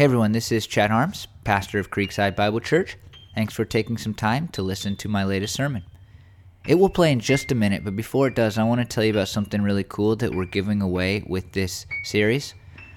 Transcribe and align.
Hey 0.00 0.04
everyone, 0.04 0.32
this 0.32 0.50
is 0.50 0.66
Chad 0.66 0.90
Harms, 0.90 1.28
pastor 1.44 1.78
of 1.78 1.90
Creekside 1.90 2.34
Bible 2.34 2.60
Church. 2.60 2.96
Thanks 3.34 3.52
for 3.52 3.66
taking 3.66 3.98
some 3.98 4.14
time 4.14 4.48
to 4.48 4.62
listen 4.62 4.96
to 4.96 5.10
my 5.10 5.24
latest 5.24 5.54
sermon. 5.54 5.84
It 6.66 6.76
will 6.76 6.88
play 6.88 7.12
in 7.12 7.20
just 7.20 7.52
a 7.52 7.54
minute, 7.54 7.84
but 7.84 7.94
before 7.96 8.26
it 8.26 8.34
does, 8.34 8.56
I 8.56 8.64
want 8.64 8.80
to 8.80 8.86
tell 8.86 9.04
you 9.04 9.10
about 9.10 9.28
something 9.28 9.60
really 9.60 9.84
cool 9.84 10.16
that 10.16 10.34
we're 10.34 10.46
giving 10.46 10.80
away 10.80 11.22
with 11.28 11.52
this 11.52 11.84
series. 12.02 12.54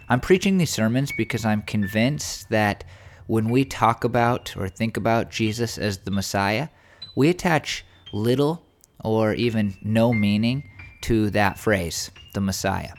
I'm 0.08 0.22
preaching 0.22 0.58
these 0.58 0.70
sermons 0.70 1.12
because 1.18 1.44
I'm 1.44 1.64
convinced 1.64 2.50
that 2.52 2.86
when 3.28 3.50
we 3.50 3.66
talk 3.66 4.06
about 4.06 4.56
or 4.56 4.70
think 4.70 4.96
about 4.96 5.30
Jesus 5.30 5.78
as 5.78 5.98
the 5.98 6.12
Messiah, 6.12 6.70
we 7.18 7.28
attach 7.28 7.84
little 8.14 8.66
or 9.04 9.34
even 9.34 9.76
no 9.82 10.14
meaning 10.14 10.70
to 11.02 11.32
that 11.32 11.60
phrase, 11.60 12.12
the 12.34 12.40
Messiah. 12.40 12.94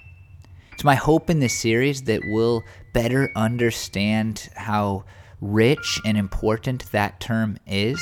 It's 0.74 0.84
my 0.84 0.94
hope 0.94 1.30
in 1.30 1.38
this 1.38 1.58
series 1.58 2.02
that 2.02 2.20
we'll 2.26 2.62
better 2.94 3.30
understand 3.36 4.48
how 4.56 5.04
rich 5.42 6.00
and 6.06 6.16
important 6.16 6.90
that 6.92 7.20
term 7.20 7.58
is. 7.66 8.00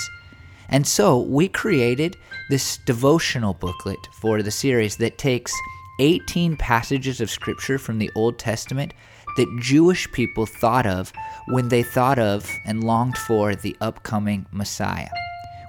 And 0.68 0.86
so 0.86 1.20
we 1.20 1.48
created 1.48 2.16
this 2.48 2.78
devotional 2.86 3.54
booklet 3.54 3.98
for 4.20 4.42
the 4.42 4.52
series 4.52 4.96
that 4.98 5.18
takes 5.18 5.52
18 5.98 6.56
passages 6.56 7.20
of 7.20 7.30
scripture 7.30 7.78
from 7.78 7.98
the 7.98 8.10
Old 8.14 8.38
Testament 8.38 8.94
that 9.36 9.58
Jewish 9.60 10.10
people 10.12 10.46
thought 10.46 10.86
of 10.86 11.12
when 11.48 11.68
they 11.68 11.82
thought 11.82 12.18
of 12.18 12.48
and 12.64 12.84
longed 12.84 13.18
for 13.18 13.54
the 13.54 13.76
upcoming 13.80 14.46
Messiah. 14.52 15.10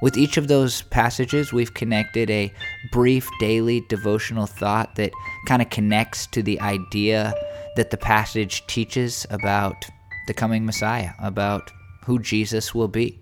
With 0.03 0.17
each 0.17 0.35
of 0.35 0.49
those 0.49 0.81
passages, 0.81 1.53
we've 1.53 1.73
connected 1.73 2.29
a 2.29 2.51
brief 2.91 3.29
daily 3.39 3.85
devotional 3.87 4.47
thought 4.47 4.95
that 4.95 5.13
kind 5.47 5.61
of 5.61 5.69
connects 5.69 6.27
to 6.27 6.43
the 6.43 6.59
idea 6.59 7.33
that 7.77 7.89
the 7.89 7.95
passage 7.95 8.67
teaches 8.67 9.25
about 9.29 9.85
the 10.27 10.33
coming 10.33 10.65
Messiah, 10.65 11.11
about 11.19 11.71
who 12.03 12.19
Jesus 12.19 12.75
will 12.75 12.89
be. 12.89 13.17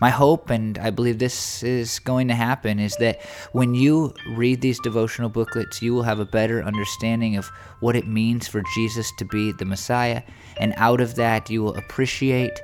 My 0.00 0.10
hope, 0.10 0.48
and 0.48 0.78
I 0.78 0.90
believe 0.90 1.18
this 1.18 1.64
is 1.64 1.98
going 1.98 2.28
to 2.28 2.36
happen, 2.36 2.78
is 2.78 2.94
that 2.98 3.20
when 3.50 3.74
you 3.74 4.14
read 4.36 4.60
these 4.60 4.78
devotional 4.78 5.28
booklets, 5.28 5.82
you 5.82 5.92
will 5.92 6.04
have 6.04 6.20
a 6.20 6.24
better 6.24 6.62
understanding 6.62 7.36
of 7.36 7.50
what 7.80 7.96
it 7.96 8.06
means 8.06 8.46
for 8.46 8.62
Jesus 8.76 9.10
to 9.18 9.24
be 9.24 9.50
the 9.50 9.64
Messiah. 9.64 10.22
And 10.56 10.72
out 10.76 11.00
of 11.00 11.16
that, 11.16 11.50
you 11.50 11.64
will 11.64 11.74
appreciate 11.74 12.60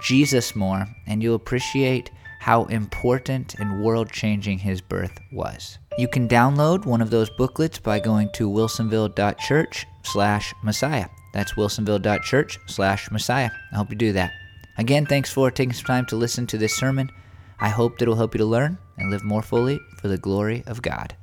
Jesus 0.00 0.56
more, 0.56 0.86
and 1.06 1.22
you'll 1.22 1.34
appreciate 1.34 2.10
how 2.42 2.64
important 2.64 3.54
and 3.60 3.84
world 3.84 4.10
changing 4.10 4.58
his 4.58 4.80
birth 4.80 5.16
was. 5.30 5.78
You 5.96 6.08
can 6.08 6.26
download 6.26 6.84
one 6.84 7.00
of 7.00 7.08
those 7.08 7.30
booklets 7.30 7.78
by 7.78 8.00
going 8.00 8.30
to 8.34 8.50
wilsonville.church 8.50 9.86
slash 10.02 10.52
Messiah. 10.64 11.06
That's 11.34 11.52
wilsonville.church 11.52 12.58
slash 12.66 13.12
Messiah. 13.12 13.48
I 13.72 13.76
hope 13.76 13.90
you 13.90 13.96
do 13.96 14.12
that. 14.14 14.32
Again, 14.76 15.06
thanks 15.06 15.32
for 15.32 15.52
taking 15.52 15.72
some 15.72 15.84
time 15.84 16.06
to 16.06 16.16
listen 16.16 16.48
to 16.48 16.58
this 16.58 16.74
sermon. 16.74 17.12
I 17.60 17.68
hope 17.68 17.98
that 17.98 18.06
it 18.06 18.08
will 18.08 18.16
help 18.16 18.34
you 18.34 18.38
to 18.38 18.44
learn 18.44 18.76
and 18.98 19.08
live 19.08 19.22
more 19.22 19.42
fully 19.42 19.78
for 20.00 20.08
the 20.08 20.18
glory 20.18 20.64
of 20.66 20.82
God. 20.82 21.14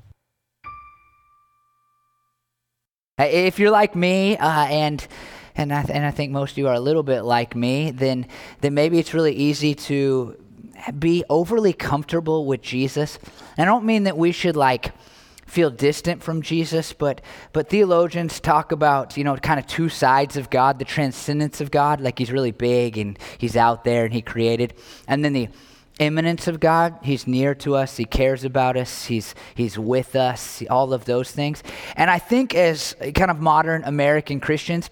If 3.19 3.59
you're 3.59 3.71
like 3.71 3.93
me, 3.93 4.37
uh, 4.37 4.67
and 4.67 5.05
and 5.57 5.73
I, 5.73 5.81
th- 5.81 5.93
and 5.93 6.05
I 6.05 6.11
think 6.11 6.31
most 6.31 6.51
of 6.51 6.57
you 6.59 6.69
are 6.69 6.75
a 6.75 6.79
little 6.79 7.03
bit 7.03 7.23
like 7.23 7.57
me, 7.57 7.91
then 7.91 8.25
then 8.61 8.73
maybe 8.73 8.99
it's 8.99 9.13
really 9.13 9.33
easy 9.33 9.75
to 9.75 10.37
be 10.97 11.23
overly 11.29 11.73
comfortable 11.73 12.45
with 12.45 12.61
Jesus. 12.61 13.19
I 13.57 13.65
don't 13.65 13.85
mean 13.85 14.03
that 14.03 14.17
we 14.17 14.31
should 14.31 14.55
like 14.55 14.93
feel 15.45 15.71
distant 15.71 16.21
from 16.21 16.41
Jesus, 16.41 16.93
but 16.93 17.21
but 17.53 17.69
theologians 17.69 18.39
talk 18.39 18.71
about, 18.71 19.17
you 19.17 19.23
know, 19.23 19.35
kind 19.37 19.59
of 19.59 19.65
two 19.65 19.89
sides 19.89 20.37
of 20.37 20.49
God, 20.49 20.79
the 20.79 20.85
transcendence 20.85 21.59
of 21.59 21.71
God, 21.71 22.01
like 22.01 22.19
he's 22.19 22.31
really 22.31 22.51
big 22.51 22.97
and 22.97 23.17
he's 23.37 23.57
out 23.57 23.83
there 23.83 24.05
and 24.05 24.13
he 24.13 24.21
created, 24.21 24.73
and 25.07 25.25
then 25.25 25.33
the 25.33 25.49
immanence 25.97 26.47
of 26.47 26.59
God, 26.59 26.97
he's 27.01 27.27
near 27.27 27.53
to 27.55 27.75
us, 27.75 27.97
he 27.97 28.05
cares 28.05 28.43
about 28.45 28.77
us, 28.77 29.05
he's 29.05 29.35
he's 29.55 29.77
with 29.77 30.15
us, 30.15 30.63
all 30.69 30.93
of 30.93 31.05
those 31.05 31.31
things. 31.31 31.63
And 31.95 32.09
I 32.09 32.19
think 32.19 32.55
as 32.55 32.95
kind 33.15 33.31
of 33.31 33.39
modern 33.39 33.83
American 33.83 34.39
Christians, 34.39 34.89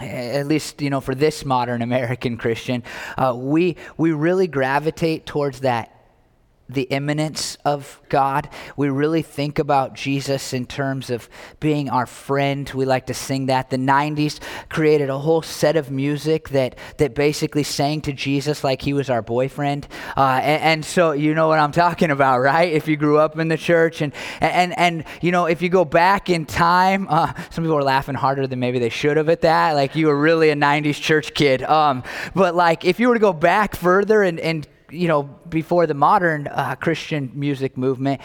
at 0.00 0.46
least 0.46 0.82
you 0.82 0.90
know 0.90 1.00
for 1.00 1.14
this 1.14 1.44
modern 1.44 1.82
American 1.82 2.36
Christian, 2.36 2.82
uh, 3.16 3.34
we 3.36 3.76
we 3.96 4.12
really 4.12 4.46
gravitate 4.46 5.26
towards 5.26 5.60
that 5.60 5.99
the 6.74 6.82
immanence 6.82 7.56
of 7.64 8.00
God. 8.08 8.48
We 8.76 8.88
really 8.88 9.22
think 9.22 9.58
about 9.58 9.94
Jesus 9.94 10.52
in 10.52 10.66
terms 10.66 11.10
of 11.10 11.28
being 11.58 11.88
our 11.90 12.06
friend. 12.06 12.70
We 12.74 12.84
like 12.84 13.06
to 13.06 13.14
sing 13.14 13.46
that. 13.46 13.70
The 13.70 13.76
90s 13.76 14.40
created 14.68 15.10
a 15.10 15.18
whole 15.18 15.42
set 15.42 15.76
of 15.76 15.90
music 15.90 16.50
that, 16.50 16.76
that 16.98 17.14
basically 17.14 17.62
sang 17.62 18.00
to 18.02 18.12
Jesus 18.12 18.62
like 18.64 18.82
he 18.82 18.92
was 18.92 19.10
our 19.10 19.22
boyfriend. 19.22 19.88
Uh, 20.16 20.40
and, 20.42 20.62
and, 20.62 20.84
so 20.84 21.12
you 21.12 21.34
know 21.34 21.48
what 21.48 21.58
I'm 21.58 21.72
talking 21.72 22.10
about, 22.10 22.40
right? 22.40 22.72
If 22.72 22.88
you 22.88 22.96
grew 22.96 23.18
up 23.18 23.38
in 23.38 23.48
the 23.48 23.56
church. 23.56 24.00
And, 24.00 24.12
and, 24.40 24.76
and 24.78 25.04
you 25.20 25.30
know, 25.30 25.46
if 25.46 25.62
you 25.62 25.68
go 25.68 25.84
back 25.84 26.30
in 26.30 26.46
time, 26.46 27.06
uh, 27.08 27.32
some 27.50 27.64
people 27.64 27.76
are 27.76 27.82
laughing 27.82 28.14
harder 28.14 28.46
than 28.46 28.58
maybe 28.58 28.78
they 28.78 28.88
should 28.88 29.16
have 29.16 29.28
at 29.28 29.42
that. 29.42 29.74
Like 29.74 29.94
you 29.94 30.06
were 30.06 30.18
really 30.18 30.50
a 30.50 30.56
90s 30.56 31.00
church 31.00 31.34
kid. 31.34 31.62
Um, 31.62 32.02
but 32.34 32.54
like 32.54 32.84
if 32.84 32.98
you 33.00 33.08
were 33.08 33.14
to 33.14 33.20
go 33.20 33.32
back 33.32 33.76
further 33.76 34.22
and, 34.22 34.40
and 34.40 34.66
you 34.90 35.08
know, 35.08 35.22
before 35.22 35.86
the 35.86 35.94
modern 35.94 36.46
uh, 36.48 36.76
Christian 36.76 37.30
music 37.34 37.76
movement, 37.76 38.20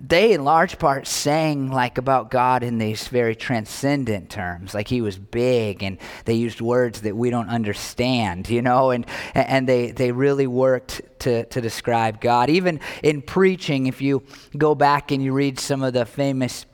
they 0.00 0.32
in 0.32 0.44
large 0.44 0.78
part 0.78 1.06
sang 1.06 1.70
like 1.70 1.98
about 1.98 2.30
God 2.30 2.62
in 2.62 2.78
these 2.78 3.08
very 3.08 3.36
transcendent 3.36 4.30
terms, 4.30 4.74
like 4.74 4.88
he 4.88 5.00
was 5.00 5.18
big, 5.18 5.82
and 5.82 5.98
they 6.24 6.34
used 6.34 6.60
words 6.60 7.02
that 7.02 7.16
we 7.16 7.30
don't 7.30 7.48
understand, 7.48 8.48
you 8.48 8.62
know, 8.62 8.90
and 8.90 9.06
and 9.34 9.68
they 9.68 9.90
they 9.90 10.12
really 10.12 10.46
worked 10.46 11.02
to 11.20 11.44
to 11.44 11.60
describe 11.60 12.20
God. 12.20 12.50
Even 12.50 12.80
in 13.02 13.22
preaching, 13.22 13.86
if 13.86 14.00
you 14.00 14.22
go 14.56 14.74
back 14.74 15.10
and 15.10 15.22
you 15.22 15.32
read 15.32 15.60
some 15.60 15.82
of 15.82 15.92
the 15.92 16.06
famous 16.06 16.66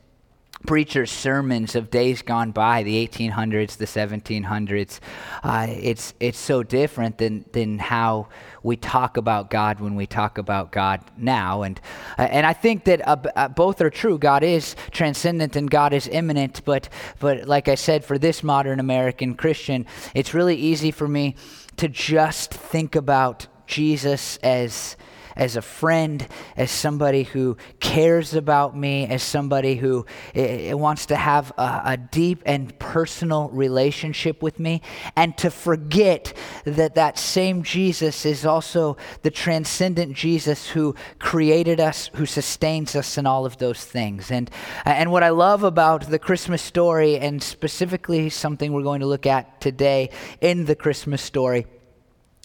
preachers' 0.69 1.11
sermons 1.11 1.75
of 1.75 1.91
days 1.91 2.21
gone 2.21 2.51
by, 2.51 2.83
the 2.83 3.09
1800s, 3.09 3.79
the 3.79 3.87
1700s. 3.87 5.01
Uh, 5.43 5.67
it's 5.67 6.13
it's 6.21 6.39
so 6.39 6.63
different 6.63 7.17
than 7.17 7.47
than 7.53 7.79
how 7.79 8.29
we 8.63 8.77
talk 8.77 9.17
about 9.17 9.49
God 9.49 9.81
when 9.81 9.95
we 9.95 10.07
talk 10.07 10.37
about 10.37 10.71
God 10.71 11.01
now, 11.17 11.63
and 11.63 11.81
uh, 12.19 12.29
and 12.31 12.45
I 12.45 12.53
think 12.53 12.85
that 12.85 13.01
uh, 13.09 13.17
uh, 13.35 13.49
both 13.49 13.81
are 13.81 13.89
true. 13.89 14.19
God 14.19 14.43
is 14.43 14.77
transcendent 14.91 15.57
and 15.57 15.71
God 15.71 15.95
is 15.95 16.07
immanent, 16.07 16.63
but 16.67 16.91
but 17.19 17.49
like 17.49 17.69
I 17.69 17.75
said, 17.75 18.05
for 18.05 18.19
this 18.19 18.43
modern 18.43 18.79
American 18.79 19.37
Christian, 19.37 19.87
it's 20.15 20.35
really 20.35 20.57
easy 20.57 20.91
for 20.91 21.09
me 21.09 21.35
to 21.79 21.89
just 21.89 22.53
think 22.53 22.95
about 22.95 23.47
Jesus 23.67 24.37
as 24.43 24.99
as 25.39 25.57
a 25.57 25.63
friend, 25.63 26.27
as 26.57 26.71
somebody 26.71 27.23
who 27.23 27.57
cares 27.81 28.35
about 28.35 28.77
me, 28.77 29.07
as 29.07 29.23
somebody 29.23 29.77
who 29.77 30.05
uh, 30.37 30.77
wants 30.77 31.07
to 31.07 31.17
have 31.17 31.53
a, 31.57 31.81
a 31.85 31.97
deep 31.97 32.43
and 32.45 32.77
personal 32.79 33.49
relationship 33.51 34.43
with 34.43 34.59
me, 34.59 34.83
and 35.17 35.39
to 35.39 35.51
forget 35.51 36.37
that 36.65 36.97
that 36.97 37.19
same 37.19 37.63
Jesus 37.63 38.27
is 38.27 38.45
also 38.45 38.97
the 39.23 39.31
transcendent 39.31 40.15
Jesus 40.15 40.69
who 40.69 40.95
created 41.21 41.79
us, 41.79 42.11
who 42.15 42.27
sustains 42.27 42.97
us, 42.97 43.17
and 43.17 43.27
all 43.27 43.47
of 43.47 43.59
those 43.59 43.85
things. 43.85 44.31
And, 44.31 44.51
and 44.85 45.13
what 45.13 45.23
I 45.23 45.31
love 45.31 45.63
about 45.63 46.11
the 46.11 46.19
Christmas 46.19 46.61
story, 46.61 47.17
and 47.17 47.41
specifically 47.43 48.29
something 48.29 48.73
we're 48.73 48.83
going 48.83 49.01
to 49.01 49.07
look 49.07 49.27
at 49.27 49.61
today 49.61 50.11
in 50.41 50.65
the 50.65 50.75
Christmas 50.75 51.23
story, 51.23 51.67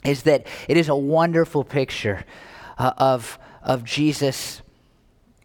is 0.06 0.24
that 0.24 0.46
it 0.68 0.78
is 0.78 0.90
a 0.90 0.96
wonderful 0.96 1.64
picture 1.64 2.25
uh, 2.78 2.94
of, 2.97 3.39
of 3.61 3.84
Jesus 3.84 4.61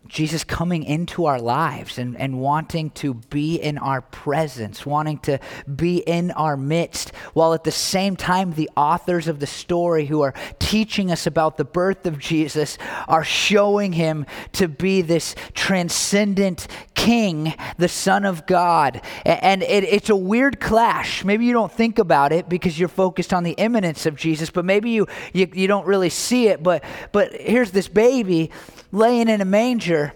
Jesus 0.09 0.43
coming 0.43 0.85
into 0.85 1.27
our 1.27 1.39
lives 1.39 1.99
and, 1.99 2.17
and 2.19 2.41
wanting 2.41 2.91
to 2.91 3.15
be 3.15 3.57
in 3.57 3.77
our 3.77 4.01
presence, 4.01 4.87
wanting 4.87 5.19
to 5.19 5.39
be 5.75 5.99
in 5.99 6.31
our 6.31 6.57
midst, 6.57 7.15
while 7.35 7.53
at 7.53 7.65
the 7.65 7.71
same 7.71 8.17
time, 8.17 8.53
the 8.53 8.71
authors 8.77 9.29
of 9.29 9.39
the 9.39 9.47
story 9.47 10.07
who 10.07 10.23
are 10.23 10.35
teaching 10.59 11.13
us 11.13 11.27
about 11.27 11.59
the 11.59 11.65
birth 11.65 12.07
of 12.07 12.19
Jesus 12.19 12.79
are 13.07 13.25
showing 13.25 13.93
him 13.93 14.25
to 14.53 14.67
be 14.67 15.03
this 15.03 15.35
transcendent 15.53 16.67
king, 17.09 17.55
the 17.79 17.89
Son 17.89 18.27
of 18.27 18.45
God. 18.45 19.01
And 19.25 19.63
it, 19.63 19.83
it's 19.85 20.11
a 20.11 20.17
weird 20.17 20.61
clash. 20.61 21.25
Maybe 21.25 21.47
you 21.47 21.55
don't 21.55 21.73
think 21.73 21.99
about 21.99 22.33
it 22.33 22.51
because 22.51 22.79
you're 22.79 22.91
focused 22.91 23.33
on 23.33 23.45
the 23.45 23.53
immanence 23.53 24.05
of 24.05 24.15
Jesus, 24.15 24.51
but 24.51 24.67
maybe 24.67 24.91
you, 24.91 25.07
you, 25.33 25.49
you 25.55 25.67
don't 25.67 25.87
really 25.87 26.11
see 26.11 26.49
it. 26.49 26.63
But, 26.63 26.85
but 27.13 27.33
here's 27.33 27.71
this 27.71 27.89
baby 27.89 28.51
laying 28.93 29.31
in 29.31 29.41
a 29.41 29.47
manger, 29.47 30.13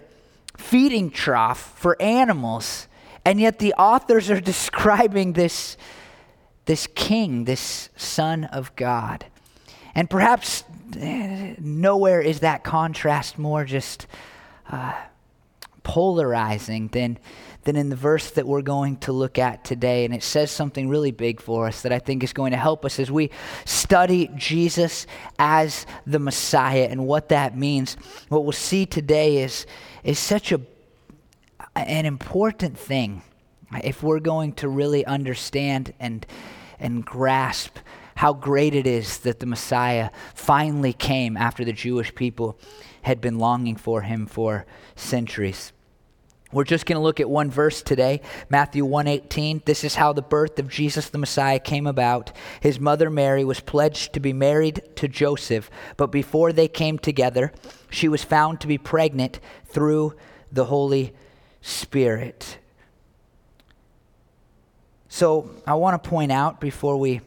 feeding 0.55 1.09
trough 1.09 1.73
for 1.79 1.99
animals. 1.99 2.87
And 3.25 3.39
yet 3.39 3.57
the 3.57 3.73
authors 3.73 4.29
are 4.29 4.39
describing 4.53 5.33
this, 5.33 5.77
this 6.65 6.85
king, 6.93 7.45
this 7.45 7.89
son 7.97 8.43
of 8.43 8.75
God. 8.75 9.25
And 9.95 10.07
perhaps 10.07 10.63
eh, 10.95 11.55
nowhere 11.57 12.21
is 12.21 12.41
that 12.41 12.63
contrast 12.63 13.39
more 13.39 13.65
just 13.65 14.05
uh, 14.69 14.93
polarizing 15.83 16.87
than, 16.89 17.19
than 17.63 17.75
in 17.75 17.89
the 17.89 17.95
verse 17.95 18.31
that 18.31 18.47
we're 18.47 18.61
going 18.61 18.97
to 18.97 19.11
look 19.11 19.37
at 19.37 19.63
today. 19.63 20.05
And 20.05 20.13
it 20.13 20.23
says 20.23 20.49
something 20.51 20.89
really 20.89 21.11
big 21.11 21.41
for 21.41 21.67
us 21.67 21.81
that 21.81 21.91
I 21.91 21.99
think 21.99 22.23
is 22.23 22.33
going 22.33 22.51
to 22.51 22.57
help 22.57 22.85
us 22.85 22.99
as 22.99 23.11
we 23.11 23.29
study 23.65 24.29
Jesus 24.35 25.05
as 25.37 25.85
the 26.07 26.19
Messiah 26.19 26.87
and 26.89 27.05
what 27.05 27.29
that 27.29 27.57
means. 27.57 27.95
What 28.29 28.43
we'll 28.43 28.53
see 28.53 28.85
today 28.85 29.43
is, 29.43 29.65
is 30.03 30.19
such 30.19 30.51
a, 30.51 30.61
an 31.75 32.05
important 32.05 32.77
thing 32.77 33.21
if 33.83 34.03
we're 34.03 34.19
going 34.19 34.53
to 34.53 34.69
really 34.69 35.05
understand 35.05 35.93
and, 35.99 36.25
and 36.79 37.05
grasp 37.05 37.77
how 38.15 38.33
great 38.33 38.75
it 38.75 38.85
is 38.85 39.19
that 39.19 39.39
the 39.39 39.45
Messiah 39.45 40.09
finally 40.35 40.93
came 40.93 41.35
after 41.35 41.65
the 41.65 41.73
Jewish 41.73 42.13
people 42.13 42.57
had 43.03 43.21
been 43.21 43.37
longing 43.37 43.75
for 43.75 44.01
him 44.01 44.25
for 44.25 44.65
centuries. 44.95 45.71
We're 46.53 46.63
just 46.63 46.85
going 46.85 46.97
to 46.97 47.03
look 47.03 47.19
at 47.19 47.29
one 47.29 47.49
verse 47.49 47.81
today, 47.81 48.21
Matthew 48.47 48.85
1:18. 48.85 49.65
This 49.65 49.83
is 49.83 49.95
how 49.95 50.13
the 50.13 50.21
birth 50.21 50.59
of 50.59 50.69
Jesus 50.69 51.09
the 51.09 51.17
Messiah 51.17 51.59
came 51.59 51.87
about. 51.87 52.31
His 52.59 52.79
mother 52.79 53.09
Mary 53.09 53.43
was 53.43 53.59
pledged 53.59 54.13
to 54.13 54.19
be 54.19 54.33
married 54.33 54.83
to 54.97 55.07
Joseph, 55.07 55.71
but 55.97 56.11
before 56.11 56.53
they 56.53 56.67
came 56.67 56.99
together, 56.99 57.51
she 57.89 58.07
was 58.07 58.23
found 58.23 58.61
to 58.61 58.67
be 58.67 58.77
pregnant 58.77 59.39
through 59.65 60.13
the 60.51 60.65
Holy 60.65 61.13
Spirit. 61.61 62.59
So, 65.09 65.49
I 65.65 65.73
want 65.73 66.01
to 66.01 66.09
point 66.09 66.31
out 66.31 66.59
before 66.59 66.97
we 66.97 67.21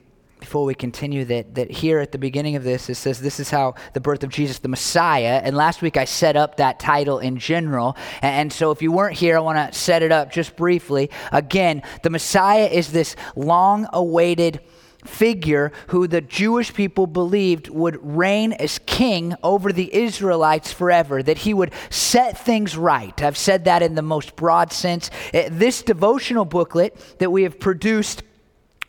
before 0.46 0.64
we 0.64 0.76
continue 0.76 1.25
that, 1.25 1.56
that 1.56 1.69
here 1.69 1.98
at 1.98 2.12
the 2.12 2.19
beginning 2.19 2.54
of 2.54 2.62
this, 2.62 2.88
it 2.88 2.94
says 2.94 3.20
this 3.20 3.40
is 3.40 3.50
how 3.50 3.75
the 3.94 4.00
birth 4.00 4.22
of 4.22 4.31
Jesus 4.31 4.60
the 4.60 4.69
Messiah. 4.69 5.40
And 5.43 5.56
last 5.56 5.82
week 5.82 5.96
I 5.96 6.04
set 6.04 6.37
up 6.37 6.58
that 6.58 6.78
title 6.78 7.19
in 7.19 7.37
general. 7.37 7.96
And, 8.22 8.32
and 8.37 8.52
so 8.52 8.70
if 8.70 8.81
you 8.81 8.93
weren't 8.93 9.16
here, 9.16 9.37
I 9.37 9.40
want 9.40 9.58
to 9.58 9.76
set 9.76 10.04
it 10.04 10.12
up 10.12 10.31
just 10.31 10.54
briefly. 10.54 11.10
Again, 11.32 11.82
the 12.04 12.10
Messiah 12.10 12.66
is 12.66 12.93
this 12.93 13.16
long 13.34 13.88
awaited 13.93 14.60
figure 15.04 15.72
who 15.88 16.06
the 16.06 16.20
Jewish 16.20 16.72
people 16.72 17.08
believed 17.08 17.69
would 17.69 17.99
reign 18.00 18.52
as 18.52 18.78
king 18.87 19.34
over 19.42 19.72
the 19.72 19.92
Israelites 19.92 20.72
forever, 20.72 21.25
that 21.25 21.38
he 21.38 21.54
would 21.54 21.72
set 21.90 22.38
things 22.38 22.76
right. 22.76 23.20
I've 23.20 23.37
said 23.37 23.64
that 23.64 23.82
in 23.82 23.96
the 23.96 24.02
most 24.02 24.37
broad 24.37 24.72
sense. 24.72 25.10
This 25.32 25.82
devotional 25.82 26.44
booklet 26.44 26.96
that 27.19 27.32
we 27.32 27.42
have 27.42 27.58
produced 27.58 28.22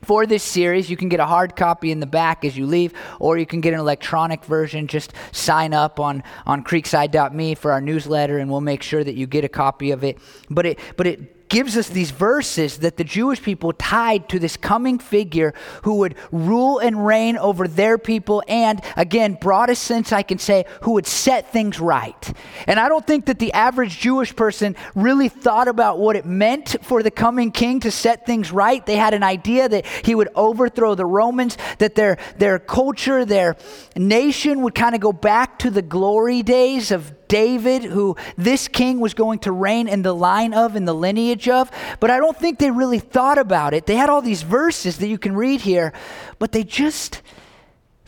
for 0.03 0.25
this 0.25 0.43
series. 0.43 0.89
You 0.89 0.97
can 0.97 1.09
get 1.09 1.19
a 1.19 1.25
hard 1.25 1.55
copy 1.55 1.91
in 1.91 1.99
the 1.99 2.05
back 2.05 2.45
as 2.45 2.57
you 2.57 2.65
leave, 2.65 2.93
or 3.19 3.37
you 3.37 3.45
can 3.45 3.61
get 3.61 3.73
an 3.73 3.79
electronic 3.79 4.43
version. 4.45 4.87
Just 4.87 5.13
sign 5.31 5.73
up 5.73 5.99
on, 5.99 6.23
on 6.45 6.63
creekside.me 6.63 7.55
for 7.55 7.71
our 7.71 7.81
newsletter, 7.81 8.37
and 8.37 8.49
we'll 8.49 8.61
make 8.61 8.83
sure 8.83 9.03
that 9.03 9.15
you 9.15 9.27
get 9.27 9.43
a 9.43 9.49
copy 9.49 9.91
of 9.91 10.03
it. 10.03 10.17
But 10.49 10.65
it, 10.65 10.79
but 10.95 11.07
it 11.07 11.36
gives 11.49 11.77
us 11.77 11.89
these 11.89 12.11
verses 12.11 12.79
that 12.79 12.97
the 12.97 13.03
Jewish 13.03 13.41
people 13.41 13.73
tied 13.73 14.29
to 14.29 14.39
this 14.39 14.57
coming 14.57 14.99
figure 14.99 15.53
who 15.83 15.95
would 15.95 16.15
rule 16.31 16.79
and 16.79 17.05
reign 17.05 17.37
over 17.37 17.67
their 17.67 17.97
people, 17.97 18.43
and 18.47 18.81
again, 18.95 19.37
broadest 19.39 19.83
sense 19.83 20.11
I 20.11 20.23
can 20.23 20.37
say, 20.37 20.65
who 20.81 20.91
would 20.93 21.07
set 21.07 21.51
things 21.51 21.79
right. 21.79 22.33
And 22.67 22.79
I 22.79 22.89
don't 22.89 23.05
think 23.05 23.25
that 23.25 23.39
the 23.39 23.53
average 23.53 23.99
Jewish 23.99 24.35
person 24.35 24.75
really 24.95 25.29
thought 25.29 25.67
about 25.67 25.99
what 25.99 26.15
it 26.15 26.25
meant 26.25 26.77
for 26.81 27.03
the 27.03 27.11
coming 27.11 27.51
king 27.51 27.79
to 27.81 27.91
set 27.91 28.25
things 28.25 28.51
right. 28.51 28.85
They 28.85 28.95
had 28.95 29.13
an 29.13 29.23
idea 29.23 29.69
that 29.69 29.85
he 30.03 30.15
would 30.15 30.29
overthrow 30.35 30.95
the 30.95 31.05
Romans, 31.05 31.57
that 31.79 31.95
their, 31.95 32.17
their 32.37 32.59
culture, 32.59 33.25
their 33.25 33.57
nation 33.95 34.61
would 34.61 34.75
kind 34.75 34.95
of 34.95 35.01
go 35.01 35.13
back 35.13 35.59
to 35.59 35.69
the 35.69 35.81
glory 35.81 36.43
days 36.43 36.91
of 36.91 37.13
David, 37.27 37.83
who 37.83 38.15
this 38.37 38.67
king 38.67 38.99
was 38.99 39.13
going 39.13 39.39
to 39.39 39.51
reign 39.51 39.87
in 39.87 40.01
the 40.01 40.13
line 40.13 40.53
of, 40.53 40.75
in 40.75 40.85
the 40.85 40.93
lineage 40.93 41.49
of. 41.49 41.71
But 41.99 42.09
I 42.09 42.17
don't 42.17 42.37
think 42.37 42.59
they 42.59 42.71
really 42.71 42.99
thought 42.99 43.37
about 43.37 43.73
it. 43.73 43.85
They 43.85 43.95
had 43.95 44.09
all 44.09 44.21
these 44.21 44.43
verses 44.43 44.97
that 44.97 45.07
you 45.07 45.17
can 45.17 45.35
read 45.35 45.61
here, 45.61 45.93
but 46.39 46.51
they 46.51 46.63
just, 46.63 47.21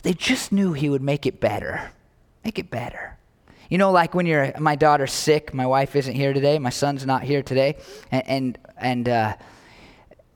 they 0.02 0.14
just 0.14 0.52
knew 0.52 0.72
he 0.72 0.88
would 0.88 1.02
make 1.02 1.26
it 1.26 1.40
better. 1.40 1.90
Make 2.44 2.58
it 2.58 2.70
better. 2.70 3.16
You 3.68 3.78
know, 3.78 3.92
like 3.92 4.14
when 4.14 4.26
you're, 4.26 4.52
my 4.58 4.74
daughter's 4.74 5.12
sick, 5.12 5.54
my 5.54 5.66
wife 5.66 5.94
isn't 5.94 6.14
here 6.14 6.32
today, 6.32 6.58
my 6.58 6.70
son's 6.70 7.06
not 7.06 7.22
here 7.22 7.42
today, 7.42 7.76
and, 8.10 8.28
and, 8.28 8.58
and 8.76 9.08
uh, 9.08 9.36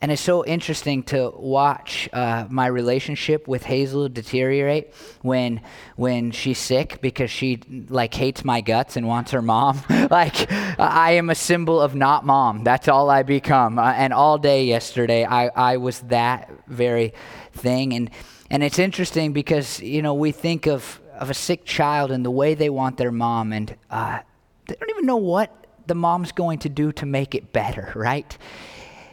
and 0.04 0.12
it's 0.12 0.20
so 0.20 0.44
interesting 0.44 1.02
to 1.04 1.32
watch 1.34 2.10
uh, 2.12 2.44
my 2.50 2.66
relationship 2.66 3.48
with 3.48 3.62
Hazel 3.62 4.10
deteriorate 4.10 4.92
when 5.22 5.62
when 5.96 6.30
she's 6.30 6.58
sick 6.58 7.00
because 7.00 7.30
she 7.30 7.62
like 7.88 8.12
hates 8.12 8.44
my 8.44 8.60
guts 8.60 8.98
and 8.98 9.06
wants 9.08 9.30
her 9.30 9.40
mom. 9.40 9.80
like 10.10 10.52
I 10.78 11.12
am 11.12 11.30
a 11.30 11.34
symbol 11.34 11.80
of 11.80 11.94
not 11.94 12.26
mom. 12.26 12.64
That's 12.64 12.86
all 12.86 13.08
I 13.08 13.22
become. 13.22 13.78
Uh, 13.78 13.94
and 13.94 14.12
all 14.12 14.36
day 14.36 14.66
yesterday, 14.66 15.24
I 15.24 15.46
I 15.46 15.78
was 15.78 16.00
that 16.00 16.50
very 16.66 17.14
thing. 17.54 17.94
And 17.94 18.10
and 18.50 18.62
it's 18.62 18.78
interesting 18.78 19.32
because 19.32 19.80
you 19.80 20.02
know 20.02 20.12
we 20.12 20.32
think 20.32 20.66
of 20.66 21.00
of 21.14 21.30
a 21.30 21.34
sick 21.34 21.64
child 21.64 22.10
and 22.10 22.26
the 22.26 22.30
way 22.30 22.52
they 22.52 22.68
want 22.68 22.98
their 22.98 23.10
mom, 23.10 23.54
and 23.54 23.74
uh, 23.88 24.18
they 24.66 24.74
don't 24.74 24.90
even 24.90 25.06
know 25.06 25.16
what 25.16 25.66
the 25.86 25.94
mom's 25.94 26.32
going 26.32 26.58
to 26.58 26.68
do 26.68 26.92
to 26.92 27.06
make 27.06 27.34
it 27.34 27.54
better, 27.54 27.90
right? 27.94 28.36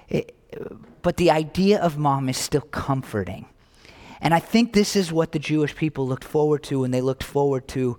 It, 0.10 0.36
but 1.01 1.18
the 1.18 1.31
idea 1.31 1.80
of 1.80 1.98
mom 1.98 2.30
is 2.30 2.38
still 2.38 2.62
comforting. 2.62 3.45
And 4.21 4.33
I 4.33 4.39
think 4.39 4.74
this 4.74 4.95
is 4.95 5.12
what 5.12 5.31
the 5.31 5.39
Jewish 5.39 5.75
people 5.75 6.07
looked 6.07 6.24
forward 6.24 6.63
to 6.63 6.81
when 6.81 6.92
they 6.92 7.01
looked 7.01 7.24
forward 7.24 7.68
to 7.69 7.98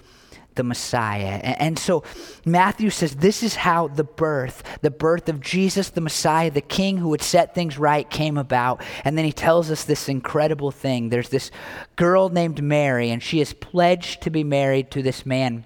the 0.54 0.62
Messiah. 0.62 1.40
And 1.42 1.78
so 1.78 2.04
Matthew 2.44 2.90
says 2.90 3.16
this 3.16 3.42
is 3.42 3.54
how 3.56 3.88
the 3.88 4.04
birth, 4.04 4.62
the 4.82 4.90
birth 4.90 5.28
of 5.28 5.40
Jesus, 5.40 5.90
the 5.90 6.00
Messiah, 6.00 6.50
the 6.50 6.60
King 6.60 6.98
who 6.98 7.08
would 7.08 7.22
set 7.22 7.54
things 7.54 7.78
right, 7.78 8.08
came 8.08 8.36
about. 8.36 8.82
And 9.04 9.16
then 9.16 9.24
he 9.24 9.32
tells 9.32 9.70
us 9.70 9.84
this 9.84 10.08
incredible 10.08 10.70
thing. 10.70 11.08
There's 11.08 11.30
this 11.30 11.50
girl 11.96 12.28
named 12.28 12.62
Mary, 12.62 13.10
and 13.10 13.22
she 13.22 13.40
is 13.40 13.54
pledged 13.54 14.22
to 14.22 14.30
be 14.30 14.44
married 14.44 14.90
to 14.92 15.02
this 15.02 15.24
man 15.26 15.64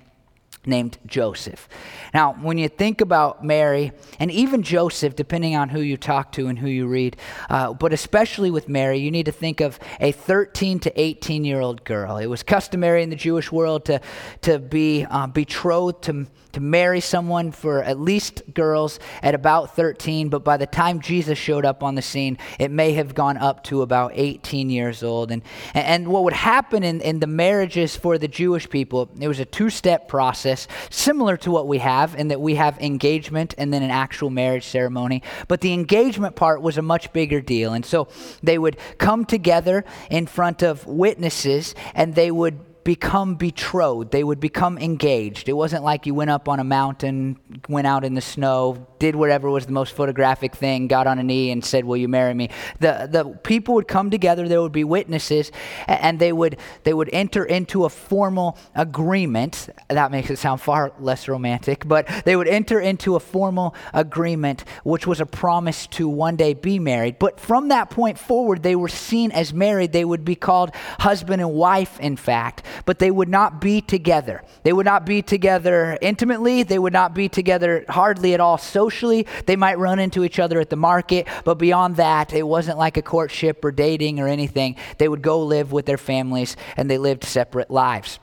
named 0.67 0.99
Joseph. 1.07 1.69
Now, 2.13 2.35
when 2.35 2.59
you 2.59 2.69
think 2.69 3.01
about 3.01 3.45
Mary 3.45 3.93
and 4.19 4.31
even 4.31 4.63
Joseph, 4.63 5.17
depending 5.17 5.57
on 5.57 5.69
who 5.69 5.81
you 5.81 5.97
talk 5.97 6.33
to 6.33 6.49
and 6.49 6.59
who 6.59 6.69
you 6.69 6.87
read, 6.87 7.17
uh, 7.49 7.73
but 7.73 7.93
especially 7.93 8.51
with 8.51 8.69
Mary, 8.69 8.99
you 8.99 9.11
need 9.11 9.27
to 9.27 9.33
think 9.33 9.61
of 9.61 9.79
a 10.01 10.13
13 10.13 10.81
to 10.81 11.01
18 11.01 11.45
year 11.45 11.61
old 11.61 11.85
girl. 11.85 12.17
It 12.17 12.27
was 12.27 12.43
customary 12.43 13.03
in 13.03 13.11
the 13.11 13.17
Jewish 13.17 13.53
world 13.53 13.85
to, 13.87 14.01
to 14.43 14.59
be 14.59 15.05
uh, 15.05 15.27
betrothed 15.27 16.03
to 16.03 16.27
to 16.57 16.61
marry 16.63 17.01
someone 17.01 17.53
for 17.53 17.83
at 17.83 18.01
least 18.01 18.43
girls 18.55 18.99
at 19.23 19.35
about 19.35 19.77
13, 19.77 20.31
but 20.31 20.43
by 20.43 20.57
the 20.57 20.65
time 20.67 21.01
Jesus 21.01 21.37
showed 21.37 21.67
up 21.67 21.83
on 21.83 21.97
the 21.97 22.01
scene, 22.01 22.39
it 22.59 22.71
may 22.71 22.93
have 22.93 23.15
gone 23.15 23.37
up 23.37 23.63
to 23.65 23.83
about 23.83 24.13
18 24.15 24.71
years 24.71 25.03
old. 25.03 25.31
And, 25.31 25.43
and 25.75 26.09
what 26.09 26.25
would 26.25 26.33
happen 26.33 26.83
in, 26.83 27.03
in 27.03 27.21
the 27.21 27.27
marriages 27.27 27.95
for 27.95 28.17
the 28.17 28.27
Jewish 28.27 28.71
people, 28.71 29.11
it 29.21 29.29
was 29.29 29.39
a 29.39 29.45
two 29.45 29.69
step 29.69 30.09
process, 30.09 30.56
similar 30.91 31.37
to 31.39 31.51
what 31.51 31.67
we 31.67 31.79
have, 31.79 32.15
in 32.15 32.29
that 32.29 32.41
we 32.41 32.57
have 32.57 32.79
engagement 32.81 33.55
and 33.59 33.73
then 33.73 33.83
an 33.83 33.91
actual 33.91 34.31
marriage 34.31 34.65
ceremony. 34.65 35.23
But 35.49 35.61
the 35.61 35.73
engagement 35.73 36.37
part 36.37 36.63
was 36.63 36.79
a 36.79 36.83
much 36.83 37.13
bigger 37.13 37.41
deal. 37.41 37.73
And 37.73 37.85
so 37.85 38.09
they 38.43 38.59
would 38.59 38.77
come 38.99 39.25
together 39.25 39.85
in 40.11 40.27
front 40.27 40.63
of 40.63 40.87
witnesses 40.87 41.75
and 41.95 42.15
they 42.15 42.31
would 42.31 42.66
become 42.87 43.35
betrothed. 43.35 44.13
They 44.13 44.23
would 44.23 44.39
become 44.39 44.79
engaged. 44.79 45.49
It 45.49 45.55
wasn't 45.55 45.83
like 45.83 46.07
you 46.07 46.15
went 46.15 46.31
up 46.31 46.49
on 46.49 46.61
a 46.61 46.65
mountain, 46.65 47.37
went 47.69 47.85
out 47.85 48.05
in 48.05 48.15
the 48.15 48.21
snow, 48.21 48.87
did 49.01 49.17
whatever 49.17 49.51
was 49.51 49.67
the 49.67 49.73
most 49.73 49.93
photographic 49.93 50.55
thing, 50.55 50.87
got 50.87 51.09
on 51.09 51.19
a 51.19 51.25
knee 51.25 51.51
and 51.51 51.65
said, 51.65 51.85
"Will 51.85 51.97
you 51.97 52.07
marry 52.07 52.33
me?" 52.33 52.49
The 52.79 53.09
the 53.11 53.25
people 53.43 53.75
would 53.75 53.89
come 53.89 54.09
together. 54.09 54.47
There 54.47 54.63
would 54.63 54.71
be 54.71 54.85
witnesses, 54.85 55.51
and 55.89 56.21
they 56.21 56.33
would 56.33 56.59
they 56.85 56.95
would 56.95 57.11
enter 57.13 57.45
into 57.45 57.87
a 57.87 57.89
formal 57.89 58.57
agreement. 58.77 59.69
That 59.89 60.13
makes 60.13 60.31
it 60.31 60.39
sound 60.39 60.61
far 60.61 60.93
less 61.01 61.27
romantic, 61.27 61.89
but 61.89 62.07
they 62.25 62.37
would 62.37 62.49
enter 62.49 62.79
into 62.79 63.17
a 63.17 63.21
formal 63.21 63.75
agreement, 63.95 64.65
which 64.85 65.09
was 65.09 65.21
a 65.21 65.27
promise 65.27 65.89
to 65.89 66.09
one 66.09 66.37
day 66.37 66.55
be 66.55 66.79
married. 66.79 67.19
But 67.19 67.41
from 67.41 67.67
that 67.69 67.91
point 67.91 68.17
forward, 68.17 68.63
they 68.63 68.77
were 68.77 68.89
seen 68.89 69.33
as 69.33 69.53
married. 69.53 69.91
They 69.91 70.05
would 70.05 70.25
be 70.25 70.37
called 70.37 70.71
husband 71.01 71.43
and 71.43 71.53
wife, 71.53 71.99
in 71.99 72.15
fact 72.15 72.63
but 72.85 72.99
they 72.99 73.11
would 73.11 73.29
not 73.29 73.61
be 73.61 73.81
together. 73.81 74.43
They 74.63 74.73
would 74.73 74.87
not 74.87 75.07
be 75.07 75.23
together 75.23 75.99
intimately. 76.01 76.63
They 76.63 76.79
would 76.79 76.93
not 76.93 77.15
be 77.15 77.29
together 77.29 77.85
hardly 77.89 78.35
at 78.35 78.41
all 78.41 78.59
socially. 78.59 79.27
They 79.47 79.57
might 79.57 79.79
run 79.79 79.99
into 79.99 80.25
each 80.25 80.39
other 80.39 80.61
at 80.61 80.71
the 80.71 80.77
market, 80.77 81.27
but 81.45 81.55
beyond 81.55 81.97
that, 81.97 82.33
it 82.33 82.47
wasn't 82.47 82.79
like 82.79 82.97
a 82.97 83.03
courtship 83.03 83.65
or 83.65 83.73
dating 83.73 84.21
or 84.21 84.29
anything. 84.29 84.77
They 84.99 85.09
would 85.09 85.23
go 85.23 85.43
live 85.43 85.73
with 85.73 85.87
their 85.87 85.99
families 85.99 86.57
and 86.77 86.91
they 86.91 86.99
lived 86.99 87.25
separate 87.25 87.71
lives. 87.71 88.19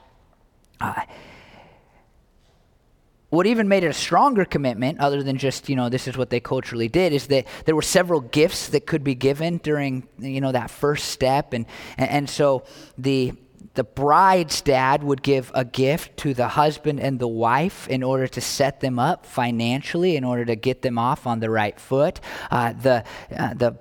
Uh, 0.80 1.02
what 3.34 3.48
even 3.48 3.68
made 3.68 3.84
it 3.84 3.88
a 3.88 3.94
stronger 3.94 4.46
commitment, 4.46 5.00
other 5.00 5.24
than 5.24 5.40
just, 5.40 5.68
you 5.68 5.76
know, 5.76 5.90
this 5.90 6.08
is 6.08 6.16
what 6.16 6.30
they 6.30 6.40
culturally 6.40 6.88
did, 6.88 7.14
is 7.14 7.26
that 7.28 7.48
there 7.66 7.76
were 7.76 7.82
several 7.82 8.22
gifts 8.22 8.68
that 8.70 8.86
could 8.86 9.04
be 9.04 9.16
given 9.16 9.58
during, 9.58 10.08
you 10.20 10.40
know, 10.40 10.52
that 10.52 10.70
first 10.70 11.06
step. 11.06 11.52
And, 11.54 11.66
and, 11.98 12.10
and 12.12 12.30
so 12.30 12.64
the, 12.96 13.34
the 13.76 13.84
bride's 13.84 14.62
dad 14.62 15.04
would 15.04 15.24
give 15.24 15.52
a 15.54 15.66
gift 15.66 16.18
to 16.18 16.34
the 16.34 16.50
husband 16.50 17.00
and 17.00 17.20
the 17.20 17.28
wife 17.28 17.88
in 17.88 18.04
order 18.04 18.28
to 18.28 18.42
set 18.42 18.80
them 18.82 19.00
up 19.00 19.26
financially, 19.26 20.16
in 20.16 20.24
order 20.24 20.46
to 20.46 20.56
get 20.56 20.82
them 20.82 20.98
off 20.98 21.26
on 21.26 21.40
the 21.40 21.50
right 21.50 21.80
foot. 21.80 22.20
Uh, 22.52 22.74
the, 22.74 23.04
uh, 23.36 23.54
the 23.56 23.76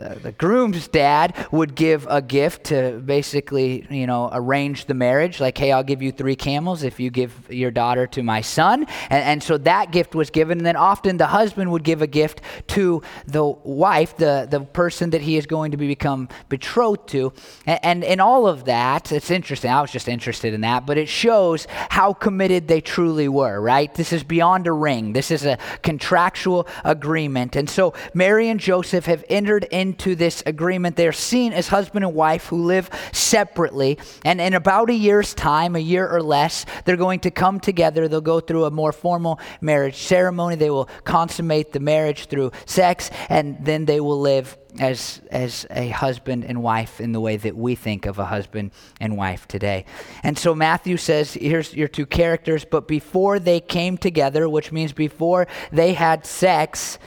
the, 0.00 0.32
groom's 0.32 0.88
dad 0.88 1.34
would 1.50 1.74
give 1.74 2.06
a 2.08 2.22
gift 2.22 2.64
to 2.64 3.00
basically, 3.04 3.86
you 3.90 4.06
know, 4.06 4.30
arrange 4.32 4.86
the 4.86 4.94
marriage. 4.94 5.40
Like, 5.40 5.58
hey, 5.58 5.72
I'll 5.72 5.82
give 5.82 6.02
you 6.02 6.12
three 6.12 6.36
camels 6.36 6.82
if 6.82 6.98
you 6.98 7.10
give 7.10 7.34
your 7.50 7.70
daughter 7.70 8.06
to 8.08 8.22
my 8.22 8.40
son. 8.40 8.86
And, 9.10 9.24
and 9.24 9.42
so 9.42 9.58
that 9.58 9.92
gift 9.92 10.14
was 10.14 10.30
given. 10.30 10.58
And 10.58 10.66
then 10.66 10.76
often 10.76 11.16
the 11.16 11.26
husband 11.26 11.70
would 11.72 11.84
give 11.84 12.02
a 12.02 12.06
gift 12.06 12.40
to 12.68 13.02
the 13.26 13.44
wife, 13.44 14.16
the, 14.16 14.46
the 14.50 14.60
person 14.60 15.10
that 15.10 15.20
he 15.20 15.36
is 15.36 15.46
going 15.46 15.72
to 15.72 15.76
be 15.76 15.86
become 15.86 16.28
betrothed 16.48 17.08
to. 17.08 17.32
And, 17.66 17.80
and 17.82 18.04
in 18.04 18.20
all 18.20 18.46
of 18.46 18.64
that, 18.64 19.12
it's 19.12 19.30
interesting. 19.30 19.70
I 19.70 19.80
was 19.80 19.92
just 19.92 20.08
interested 20.08 20.54
in 20.54 20.62
that, 20.62 20.86
but 20.86 20.98
it 20.98 21.08
shows 21.08 21.66
how 21.90 22.12
committed 22.12 22.68
they 22.68 22.80
truly 22.80 23.28
were, 23.28 23.60
right? 23.60 23.92
This 23.94 24.12
is 24.12 24.24
beyond 24.24 24.66
a 24.66 24.72
ring. 24.72 25.12
This 25.12 25.30
is 25.30 25.44
a 25.44 25.58
contractual 25.82 26.66
agreement. 26.84 27.56
And 27.56 27.68
so 27.68 27.94
Mary 28.14 28.48
and 28.48 28.60
Joseph 28.60 29.06
have 29.06 29.24
entered 29.28 29.66
into 29.70 30.14
this 30.14 30.42
agreement. 30.46 30.96
They're 30.96 31.12
seen 31.12 31.52
as 31.52 31.68
husband 31.68 32.04
and 32.04 32.14
wife 32.14 32.46
who 32.46 32.64
live 32.64 32.90
separately. 33.12 33.98
And 34.24 34.40
in 34.40 34.54
about 34.54 34.90
a 34.90 34.94
year's 34.94 35.34
time, 35.34 35.76
a 35.76 35.80
year 35.80 36.08
or 36.08 36.22
less, 36.22 36.66
they're 36.84 36.96
going 36.96 37.20
to 37.20 37.30
come 37.30 37.60
together. 37.60 38.08
They'll 38.08 38.20
go 38.20 38.40
through 38.40 38.64
a 38.64 38.70
more 38.70 38.92
formal 38.92 39.40
marriage 39.60 39.96
ceremony. 39.96 40.56
They 40.56 40.70
will 40.70 40.88
consummate 41.04 41.72
the 41.72 41.80
marriage 41.80 42.26
through 42.26 42.52
sex, 42.66 43.10
and 43.28 43.64
then 43.64 43.84
they 43.84 44.00
will 44.00 44.20
live 44.20 44.56
as, 44.78 45.20
as 45.30 45.66
a 45.70 45.88
husband 45.88 46.44
and 46.44 46.62
wife 46.62 47.00
in 47.00 47.12
the 47.12 47.20
way 47.20 47.36
that 47.36 47.56
we 47.56 47.74
think 47.74 48.06
of 48.06 48.18
a 48.18 48.26
husband 48.26 48.70
and 49.00 49.16
wife 49.16 49.48
today. 49.48 49.84
And 50.22 50.38
so 50.38 50.54
Matthew 50.54 50.96
says, 50.96 51.34
here's 51.34 51.74
your 51.74 51.88
two 51.88 52.06
characters, 52.06 52.64
but 52.64 52.86
before 52.86 53.38
they 53.38 53.60
came 53.60 53.98
together, 53.98 54.48
which 54.48 54.70
means 54.70 54.92
before 54.92 55.48
they 55.72 55.94
had 55.94 56.24
sex, 56.24 56.98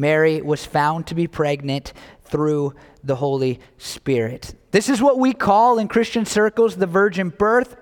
Mary 0.00 0.40
was 0.40 0.64
found 0.64 1.06
to 1.06 1.14
be 1.14 1.26
pregnant 1.26 1.92
through 2.24 2.74
the 3.04 3.16
Holy 3.16 3.60
Spirit. 3.76 4.54
This 4.70 4.88
is 4.88 5.02
what 5.02 5.18
we 5.18 5.32
call 5.32 5.78
in 5.78 5.88
Christian 5.88 6.24
circles 6.24 6.76
the 6.76 6.86
virgin 6.86 7.28
birth. 7.28 7.76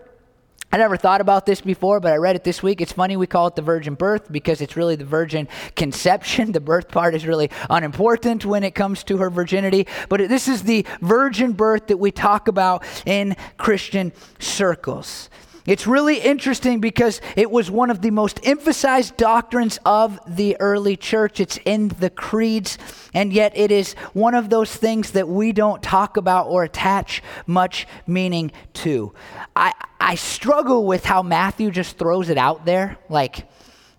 I 0.71 0.77
never 0.77 0.99
thought 0.99 1.23
about 1.23 1.47
this 1.47 1.63
before, 1.63 1.99
but 1.99 2.13
I 2.13 2.17
read 2.17 2.37
it 2.37 2.45
this 2.45 2.63
week. 2.63 2.81
It's 2.81 2.93
funny 2.93 3.17
we 3.17 3.27
call 3.27 3.47
it 3.47 3.55
the 3.55 3.63
virgin 3.63 3.95
birth 3.95 4.31
because 4.31 4.61
it's 4.61 4.77
really 4.77 4.97
the 4.97 5.05
virgin 5.05 5.49
conception. 5.77 6.53
The 6.59 6.61
birth 6.61 6.89
part 6.89 7.15
is 7.15 7.25
really 7.25 7.51
unimportant 7.71 8.45
when 8.45 8.65
it 8.65 8.75
comes 8.75 9.05
to 9.05 9.19
her 9.19 9.31
virginity. 9.31 9.87
But 10.09 10.29
this 10.29 10.49
is 10.49 10.65
the 10.65 10.85
virgin 11.01 11.53
birth 11.53 11.87
that 11.87 11.99
we 11.99 12.11
talk 12.11 12.49
about 12.49 12.85
in 13.07 13.37
Christian 13.59 14.13
circles. 14.41 15.31
It's 15.69 15.87
really 15.87 16.19
interesting 16.19 16.81
because 16.81 17.21
it 17.37 17.51
was 17.51 17.71
one 17.71 17.91
of 17.91 18.01
the 18.01 18.11
most 18.11 18.41
emphasized 18.43 19.19
doctrines 19.19 19.79
of 19.85 20.19
the 20.27 20.57
early 20.61 20.97
church. 20.97 21.41
It's 21.41 21.59
in 21.67 21.89
the 21.89 22.09
creeds, 22.09 22.79
and 23.13 23.35
yet 23.35 23.53
it 23.55 23.71
is 23.71 23.93
one 24.15 24.35
of 24.35 24.49
those 24.49 24.75
things 24.75 25.11
that 25.11 25.29
we 25.29 25.53
don't 25.53 25.83
talk 25.83 26.17
about 26.17 26.47
or 26.47 26.65
attach 26.65 27.23
much 27.47 27.87
meaning 28.07 28.51
to. 28.73 29.13
I, 29.55 29.75
I 30.01 30.15
struggle 30.15 30.87
with 30.87 31.05
how 31.05 31.23
Matthew 31.23 31.71
just 31.71 31.99
throws 31.99 32.31
it 32.31 32.39
out 32.39 32.65
there. 32.65 32.97
Like, 33.11 33.47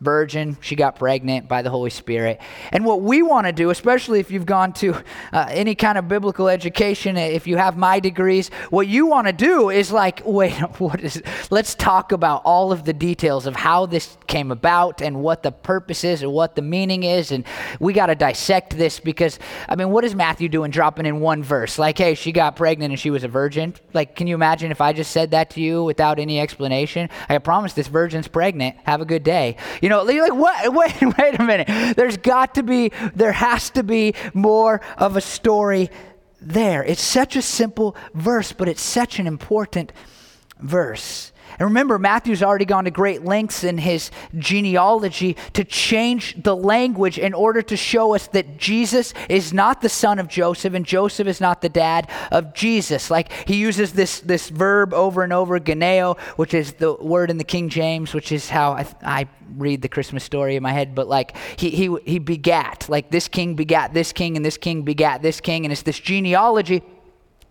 virgin. 0.02 0.58
She 0.62 0.76
got 0.76 0.96
pregnant 0.96 1.48
by 1.48 1.62
the 1.62 1.70
Holy 1.70 1.90
Spirit. 1.90 2.40
And 2.72 2.86
what 2.86 3.02
we 3.02 3.22
want 3.22 3.48
to 3.48 3.54
do, 3.54 3.70
especially 3.70 4.20
if 4.20 4.32
you've 4.32 4.46
gone 4.46 4.74
to 4.74 4.96
uh, 5.34 5.48
any 5.50 5.76
kind 5.76 5.98
of 5.98 6.08
biblical 6.08 6.48
education, 6.48 7.18
if 7.18 7.48
you 7.48 7.58
have 7.58 7.78
my 7.78 8.00
degrees, 8.00 8.50
what 8.70 8.88
you 8.88 9.06
want 9.06 9.28
to 9.28 9.34
do 9.34 9.70
is 9.70 9.92
like, 9.92 10.22
wait, 10.26 10.54
what 10.80 11.02
is? 11.02 11.22
Let's 11.50 11.76
talk 11.76 12.12
about 12.12 12.42
all 12.46 12.72
of 12.72 12.86
the 12.86 12.94
details 12.94 13.46
of 13.46 13.56
how 13.56 13.86
this 13.86 14.18
came 14.28 14.52
about 14.52 15.02
and 15.02 15.22
what 15.22 15.44
the 15.44 15.52
purpose 15.52 16.04
is 16.04 16.24
and 16.24 16.32
what 16.32 16.56
the 16.56 16.62
meaning 16.62 17.04
is. 17.04 17.32
And 17.32 17.44
we 17.80 17.94
got 17.94 18.08
to 18.08 18.16
dissect 18.16 18.78
this 18.78 19.00
because, 19.00 19.40
I 19.68 19.76
mean, 19.76 19.90
what 19.90 20.06
is 20.06 20.16
Matthew 20.16 20.48
doing 20.48 20.72
dropping 20.72 21.06
in 21.06 21.20
one 21.20 21.44
verse? 21.44 21.78
Like, 21.78 21.98
hey, 21.98 22.16
she 22.16 22.32
got 22.32 22.56
pregnant 22.56 22.92
and 22.92 23.00
she 23.00 23.10
was 23.10 23.24
a 23.24 23.28
virgin. 23.28 23.74
Like, 23.94 24.16
can 24.16 24.28
you 24.28 24.36
imagine 24.36 24.72
if 24.72 24.80
I 24.80 24.94
just 24.94 25.12
said 25.12 25.32
that 25.32 25.50
to 25.52 25.62
you 25.62 25.84
without 25.84 26.20
any 26.20 26.40
explanation? 26.40 27.10
I 27.28 27.38
promise 27.40 27.74
this 27.74 27.88
virgin's 27.88 28.28
pregnant. 28.28 28.78
Have 28.84 29.02
a 29.02 29.06
good 29.06 29.24
day. 29.24 29.58
You 29.82 29.89
you 29.90 29.96
know, 29.96 30.08
you're 30.08 30.30
like, 30.30 30.40
what? 30.40 30.74
Wait, 31.02 31.18
wait 31.18 31.40
a 31.40 31.44
minute. 31.44 31.96
There's 31.96 32.18
got 32.18 32.56
to 32.56 32.64
be, 32.64 32.92
there 33.16 33.32
has 33.32 33.72
to 33.72 33.84
be 33.84 34.14
more 34.36 34.82
of 34.98 35.18
a 35.18 35.22
story 35.22 35.90
there. 36.40 36.84
It's 36.84 37.02
such 37.02 37.36
a 37.36 37.42
simple 37.42 37.96
verse, 38.14 38.52
but 38.52 38.68
it's 38.68 38.84
such 38.84 39.18
an 39.18 39.26
important 39.26 39.92
verse. 40.60 41.32
And 41.60 41.68
remember, 41.68 42.00
Matthew's 42.00 42.42
already 42.42 42.64
gone 42.64 42.86
to 42.86 42.92
great 42.92 43.26
lengths 43.26 43.66
in 43.66 43.78
his 43.78 44.12
genealogy 44.38 45.36
to 45.54 45.66
change 45.66 46.42
the 46.42 46.56
language 46.56 47.20
in 47.20 47.34
order 47.34 47.62
to 47.62 47.76
show 47.76 48.16
us 48.16 48.28
that 48.28 48.58
Jesus 48.58 49.14
is 49.28 49.52
not 49.52 49.82
the 49.82 49.90
son 49.90 50.20
of 50.20 50.30
Joseph 50.30 50.74
and 50.74 50.86
Joseph 50.86 51.28
is 51.28 51.42
not 51.42 51.62
the 51.62 51.68
dad 51.68 52.10
of 52.32 52.54
Jesus. 52.54 53.12
Like 53.12 53.32
he 53.46 53.58
uses 53.58 53.92
this, 53.92 54.22
this 54.22 54.48
verb 54.50 54.94
over 54.94 55.22
and 55.22 55.34
over, 55.34 55.60
geneo, 55.60 56.16
which 56.38 56.54
is 56.54 56.74
the 56.74 56.94
word 56.94 57.30
in 57.30 57.38
the 57.38 57.44
King 57.44 57.68
James, 57.68 58.14
which 58.14 58.32
is 58.32 58.50
how 58.50 58.72
I, 58.72 58.88
I 59.04 59.28
read 59.58 59.82
the 59.82 59.90
Christmas 59.90 60.24
story 60.24 60.56
in 60.56 60.64
my 60.64 60.72
head, 60.72 60.96
but 60.96 61.10
like 61.10 61.36
he, 61.58 61.72
he, 61.72 61.96
he 62.06 62.20
begat, 62.20 62.88
like 62.88 63.12
this 63.12 63.28
king 63.28 63.56
begat 63.56 63.94
this 63.94 64.14
king 64.14 64.38
and 64.38 64.46
this 64.46 64.58
king 64.58 64.84
begat 64.84 65.22
this 65.22 65.42
king, 65.42 65.66
and 65.66 65.74
it's 65.74 65.82
this 65.82 66.00
genealogy 66.00 66.84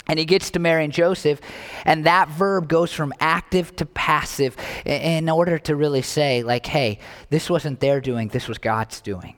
and 0.09 0.19
he 0.19 0.25
gets 0.25 0.51
to 0.51 0.59
Mary 0.59 0.85
and 0.85 0.93
Joseph, 0.93 1.41
and 1.85 2.07
that 2.07 2.29
verb 2.31 2.69
goes 2.69 2.93
from 2.93 3.13
active 3.21 3.77
to 3.77 3.87
passive 3.87 4.57
in 4.85 5.29
order 5.29 5.59
to 5.59 5.77
really 5.77 6.03
say, 6.03 6.43
like, 6.43 6.67
hey, 6.67 6.99
this 7.31 7.51
wasn't 7.51 7.81
their 7.81 8.01
doing, 8.01 8.29
this 8.29 8.49
was 8.49 8.59
God's 8.59 9.01
doing. 9.01 9.37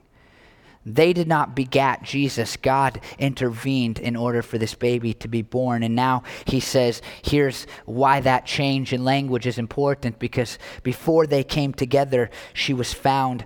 They 0.85 1.13
did 1.13 1.27
not 1.27 1.55
begat 1.55 2.01
Jesus. 2.01 2.57
God 2.57 3.01
intervened 3.19 3.99
in 3.99 4.15
order 4.15 4.41
for 4.41 4.57
this 4.57 4.73
baby 4.73 5.13
to 5.15 5.27
be 5.27 5.43
born. 5.43 5.83
And 5.83 5.95
now 5.95 6.23
he 6.45 6.59
says, 6.59 7.03
here's 7.23 7.67
why 7.85 8.19
that 8.21 8.47
change 8.47 8.91
in 8.91 9.03
language 9.03 9.45
is 9.45 9.59
important 9.59 10.17
because 10.17 10.57
before 10.81 11.27
they 11.27 11.43
came 11.43 11.73
together, 11.73 12.31
she 12.53 12.73
was 12.73 12.93
found 12.93 13.45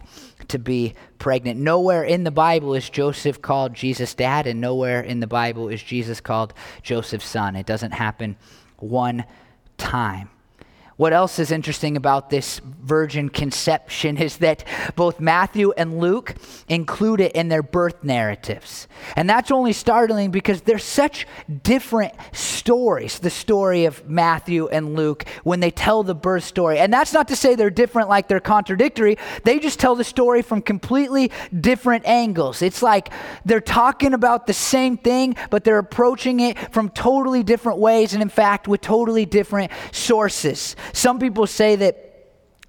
to 0.50 0.60
be 0.60 0.94
pregnant. 1.18 1.60
Nowhere 1.60 2.04
in 2.04 2.24
the 2.24 2.32
Bible 2.32 2.74
is 2.74 2.90
Joseph 2.90 3.42
called 3.42 3.74
Jesus' 3.74 4.14
dad, 4.14 4.48
and 4.48 4.62
nowhere 4.62 5.02
in 5.02 5.20
the 5.20 5.28
Bible 5.28 5.70
is 5.70 5.82
Jesus 5.82 6.22
called 6.22 6.54
Joseph's 6.84 7.28
son. 7.28 7.56
It 7.56 7.66
doesn't 7.66 7.92
happen 7.92 8.36
one 8.78 9.26
time. 9.78 10.30
What 10.98 11.12
else 11.12 11.40
is 11.40 11.52
interesting 11.52 11.98
about 11.98 12.30
this 12.30 12.60
virgin 12.60 13.28
conception 13.28 14.18
is 14.18 14.38
that 14.38 14.64
both 14.96 15.20
Matthew 15.20 15.74
and 15.76 16.00
Luke 16.00 16.36
include 16.70 17.20
it 17.20 17.34
in 17.34 17.50
their 17.50 17.64
birth 17.64 18.04
narratives. 18.04 18.88
And 19.18 19.30
that's 19.30 19.52
only 19.52 19.74
startling 19.74 20.32
because 20.32 20.62
they're 20.62 20.80
such 20.80 21.28
different 21.64 22.14
stories, 22.32 23.20
the 23.20 23.30
story 23.30 23.84
of 23.84 24.08
Matthew 24.08 24.68
and 24.70 24.96
Luke, 24.96 25.26
when 25.44 25.60
they 25.60 25.72
tell 25.72 26.04
the 26.04 26.16
birth 26.16 26.46
story. 26.46 26.80
And 26.80 26.94
that's 26.94 27.12
not 27.12 27.28
to 27.28 27.36
say 27.36 27.56
they're 27.56 27.70
different, 27.70 28.08
like 28.08 28.30
they're 28.30 28.40
contradictory. 28.40 29.18
They 29.44 29.60
just 29.60 29.80
tell 29.80 29.96
the 29.96 30.06
story 30.06 30.44
from 30.44 30.62
completely 30.62 31.30
different 31.60 32.06
angles. 32.06 32.62
It's 32.62 32.82
like 32.82 33.12
they're 33.44 33.60
talking 33.60 34.14
about 34.14 34.48
the 34.48 34.54
same 34.54 34.98
thing, 34.98 35.36
but 35.50 35.66
they're 35.66 35.78
approaching 35.78 36.40
it 36.40 36.74
from 36.74 36.88
totally 36.90 37.44
different 37.44 37.80
ways, 37.80 38.14
and 38.14 38.22
in 38.22 38.30
fact, 38.30 38.70
with 38.70 38.80
totally 38.80 39.26
different 39.26 39.72
sources. 39.92 40.78
Some 40.94 41.20
people 41.20 41.48
say 41.48 41.76
that 41.78 42.05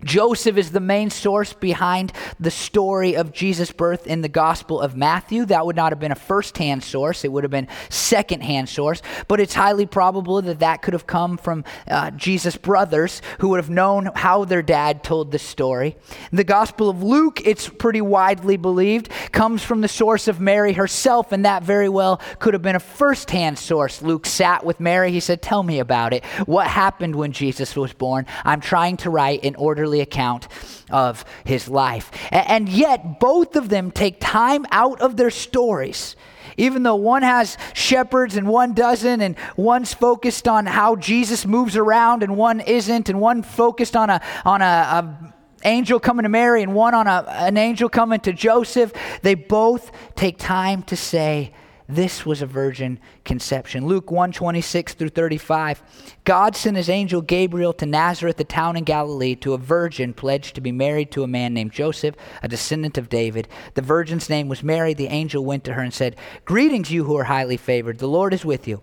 Joseph 0.04 0.58
is 0.58 0.72
the 0.72 0.80
main 0.80 1.08
source 1.08 1.54
behind 1.54 2.12
the 2.38 2.50
story 2.50 3.16
of 3.16 3.32
Jesus' 3.32 3.72
birth 3.72 4.06
in 4.06 4.20
the 4.20 4.28
Gospel 4.28 4.80
of 4.80 4.94
Matthew. 4.94 5.46
That 5.46 5.64
would 5.64 5.74
not 5.74 5.90
have 5.90 5.98
been 5.98 6.12
a 6.12 6.14
first-hand 6.14 6.84
source; 6.84 7.24
it 7.24 7.32
would 7.32 7.44
have 7.44 7.50
been 7.50 7.66
second-hand 7.88 8.68
source. 8.68 9.00
But 9.26 9.40
it's 9.40 9.54
highly 9.54 9.86
probable 9.86 10.42
that 10.42 10.58
that 10.58 10.82
could 10.82 10.92
have 10.92 11.06
come 11.06 11.38
from 11.38 11.64
uh, 11.88 12.10
Jesus' 12.10 12.56
brothers, 12.56 13.22
who 13.40 13.48
would 13.48 13.56
have 13.56 13.70
known 13.70 14.10
how 14.14 14.44
their 14.44 14.60
dad 14.60 15.02
told 15.02 15.32
the 15.32 15.38
story. 15.38 15.96
The 16.30 16.44
Gospel 16.44 16.90
of 16.90 17.02
Luke, 17.02 17.40
it's 17.46 17.68
pretty 17.68 18.02
widely 18.02 18.58
believed, 18.58 19.08
comes 19.32 19.62
from 19.62 19.80
the 19.80 19.88
source 19.88 20.28
of 20.28 20.40
Mary 20.40 20.74
herself, 20.74 21.32
and 21.32 21.44
that 21.46 21.62
very 21.62 21.88
well 21.88 22.20
could 22.38 22.52
have 22.52 22.62
been 22.62 22.76
a 22.76 22.80
first-hand 22.80 23.58
source. 23.58 24.02
Luke 24.02 24.26
sat 24.26 24.64
with 24.64 24.78
Mary. 24.78 25.10
He 25.10 25.20
said, 25.20 25.40
"Tell 25.40 25.62
me 25.62 25.78
about 25.78 26.12
it. 26.12 26.22
What 26.44 26.66
happened 26.66 27.16
when 27.16 27.32
Jesus 27.32 27.74
was 27.74 27.94
born? 27.94 28.26
I'm 28.44 28.60
trying 28.60 28.98
to 28.98 29.08
write 29.08 29.42
in 29.42 29.54
order." 29.54 29.85
Account 29.94 30.48
of 30.90 31.24
his 31.44 31.68
life. 31.68 32.10
And 32.30 32.68
yet, 32.68 33.20
both 33.20 33.56
of 33.56 33.68
them 33.68 33.90
take 33.90 34.20
time 34.20 34.66
out 34.70 35.00
of 35.00 35.16
their 35.16 35.30
stories. 35.30 36.16
Even 36.56 36.82
though 36.82 36.96
one 36.96 37.22
has 37.22 37.58
shepherds 37.74 38.36
and 38.36 38.48
one 38.48 38.72
doesn't, 38.72 39.20
and 39.20 39.36
one's 39.56 39.92
focused 39.92 40.48
on 40.48 40.66
how 40.66 40.96
Jesus 40.96 41.44
moves 41.44 41.76
around 41.76 42.22
and 42.22 42.36
one 42.36 42.60
isn't, 42.60 43.08
and 43.08 43.20
one 43.20 43.42
focused 43.42 43.94
on 43.94 44.08
a 44.08 44.22
on 44.44 44.62
a, 44.62 44.64
a 44.64 45.34
angel 45.64 45.98
coming 45.98 46.22
to 46.22 46.28
Mary 46.28 46.62
and 46.62 46.74
one 46.74 46.94
on 46.94 47.06
a, 47.06 47.24
an 47.28 47.56
angel 47.56 47.88
coming 47.88 48.20
to 48.20 48.32
Joseph, 48.32 48.92
they 49.22 49.34
both 49.34 49.90
take 50.14 50.38
time 50.38 50.82
to 50.84 50.96
say 50.96 51.52
this 51.88 52.26
was 52.26 52.42
a 52.42 52.46
virgin 52.46 52.98
conception. 53.24 53.86
Luke 53.86 54.10
1 54.10 54.32
26 54.32 54.94
through 54.94 55.10
35. 55.10 55.82
God 56.24 56.56
sent 56.56 56.76
his 56.76 56.88
angel 56.88 57.22
Gabriel 57.22 57.72
to 57.74 57.86
Nazareth, 57.86 58.40
a 58.40 58.44
town 58.44 58.76
in 58.76 58.84
Galilee, 58.84 59.36
to 59.36 59.54
a 59.54 59.58
virgin 59.58 60.12
pledged 60.12 60.54
to 60.56 60.60
be 60.60 60.72
married 60.72 61.10
to 61.12 61.22
a 61.22 61.28
man 61.28 61.54
named 61.54 61.72
Joseph, 61.72 62.16
a 62.42 62.48
descendant 62.48 62.98
of 62.98 63.08
David. 63.08 63.48
The 63.74 63.82
virgin's 63.82 64.28
name 64.28 64.48
was 64.48 64.62
Mary. 64.62 64.94
The 64.94 65.06
angel 65.06 65.44
went 65.44 65.64
to 65.64 65.74
her 65.74 65.82
and 65.82 65.94
said, 65.94 66.16
Greetings, 66.44 66.90
you 66.90 67.04
who 67.04 67.16
are 67.16 67.24
highly 67.24 67.56
favored. 67.56 67.98
The 67.98 68.08
Lord 68.08 68.34
is 68.34 68.44
with 68.44 68.66
you. 68.66 68.82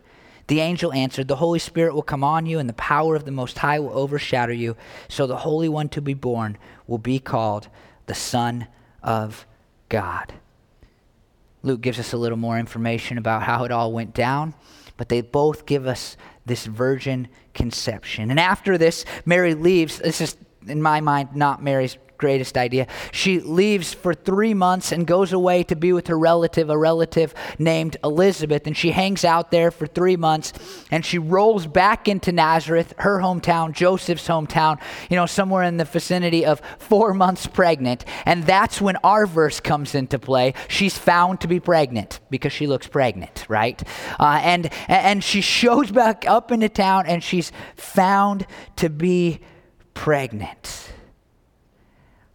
The 0.51 0.59
angel 0.59 0.91
answered, 0.91 1.29
The 1.29 1.37
Holy 1.37 1.59
Spirit 1.59 1.95
will 1.95 2.01
come 2.01 2.25
on 2.25 2.45
you, 2.45 2.59
and 2.59 2.67
the 2.67 2.73
power 2.73 3.15
of 3.15 3.23
the 3.23 3.31
Most 3.31 3.57
High 3.59 3.79
will 3.79 3.97
overshadow 3.97 4.51
you. 4.51 4.75
So 5.07 5.25
the 5.25 5.37
Holy 5.37 5.69
One 5.69 5.87
to 5.87 6.01
be 6.01 6.13
born 6.13 6.57
will 6.87 6.97
be 6.97 7.19
called 7.19 7.69
the 8.05 8.13
Son 8.13 8.67
of 9.01 9.47
God. 9.87 10.33
Luke 11.63 11.79
gives 11.79 11.99
us 11.99 12.11
a 12.11 12.17
little 12.17 12.37
more 12.37 12.59
information 12.59 13.17
about 13.17 13.43
how 13.43 13.63
it 13.63 13.71
all 13.71 13.93
went 13.93 14.13
down, 14.13 14.53
but 14.97 15.07
they 15.07 15.21
both 15.21 15.65
give 15.65 15.87
us 15.87 16.17
this 16.45 16.65
virgin 16.65 17.29
conception. 17.53 18.29
And 18.29 18.37
after 18.37 18.77
this, 18.77 19.05
Mary 19.23 19.53
leaves. 19.53 19.99
This 19.99 20.19
is, 20.19 20.35
in 20.67 20.81
my 20.81 20.99
mind, 20.99 21.33
not 21.33 21.63
Mary's 21.63 21.97
greatest 22.21 22.57
idea. 22.57 22.87
She 23.11 23.41
leaves 23.41 23.93
for 23.93 24.13
three 24.13 24.53
months 24.53 24.93
and 24.93 25.05
goes 25.05 25.33
away 25.33 25.63
to 25.63 25.75
be 25.75 25.91
with 25.91 26.07
her 26.07 26.17
relative, 26.17 26.69
a 26.69 26.77
relative 26.77 27.33
named 27.59 27.97
Elizabeth. 28.03 28.65
And 28.67 28.77
she 28.77 28.91
hangs 28.91 29.25
out 29.25 29.51
there 29.51 29.71
for 29.71 29.87
three 29.87 30.15
months 30.15 30.53
and 30.91 31.03
she 31.03 31.17
rolls 31.17 31.67
back 31.67 32.07
into 32.07 32.31
Nazareth, 32.31 32.93
her 32.99 33.19
hometown, 33.19 33.73
Joseph's 33.73 34.27
hometown, 34.27 34.79
you 35.09 35.17
know, 35.17 35.25
somewhere 35.25 35.63
in 35.63 35.77
the 35.77 35.83
vicinity 35.83 36.45
of 36.45 36.61
four 36.77 37.13
months 37.13 37.47
pregnant. 37.47 38.05
And 38.25 38.43
that's 38.43 38.79
when 38.79 38.95
our 39.03 39.25
verse 39.25 39.59
comes 39.59 39.95
into 39.95 40.19
play. 40.19 40.53
She's 40.69 40.97
found 40.97 41.41
to 41.41 41.47
be 41.47 41.59
pregnant 41.59 42.19
because 42.29 42.53
she 42.53 42.67
looks 42.67 42.87
pregnant, 42.87 43.45
right? 43.49 43.81
Uh, 44.19 44.39
and, 44.43 44.69
and 44.87 45.23
she 45.23 45.41
shows 45.41 45.91
back 45.91 46.25
up 46.27 46.51
into 46.51 46.69
town 46.69 47.07
and 47.07 47.23
she's 47.23 47.51
found 47.75 48.45
to 48.75 48.89
be 48.89 49.41
pregnant. 49.95 50.90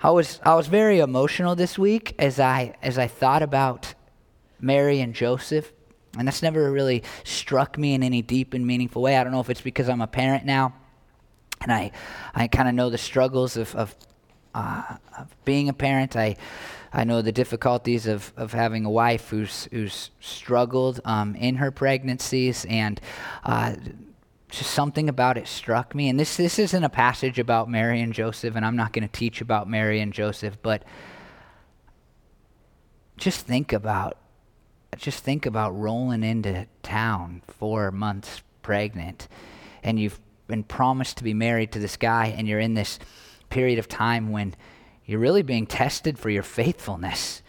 I 0.00 0.10
was 0.10 0.40
I 0.44 0.54
was 0.54 0.66
very 0.66 0.98
emotional 0.98 1.54
this 1.56 1.78
week 1.78 2.14
as 2.18 2.38
I 2.38 2.74
as 2.82 2.98
I 2.98 3.06
thought 3.06 3.42
about 3.42 3.94
Mary 4.60 5.00
and 5.00 5.14
Joseph, 5.14 5.72
and 6.18 6.28
that's 6.28 6.42
never 6.42 6.70
really 6.70 7.02
struck 7.24 7.78
me 7.78 7.94
in 7.94 8.02
any 8.02 8.20
deep 8.20 8.52
and 8.52 8.66
meaningful 8.66 9.00
way. 9.02 9.16
I 9.16 9.24
don't 9.24 9.32
know 9.32 9.40
if 9.40 9.48
it's 9.48 9.62
because 9.62 9.88
I'm 9.88 10.02
a 10.02 10.06
parent 10.06 10.44
now, 10.44 10.74
and 11.62 11.72
I 11.72 11.92
I 12.34 12.46
kind 12.46 12.68
of 12.68 12.74
know 12.74 12.90
the 12.90 12.98
struggles 12.98 13.56
of 13.56 13.74
of, 13.74 13.96
uh, 14.54 14.96
of, 15.18 15.34
being 15.46 15.70
a 15.70 15.72
parent. 15.72 16.14
I 16.14 16.36
I 16.92 17.04
know 17.04 17.22
the 17.22 17.32
difficulties 17.32 18.06
of, 18.06 18.34
of 18.36 18.52
having 18.52 18.84
a 18.84 18.90
wife 18.90 19.30
who's 19.30 19.66
who's 19.72 20.10
struggled 20.20 21.00
um, 21.06 21.34
in 21.36 21.56
her 21.56 21.70
pregnancies 21.70 22.66
and. 22.68 23.00
Uh, 23.44 23.76
just 24.48 24.70
something 24.70 25.08
about 25.08 25.36
it 25.36 25.48
struck 25.48 25.94
me. 25.94 26.08
And 26.08 26.18
this, 26.18 26.36
this 26.36 26.58
isn't 26.58 26.84
a 26.84 26.88
passage 26.88 27.38
about 27.38 27.68
Mary 27.68 28.00
and 28.00 28.12
Joseph, 28.12 28.54
and 28.54 28.64
I'm 28.64 28.76
not 28.76 28.92
going 28.92 29.06
to 29.06 29.12
teach 29.12 29.40
about 29.40 29.68
Mary 29.68 30.00
and 30.00 30.12
Joseph, 30.12 30.58
but 30.62 30.84
just 33.16 33.46
think 33.46 33.72
about 33.72 34.18
just 34.96 35.22
think 35.22 35.44
about 35.44 35.76
rolling 35.76 36.22
into 36.22 36.66
town 36.82 37.42
four 37.46 37.90
months 37.90 38.42
pregnant 38.62 39.28
and 39.82 40.00
you've 40.00 40.18
been 40.46 40.64
promised 40.64 41.18
to 41.18 41.24
be 41.24 41.34
married 41.34 41.70
to 41.72 41.78
this 41.78 41.96
guy 41.96 42.26
and 42.26 42.48
you're 42.48 42.60
in 42.60 42.74
this 42.74 42.98
period 43.50 43.78
of 43.78 43.88
time 43.88 44.30
when 44.30 44.54
you're 45.04 45.20
really 45.20 45.42
being 45.42 45.66
tested 45.66 46.18
for 46.18 46.30
your 46.30 46.42
faithfulness 46.42 47.42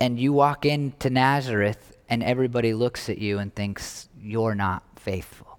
and 0.00 0.18
you 0.18 0.32
walk 0.32 0.64
into 0.64 1.10
nazareth 1.10 1.94
and 2.08 2.22
everybody 2.22 2.72
looks 2.72 3.10
at 3.10 3.18
you 3.18 3.38
and 3.38 3.54
thinks 3.54 4.08
you're 4.18 4.54
not 4.54 4.82
faithful 4.96 5.51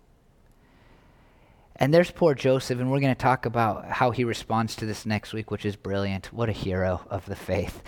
and 1.76 1.94
there's 1.94 2.12
poor 2.12 2.36
Joseph, 2.36 2.80
and 2.80 2.92
we're 2.92 3.00
going 3.00 3.16
to 3.16 3.22
talk 3.22 3.46
about 3.46 3.86
how 3.86 4.12
he 4.12 4.24
responds 4.24 4.76
to 4.76 4.86
this 4.86 5.06
next 5.06 5.34
week, 5.34 5.50
which 5.52 5.66
is 5.66 5.76
brilliant. 5.76 6.32
What 6.32 6.50
a 6.50 6.54
hero 6.54 7.02
of 7.10 7.26
the 7.26 7.36
faith. 7.36 7.82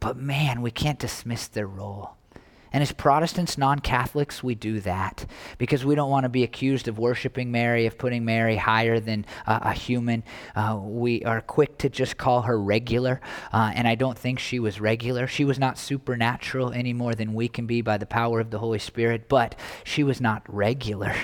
But 0.00 0.16
man, 0.16 0.62
we 0.62 0.70
can't 0.70 0.98
dismiss 0.98 1.48
their 1.48 1.66
role. 1.66 2.16
And 2.74 2.82
as 2.82 2.90
Protestants, 2.90 3.56
non 3.56 3.78
Catholics, 3.78 4.42
we 4.42 4.56
do 4.56 4.80
that 4.80 5.26
because 5.58 5.84
we 5.84 5.94
don't 5.94 6.10
want 6.10 6.24
to 6.24 6.28
be 6.28 6.42
accused 6.42 6.88
of 6.88 6.98
worshiping 6.98 7.52
Mary, 7.52 7.86
of 7.86 7.96
putting 7.96 8.24
Mary 8.24 8.56
higher 8.56 8.98
than 8.98 9.26
uh, 9.46 9.60
a 9.62 9.72
human. 9.72 10.24
Uh, 10.56 10.80
we 10.82 11.22
are 11.22 11.40
quick 11.40 11.78
to 11.78 11.88
just 11.88 12.16
call 12.16 12.42
her 12.42 12.60
regular, 12.60 13.20
uh, 13.52 13.70
and 13.76 13.86
I 13.86 13.94
don't 13.94 14.18
think 14.18 14.40
she 14.40 14.58
was 14.58 14.80
regular. 14.80 15.28
She 15.28 15.44
was 15.44 15.56
not 15.56 15.78
supernatural 15.78 16.72
any 16.72 16.92
more 16.92 17.14
than 17.14 17.32
we 17.32 17.46
can 17.46 17.68
be 17.68 17.80
by 17.80 17.96
the 17.96 18.06
power 18.06 18.40
of 18.40 18.50
the 18.50 18.58
Holy 18.58 18.80
Spirit, 18.80 19.28
but 19.28 19.54
she 19.84 20.02
was 20.02 20.20
not 20.20 20.42
regular. 20.52 21.14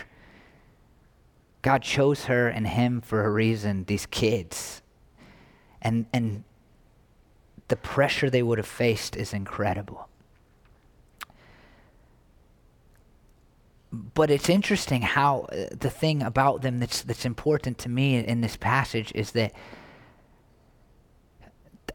God 1.62 1.82
chose 1.82 2.26
her 2.26 2.46
and 2.46 2.68
him 2.68 3.00
for 3.00 3.24
a 3.24 3.30
reason, 3.30 3.86
these 3.86 4.06
kids. 4.06 4.82
And, 5.82 6.06
and 6.12 6.44
the 7.66 7.74
pressure 7.74 8.30
they 8.30 8.44
would 8.44 8.58
have 8.58 8.68
faced 8.68 9.16
is 9.16 9.34
incredible. 9.34 10.10
But 13.92 14.31
it's 14.31 14.48
interesting 14.48 15.03
how 15.03 15.40
uh, 15.53 15.66
the 15.79 15.90
thing 15.90 16.22
about 16.22 16.62
them 16.62 16.79
that's 16.79 17.03
that's 17.03 17.24
important 17.24 17.79
to 17.79 17.88
me 17.88 18.16
in 18.16 18.40
this 18.40 18.57
passage 18.57 19.12
is 19.14 19.33
that 19.33 19.53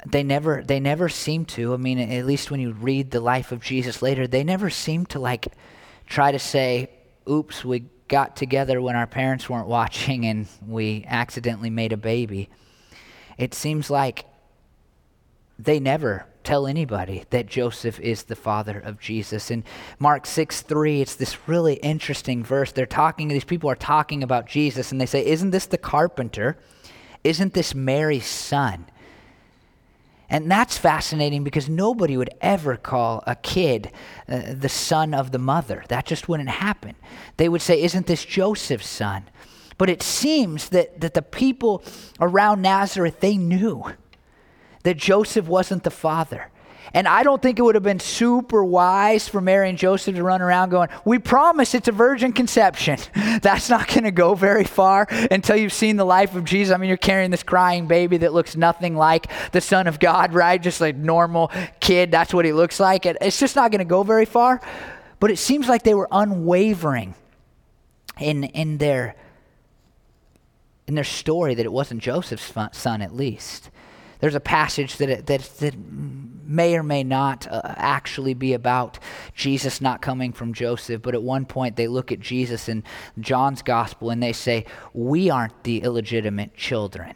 they 0.06 0.24
never 0.24 0.62
they 0.64 0.80
never 0.80 1.08
seem 1.08 1.46
to 1.46 1.74
i 1.74 1.78
mean 1.78 1.98
at 1.98 2.26
least 2.26 2.52
when 2.52 2.60
you 2.60 2.74
read 2.74 3.12
the 3.12 3.22
life 3.22 3.52
of 3.52 3.62
jesus 3.62 4.02
later 4.02 4.28
they 4.28 4.44
never 4.44 4.70
seem 4.70 5.06
to 5.06 5.20
like 5.20 5.48
try 6.06 6.32
to 6.32 6.40
say 6.40 6.90
oops 7.28 7.64
we 7.64 7.86
got 8.08 8.36
together 8.36 8.82
when 8.82 8.96
our 8.96 9.08
parents 9.08 9.50
weren't 9.50 9.68
watching 9.68 10.26
and 10.26 10.48
we 10.66 11.06
accidentally 11.08 11.70
made 11.70 11.94
a 11.94 11.98
baby. 11.98 12.50
It 13.38 13.54
seems 13.54 13.90
like 13.90 14.26
they 15.58 15.80
never 15.80 16.26
tell 16.46 16.68
anybody 16.68 17.26
that 17.32 17.48
Joseph 17.48 18.00
is 18.00 18.24
the 18.24 18.36
father 18.36 18.80
of 18.80 19.00
Jesus. 19.00 19.52
In 19.52 19.64
Mark 20.00 20.26
6 20.26 20.62
3, 20.62 21.02
it's 21.02 21.16
this 21.16 21.48
really 21.48 21.76
interesting 21.76 22.44
verse. 22.44 22.72
They're 22.72 22.86
talking, 22.86 23.28
these 23.28 23.44
people 23.44 23.70
are 23.70 23.76
talking 23.76 24.24
about 24.24 24.46
Jesus, 24.46 24.92
and 24.92 25.02
they 25.02 25.06
say, 25.06 25.26
Isn't 25.26 25.52
this 25.52 25.66
the 25.66 25.78
carpenter? 25.78 26.58
Isn't 27.24 27.54
this 27.54 27.74
Mary's 27.74 28.28
son? 28.28 28.86
And 30.30 30.50
that's 30.50 30.78
fascinating 30.78 31.44
because 31.44 31.70
nobody 31.70 32.18
would 32.18 32.32
ever 32.42 32.78
call 32.78 33.24
a 33.28 33.36
kid 33.36 33.92
uh, 34.28 34.54
the 34.54 34.70
son 34.70 35.14
of 35.14 35.32
the 35.32 35.40
mother. 35.40 35.84
That 35.90 36.06
just 36.06 36.28
wouldn't 36.28 36.50
happen. 36.50 36.96
They 37.38 37.50
would 37.50 37.62
say, 37.62 37.82
Isn't 37.82 38.08
this 38.08 38.24
Joseph's 38.24 38.88
son? 38.88 39.26
But 39.78 39.90
it 39.90 40.02
seems 40.02 40.70
that, 40.70 41.02
that 41.02 41.16
the 41.16 41.22
people 41.22 41.84
around 42.22 42.62
Nazareth, 42.62 43.20
they 43.20 43.38
knew 43.38 43.92
that 44.86 44.98
Joseph 44.98 45.48
wasn't 45.48 45.84
the 45.84 45.92
father. 45.92 46.50
And 46.94 47.08
I 47.08 47.24
don't 47.24 47.42
think 47.42 47.58
it 47.58 47.64
would 47.64 47.76
have 47.76 47.84
been 47.84 48.00
super 48.00 48.64
wise 48.64 49.28
for 49.28 49.42
Mary 49.42 49.68
and 49.68 49.78
Joseph 49.78 50.16
to 50.16 50.24
run 50.24 50.42
around 50.42 50.70
going, 50.70 50.90
We 51.04 51.20
promise 51.20 51.74
it's 51.74 51.88
a 51.88 51.92
virgin 51.92 52.32
conception. 52.32 53.00
That's 53.42 53.70
not 53.70 53.88
going 53.88 54.04
to 54.04 54.12
go 54.12 54.36
very 54.36 54.64
far 54.64 55.08
until 55.10 55.58
you've 55.58 55.74
seen 55.74 55.98
the 55.98 56.06
life 56.06 56.36
of 56.36 56.46
Jesus. 56.46 56.74
I 56.74 56.78
mean, 56.78 56.88
you're 56.88 56.98
carrying 56.98 57.32
this 57.32 57.44
crying 57.44 57.88
baby 57.88 58.18
that 58.18 58.32
looks 58.32 58.56
nothing 58.56 58.96
like 58.96 59.28
the 59.52 59.60
Son 59.60 59.88
of 59.88 60.00
God, 60.00 60.34
right? 60.34 60.62
Just 60.62 60.80
like 60.80 60.96
normal 60.96 61.52
kid. 61.80 62.12
That's 62.12 62.34
what 62.34 62.46
he 62.46 62.54
looks 62.54 62.80
like. 62.80 63.06
It's 63.06 63.40
just 63.40 63.56
not 63.56 63.72
going 63.72 63.80
to 63.80 63.86
go 63.86 64.04
very 64.04 64.26
far. 64.26 64.62
But 65.20 65.32
it 65.32 65.38
seems 65.38 65.68
like 65.68 65.82
they 65.84 65.96
were 65.96 66.08
unwavering 66.12 67.16
in, 68.20 68.44
in, 68.44 68.78
their, 68.78 69.16
in 70.88 70.94
their 70.94 71.04
story 71.04 71.56
that 71.56 71.66
it 71.66 71.72
wasn't 71.72 72.02
Joseph's 72.02 72.54
son, 72.72 73.02
at 73.02 73.14
least 73.14 73.72
there's 74.20 74.36
a 74.36 74.40
passage 74.40 74.98
that, 74.98 75.26
that, 75.28 75.42
that 75.60 75.76
may 76.48 76.76
or 76.76 76.84
may 76.84 77.04
not 77.04 77.48
uh, 77.48 77.62
actually 77.66 78.34
be 78.34 78.54
about 78.54 79.00
Jesus 79.34 79.82
not 79.82 80.02
coming 80.02 80.32
from 80.32 80.54
Joseph, 80.54 81.02
but 81.02 81.14
at 81.16 81.24
one 81.24 81.46
point 81.46 81.76
they 81.76 81.88
look 81.88 82.12
at 82.12 82.20
Jesus 82.20 82.70
in 82.70 82.84
John's 83.20 83.62
gospel 83.62 84.10
and 84.10 84.22
they 84.22 84.34
say, 84.34 84.66
We 84.94 85.30
aren't 85.30 85.64
the 85.64 85.80
illegitimate 85.82 86.56
children. 86.56 87.16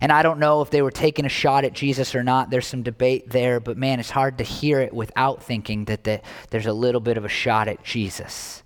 And 0.00 0.10
I 0.10 0.22
don't 0.22 0.40
know 0.40 0.62
if 0.62 0.70
they 0.70 0.82
were 0.82 0.90
taking 0.90 1.26
a 1.26 1.28
shot 1.28 1.64
at 1.64 1.74
Jesus 1.74 2.16
or 2.16 2.24
not. 2.24 2.50
There's 2.50 2.66
some 2.66 2.82
debate 2.82 3.30
there, 3.30 3.60
but 3.60 3.76
man, 3.76 4.00
it's 4.00 4.10
hard 4.10 4.38
to 4.38 4.44
hear 4.44 4.80
it 4.80 4.92
without 4.92 5.44
thinking 5.44 5.84
that 5.84 6.02
the, 6.02 6.20
there's 6.50 6.66
a 6.66 6.72
little 6.72 7.00
bit 7.00 7.16
of 7.16 7.24
a 7.24 7.28
shot 7.28 7.68
at 7.68 7.84
Jesus. 7.84 8.64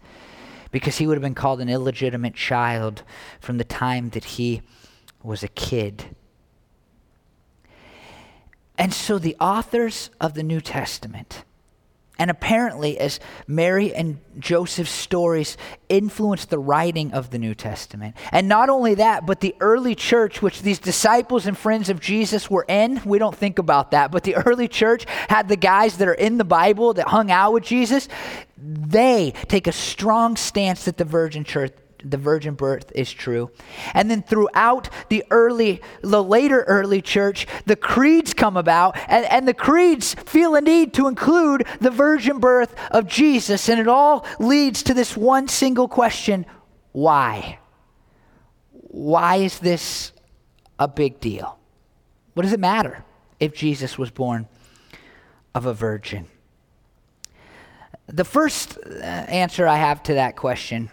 Because 0.70 0.96
he 0.96 1.06
would 1.06 1.14
have 1.14 1.22
been 1.22 1.34
called 1.34 1.60
an 1.60 1.68
illegitimate 1.68 2.34
child 2.34 3.02
from 3.38 3.58
the 3.58 3.64
time 3.64 4.08
that 4.10 4.24
he 4.24 4.62
was 5.22 5.42
a 5.42 5.48
kid. 5.48 6.15
And 8.78 8.92
so 8.92 9.18
the 9.18 9.36
authors 9.40 10.10
of 10.20 10.34
the 10.34 10.42
New 10.42 10.60
Testament, 10.60 11.44
and 12.18 12.30
apparently, 12.30 12.98
as 12.98 13.20
Mary 13.46 13.94
and 13.94 14.18
Joseph's 14.38 14.90
stories 14.90 15.58
influenced 15.90 16.48
the 16.48 16.58
writing 16.58 17.12
of 17.12 17.28
the 17.28 17.38
New 17.38 17.54
Testament. 17.54 18.16
And 18.32 18.48
not 18.48 18.70
only 18.70 18.94
that, 18.94 19.26
but 19.26 19.40
the 19.40 19.54
early 19.60 19.94
church, 19.94 20.40
which 20.40 20.62
these 20.62 20.78
disciples 20.78 21.46
and 21.46 21.56
friends 21.58 21.90
of 21.90 22.00
Jesus 22.00 22.50
were 22.50 22.64
in, 22.68 23.02
we 23.04 23.18
don't 23.18 23.36
think 23.36 23.58
about 23.58 23.90
that, 23.90 24.10
but 24.10 24.24
the 24.24 24.34
early 24.34 24.66
church 24.66 25.04
had 25.28 25.48
the 25.48 25.56
guys 25.56 25.98
that 25.98 26.08
are 26.08 26.14
in 26.14 26.38
the 26.38 26.44
Bible 26.44 26.94
that 26.94 27.08
hung 27.08 27.30
out 27.30 27.52
with 27.52 27.64
Jesus. 27.64 28.08
They 28.56 29.34
take 29.48 29.66
a 29.66 29.72
strong 29.72 30.36
stance 30.36 30.86
that 30.86 30.96
the 30.96 31.04
virgin 31.04 31.44
church 31.44 31.72
the 32.04 32.16
virgin 32.16 32.54
birth 32.54 32.92
is 32.94 33.12
true. 33.12 33.50
And 33.94 34.10
then 34.10 34.22
throughout 34.22 34.88
the 35.08 35.24
early, 35.30 35.80
the 36.02 36.22
later 36.22 36.62
early 36.62 37.02
church, 37.02 37.46
the 37.66 37.76
creeds 37.76 38.34
come 38.34 38.56
about, 38.56 38.96
and, 39.08 39.24
and 39.26 39.48
the 39.48 39.54
creeds 39.54 40.14
feel 40.14 40.54
a 40.54 40.60
need 40.60 40.94
to 40.94 41.08
include 41.08 41.66
the 41.80 41.90
virgin 41.90 42.38
birth 42.38 42.74
of 42.90 43.06
Jesus. 43.06 43.68
And 43.68 43.80
it 43.80 43.88
all 43.88 44.26
leads 44.38 44.82
to 44.84 44.94
this 44.94 45.16
one 45.16 45.48
single 45.48 45.88
question 45.88 46.46
why? 46.92 47.58
Why 48.72 49.36
is 49.36 49.58
this 49.58 50.12
a 50.78 50.88
big 50.88 51.20
deal? 51.20 51.58
What 52.32 52.44
does 52.44 52.52
it 52.52 52.60
matter 52.60 53.04
if 53.38 53.54
Jesus 53.54 53.98
was 53.98 54.10
born 54.10 54.48
of 55.54 55.66
a 55.66 55.74
virgin? 55.74 56.26
The 58.06 58.24
first 58.24 58.78
uh, 58.78 59.00
answer 59.02 59.66
I 59.66 59.76
have 59.76 60.02
to 60.04 60.14
that 60.14 60.36
question 60.36 60.90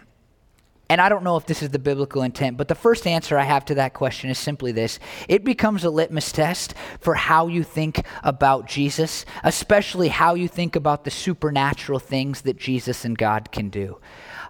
and 0.88 1.00
I 1.00 1.08
don't 1.08 1.24
know 1.24 1.36
if 1.36 1.46
this 1.46 1.62
is 1.62 1.70
the 1.70 1.78
biblical 1.78 2.22
intent, 2.22 2.56
but 2.56 2.68
the 2.68 2.74
first 2.74 3.06
answer 3.06 3.38
I 3.38 3.44
have 3.44 3.64
to 3.66 3.74
that 3.76 3.94
question 3.94 4.30
is 4.30 4.38
simply 4.38 4.72
this 4.72 4.98
it 5.28 5.44
becomes 5.44 5.84
a 5.84 5.90
litmus 5.90 6.30
test 6.30 6.74
for 7.00 7.14
how 7.14 7.46
you 7.46 7.62
think 7.62 8.04
about 8.22 8.66
Jesus, 8.66 9.24
especially 9.42 10.08
how 10.08 10.34
you 10.34 10.48
think 10.48 10.76
about 10.76 11.04
the 11.04 11.10
supernatural 11.10 11.98
things 11.98 12.42
that 12.42 12.58
Jesus 12.58 13.04
and 13.04 13.16
God 13.16 13.50
can 13.50 13.70
do. 13.70 13.98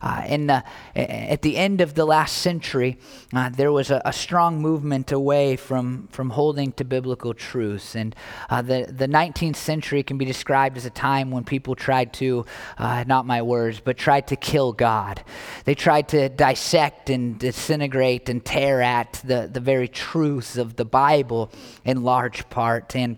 Uh, 0.05 0.23
in 0.29 0.49
the, 0.49 0.63
at 0.95 1.41
the 1.41 1.57
end 1.57 1.81
of 1.81 1.95
the 1.95 2.05
last 2.05 2.37
century, 2.37 2.99
uh, 3.33 3.49
there 3.49 3.73
was 3.73 3.91
a, 3.91 4.03
a, 4.05 4.13
strong 4.13 4.61
movement 4.61 5.11
away 5.11 5.57
from, 5.57 6.07
from 6.09 6.29
holding 6.29 6.73
to 6.73 6.85
biblical 6.85 7.33
truths. 7.33 7.97
And 7.97 8.15
uh, 8.51 8.61
the, 8.61 8.87
the 8.95 9.09
19th 9.09 9.57
century 9.57 10.03
can 10.03 10.19
be 10.19 10.27
described 10.27 10.77
as 10.77 10.85
a 10.85 10.91
time 10.91 11.31
when 11.31 11.43
people 11.43 11.75
tried 11.75 12.13
to, 12.15 12.45
uh, 12.77 13.05
not 13.07 13.25
my 13.25 13.41
words, 13.41 13.81
but 13.81 13.97
tried 13.97 14.27
to 14.27 14.37
kill 14.37 14.75
God. 14.75 15.25
They 15.65 15.75
tried 15.75 16.09
to 16.09 16.29
dissect 16.29 17.09
and 17.09 17.39
disintegrate 17.39 18.29
and 18.29 18.45
tear 18.45 18.83
at 18.83 19.23
the, 19.25 19.49
the 19.51 19.61
very 19.61 19.89
truths 19.89 20.59
of 20.59 20.77
the 20.77 20.85
Bible 20.85 21.51
in 21.83 22.03
large 22.03 22.47
part. 22.51 22.95
And, 22.95 23.17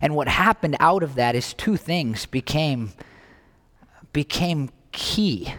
and 0.00 0.14
what 0.14 0.28
happened 0.28 0.78
out 0.80 1.02
of 1.02 1.16
that 1.16 1.34
is 1.34 1.52
two 1.52 1.76
things 1.76 2.24
became 2.24 2.94
became 4.14 4.70
key. 4.92 5.52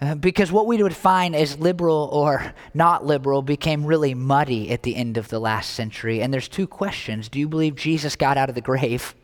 Uh, 0.00 0.14
because 0.14 0.52
what 0.52 0.66
we 0.66 0.82
would 0.82 0.94
find 0.94 1.34
as 1.34 1.58
liberal 1.58 2.10
or 2.12 2.54
not 2.74 3.06
liberal 3.06 3.40
became 3.40 3.86
really 3.86 4.12
muddy 4.12 4.70
at 4.70 4.82
the 4.82 4.94
end 4.94 5.16
of 5.16 5.28
the 5.28 5.38
last 5.38 5.70
century. 5.70 6.20
And 6.20 6.32
there's 6.34 6.48
two 6.48 6.66
questions 6.66 7.28
Do 7.28 7.38
you 7.38 7.48
believe 7.48 7.74
Jesus 7.76 8.16
got 8.16 8.36
out 8.36 8.48
of 8.48 8.54
the 8.54 8.60
grave? 8.60 9.14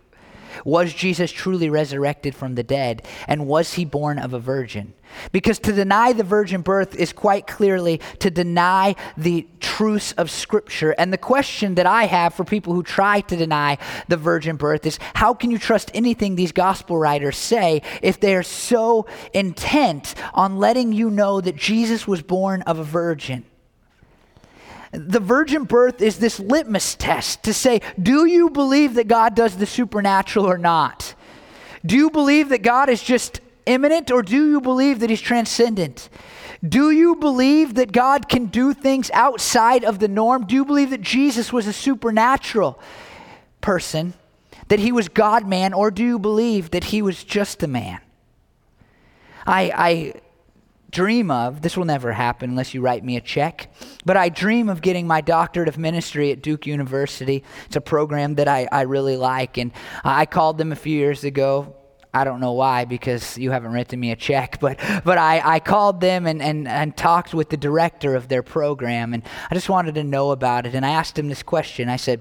Was 0.64 0.92
Jesus 0.94 1.30
truly 1.30 1.68
resurrected 1.70 2.34
from 2.34 2.54
the 2.54 2.62
dead? 2.62 3.06
And 3.28 3.46
was 3.46 3.74
he 3.74 3.84
born 3.84 4.18
of 4.18 4.32
a 4.32 4.38
virgin? 4.38 4.94
Because 5.30 5.58
to 5.60 5.72
deny 5.72 6.12
the 6.12 6.24
virgin 6.24 6.62
birth 6.62 6.94
is 6.94 7.12
quite 7.12 7.46
clearly 7.46 8.00
to 8.20 8.30
deny 8.30 8.96
the 9.16 9.46
truths 9.60 10.12
of 10.12 10.30
Scripture. 10.30 10.92
And 10.92 11.12
the 11.12 11.18
question 11.18 11.74
that 11.76 11.86
I 11.86 12.04
have 12.04 12.34
for 12.34 12.44
people 12.44 12.72
who 12.74 12.82
try 12.82 13.20
to 13.22 13.36
deny 13.36 13.78
the 14.08 14.16
virgin 14.16 14.56
birth 14.56 14.86
is 14.86 14.98
how 15.14 15.34
can 15.34 15.50
you 15.50 15.58
trust 15.58 15.90
anything 15.94 16.34
these 16.34 16.52
gospel 16.52 16.98
writers 16.98 17.36
say 17.36 17.82
if 18.02 18.20
they 18.20 18.34
are 18.34 18.42
so 18.42 19.06
intent 19.32 20.14
on 20.34 20.56
letting 20.56 20.92
you 20.92 21.10
know 21.10 21.40
that 21.40 21.56
Jesus 21.56 22.06
was 22.06 22.22
born 22.22 22.62
of 22.62 22.78
a 22.78 22.84
virgin? 22.84 23.44
The 24.92 25.20
virgin 25.20 25.64
birth 25.64 26.02
is 26.02 26.18
this 26.18 26.38
litmus 26.38 26.94
test 26.94 27.42
to 27.44 27.54
say, 27.54 27.80
do 28.00 28.26
you 28.26 28.50
believe 28.50 28.94
that 28.94 29.08
God 29.08 29.34
does 29.34 29.56
the 29.56 29.66
supernatural 29.66 30.46
or 30.46 30.58
not? 30.58 31.14
Do 31.84 31.96
you 31.96 32.10
believe 32.10 32.50
that 32.50 32.62
God 32.62 32.88
is 32.90 33.02
just 33.02 33.40
immanent 33.66 34.10
or 34.10 34.22
do 34.22 34.50
you 34.50 34.60
believe 34.60 35.00
that 35.00 35.08
He's 35.10 35.20
transcendent? 35.20 36.10
Do 36.66 36.90
you 36.90 37.16
believe 37.16 37.74
that 37.74 37.90
God 37.90 38.28
can 38.28 38.46
do 38.46 38.72
things 38.72 39.10
outside 39.12 39.82
of 39.82 39.98
the 39.98 40.08
norm? 40.08 40.46
Do 40.46 40.54
you 40.54 40.64
believe 40.64 40.90
that 40.90 41.00
Jesus 41.00 41.52
was 41.52 41.66
a 41.66 41.72
supernatural 41.72 42.78
person, 43.60 44.14
that 44.68 44.78
He 44.78 44.92
was 44.92 45.08
God 45.08 45.48
man, 45.48 45.72
or 45.72 45.90
do 45.90 46.04
you 46.04 46.18
believe 46.18 46.70
that 46.70 46.84
He 46.84 47.02
was 47.02 47.24
just 47.24 47.62
a 47.62 47.66
man? 47.66 48.00
I, 49.44 49.72
I 49.74 50.14
dream 50.92 51.30
of, 51.30 51.62
this 51.62 51.76
will 51.76 51.86
never 51.86 52.12
happen 52.12 52.50
unless 52.50 52.74
you 52.74 52.82
write 52.82 53.02
me 53.02 53.16
a 53.16 53.20
check, 53.20 53.72
but 54.04 54.16
I 54.16 54.28
dream 54.28 54.68
of 54.68 54.82
getting 54.82 55.06
my 55.06 55.22
doctorate 55.22 55.68
of 55.68 55.78
ministry 55.78 56.30
at 56.30 56.42
Duke 56.42 56.66
University. 56.66 57.42
It's 57.66 57.76
a 57.76 57.80
program 57.80 58.36
that 58.36 58.46
I, 58.46 58.68
I 58.70 58.82
really 58.82 59.16
like. 59.16 59.56
And 59.58 59.72
I 60.04 60.26
called 60.26 60.58
them 60.58 60.70
a 60.70 60.76
few 60.76 60.96
years 60.96 61.24
ago. 61.24 61.74
I 62.14 62.24
don't 62.24 62.40
know 62.40 62.52
why, 62.52 62.84
because 62.84 63.38
you 63.38 63.50
haven't 63.50 63.72
written 63.72 63.98
me 63.98 64.10
a 64.10 64.16
check, 64.16 64.60
but, 64.60 64.78
but 65.02 65.16
I, 65.16 65.54
I 65.54 65.60
called 65.60 66.00
them 66.02 66.26
and, 66.26 66.42
and, 66.42 66.68
and 66.68 66.94
talked 66.94 67.32
with 67.32 67.48
the 67.48 67.56
director 67.56 68.14
of 68.14 68.28
their 68.28 68.42
program, 68.42 69.14
and 69.14 69.22
I 69.50 69.54
just 69.54 69.70
wanted 69.70 69.94
to 69.94 70.04
know 70.04 70.30
about 70.30 70.66
it. 70.66 70.74
And 70.74 70.84
I 70.84 70.90
asked 70.90 71.18
him 71.18 71.28
this 71.28 71.42
question 71.42 71.88
I 71.88 71.96
said, 71.96 72.20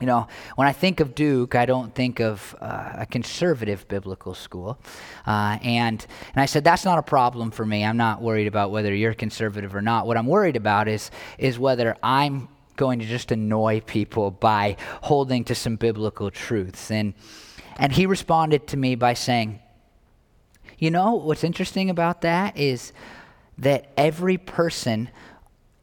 you 0.00 0.06
know, 0.06 0.26
when 0.56 0.66
I 0.66 0.72
think 0.72 1.00
of 1.00 1.14
Duke, 1.14 1.54
I 1.54 1.66
don't 1.66 1.94
think 1.94 2.20
of 2.20 2.56
uh, 2.60 2.92
a 2.94 3.06
conservative 3.06 3.86
biblical 3.86 4.32
school. 4.32 4.78
Uh, 5.26 5.58
and, 5.62 6.04
and 6.34 6.40
I 6.40 6.46
said, 6.46 6.64
that's 6.64 6.86
not 6.86 6.98
a 6.98 7.02
problem 7.02 7.50
for 7.50 7.66
me. 7.66 7.84
I'm 7.84 7.98
not 7.98 8.22
worried 8.22 8.46
about 8.46 8.70
whether 8.70 8.94
you're 8.94 9.12
conservative 9.12 9.74
or 9.74 9.82
not. 9.82 10.06
What 10.06 10.16
I'm 10.16 10.26
worried 10.26 10.56
about 10.56 10.88
is, 10.88 11.10
is 11.36 11.58
whether 11.58 11.96
I'm 12.02 12.48
going 12.76 12.98
to 13.00 13.04
just 13.04 13.30
annoy 13.30 13.82
people 13.82 14.30
by 14.30 14.78
holding 15.02 15.44
to 15.44 15.54
some 15.54 15.76
biblical 15.76 16.30
truths. 16.30 16.90
And, 16.90 17.12
and 17.76 17.92
he 17.92 18.06
responded 18.06 18.66
to 18.68 18.78
me 18.78 18.94
by 18.94 19.12
saying, 19.12 19.60
You 20.78 20.90
know, 20.90 21.16
what's 21.16 21.44
interesting 21.44 21.90
about 21.90 22.22
that 22.22 22.56
is 22.56 22.94
that 23.58 23.92
every 23.98 24.38
person 24.38 25.10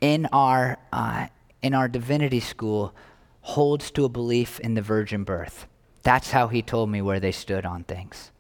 in 0.02 0.26
our, 0.34 0.80
uh, 0.92 1.28
in 1.62 1.76
our 1.76 1.88
divinity 1.88 2.40
school 2.40 2.96
holds 3.48 3.92
to 3.92 4.04
a 4.04 4.10
belief 4.10 4.60
in 4.60 4.74
the 4.74 4.82
virgin 4.82 5.24
birth. 5.24 5.68
That's 6.04 6.32
how 6.32 6.50
he 6.50 6.62
told 6.62 6.90
me 6.90 7.02
where 7.02 7.22
they 7.22 7.32
stood 7.32 7.66
on 7.66 7.86
things. 7.86 8.32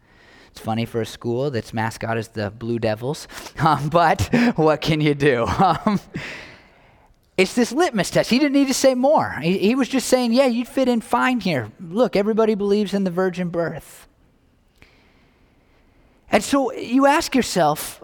It's 0.52 0.60
funny 0.60 0.86
for 0.86 1.00
a 1.00 1.06
school 1.06 1.50
that's 1.50 1.74
mascot 1.74 2.17
is 2.17 2.28
the 2.28 2.52
Blue 2.52 2.78
Devils, 2.78 3.28
um, 3.60 3.88
but 3.88 4.30
what 4.56 4.82
can 4.82 5.02
you 5.02 5.15
do? 5.15 5.48
Um, 5.58 6.00
it's 7.38 7.54
this 7.54 7.72
litmus 7.72 8.10
test. 8.10 8.32
He 8.32 8.39
didn't 8.39 8.54
need 8.54 8.67
to 8.67 8.74
say 8.74 8.96
more. 8.96 9.38
He, 9.43 9.60
he 9.60 9.76
was 9.76 9.88
just 9.88 10.08
saying, 10.08 10.34
yeah, 10.34 10.48
you'd 10.48 10.67
fit 10.67 10.88
in 10.88 11.02
fine 11.02 11.39
here. 11.39 11.72
Look, 11.80 12.15
everybody 12.15 12.56
believes 12.56 12.96
in 12.96 13.04
the 13.04 13.12
virgin 13.12 13.50
birth. 13.50 14.08
And 16.32 16.43
so 16.43 16.74
you 16.74 17.06
ask 17.06 17.36
yourself, 17.36 18.02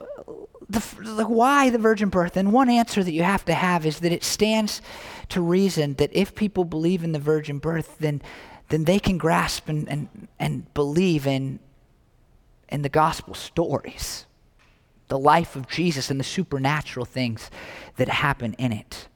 the, 0.74 1.14
the, 1.16 1.28
why 1.28 1.70
the 1.70 1.78
virgin 1.78 2.10
birth? 2.10 2.36
And 2.36 2.52
one 2.52 2.70
answer 2.70 3.04
that 3.04 3.12
you 3.12 3.24
have 3.24 3.46
to 3.46 3.54
have 3.54 3.86
is 3.86 4.00
that 4.00 4.12
it 4.12 4.24
stands 4.24 4.82
to 5.30 5.42
reason 5.42 5.94
that 5.96 6.10
if 6.14 6.36
people 6.36 6.66
believe 6.66 7.04
in 7.04 7.12
the 7.12 7.20
virgin 7.20 7.60
birth, 7.60 7.98
then, 8.00 8.22
then 8.70 8.84
they 8.84 9.00
can 9.00 9.18
grasp 9.18 9.70
and, 9.70 9.88
and, 9.88 10.28
and 10.40 10.74
believe 10.74 11.26
in, 11.26 11.60
in 12.70 12.82
the 12.82 12.90
gospel 12.90 13.34
stories, 13.34 14.26
the 15.08 15.20
life 15.20 15.56
of 15.56 15.68
Jesus 15.68 16.10
and 16.10 16.20
the 16.20 16.26
supernatural 16.26 17.06
things 17.06 17.50
that 17.98 18.10
happen 18.10 18.54
in 18.54 18.72
it. 18.72 19.08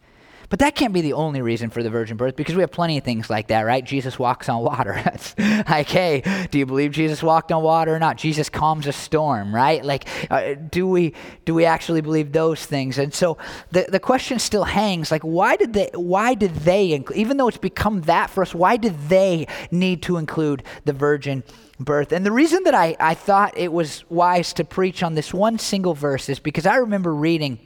But 0.50 0.60
that 0.60 0.76
can't 0.76 0.94
be 0.94 1.02
the 1.02 1.14
only 1.14 1.42
reason 1.42 1.70
for 1.70 1.84
the 1.84 1.90
virgin 1.90 2.16
birth 2.16 2.38
because 2.38 2.56
we 2.56 2.62
have 2.62 2.72
plenty 2.72 2.98
of 2.98 3.04
things 3.04 3.30
like 3.30 3.48
that, 3.48 3.62
right? 3.62 3.84
Jesus 3.84 4.18
walks 4.18 4.48
on 4.48 4.64
water. 4.64 4.94
That's 5.04 5.38
like, 5.70 5.90
hey, 5.90 6.48
do 6.52 6.58
you 6.58 6.66
believe 6.66 6.92
Jesus 6.92 7.22
walked 7.22 7.52
on 7.52 7.62
water 7.64 7.94
or 7.94 8.00
not? 8.00 8.18
Jesus 8.18 8.50
calms 8.50 8.88
a 8.88 8.94
storm, 8.94 9.54
right? 9.54 9.84
Like, 9.84 10.08
uh, 10.32 10.54
do 10.54 10.88
we 10.88 11.14
do 11.44 11.54
we 11.54 11.66
actually 11.66 12.00
believe 12.00 12.32
those 12.32 12.66
things? 12.66 12.98
And 12.98 13.14
so 13.14 13.38
the, 13.72 13.88
the 13.90 14.00
question 14.00 14.40
still 14.40 14.64
hangs 14.64 15.12
like, 15.12 15.24
why 15.24 15.58
did 15.58 15.74
they, 15.74 15.90
why 15.94 16.34
did 16.34 16.56
they, 16.56 17.04
even 17.14 17.38
though 17.38 17.50
it's 17.50 17.58
become 17.58 18.02
that 18.02 18.30
for 18.30 18.42
us, 18.42 18.56
why 18.56 18.78
did 18.78 18.98
they 19.10 19.48
need 19.70 20.02
to 20.04 20.16
include 20.16 20.64
the 20.86 20.94
virgin 20.94 21.44
birth? 21.78 22.14
And 22.14 22.26
the 22.26 22.32
reason 22.32 22.64
that 22.64 22.74
I, 22.74 22.96
I 23.00 23.16
thought 23.16 23.58
it 23.58 23.74
was 23.74 24.06
wise 24.10 24.54
to 24.54 24.64
preach 24.64 25.04
on 25.04 25.16
this 25.16 25.34
one 25.34 25.60
single 25.60 25.94
verse 25.94 26.30
is 26.30 26.40
because 26.40 26.66
I 26.66 26.78
remember 26.78 27.14
reading 27.14 27.60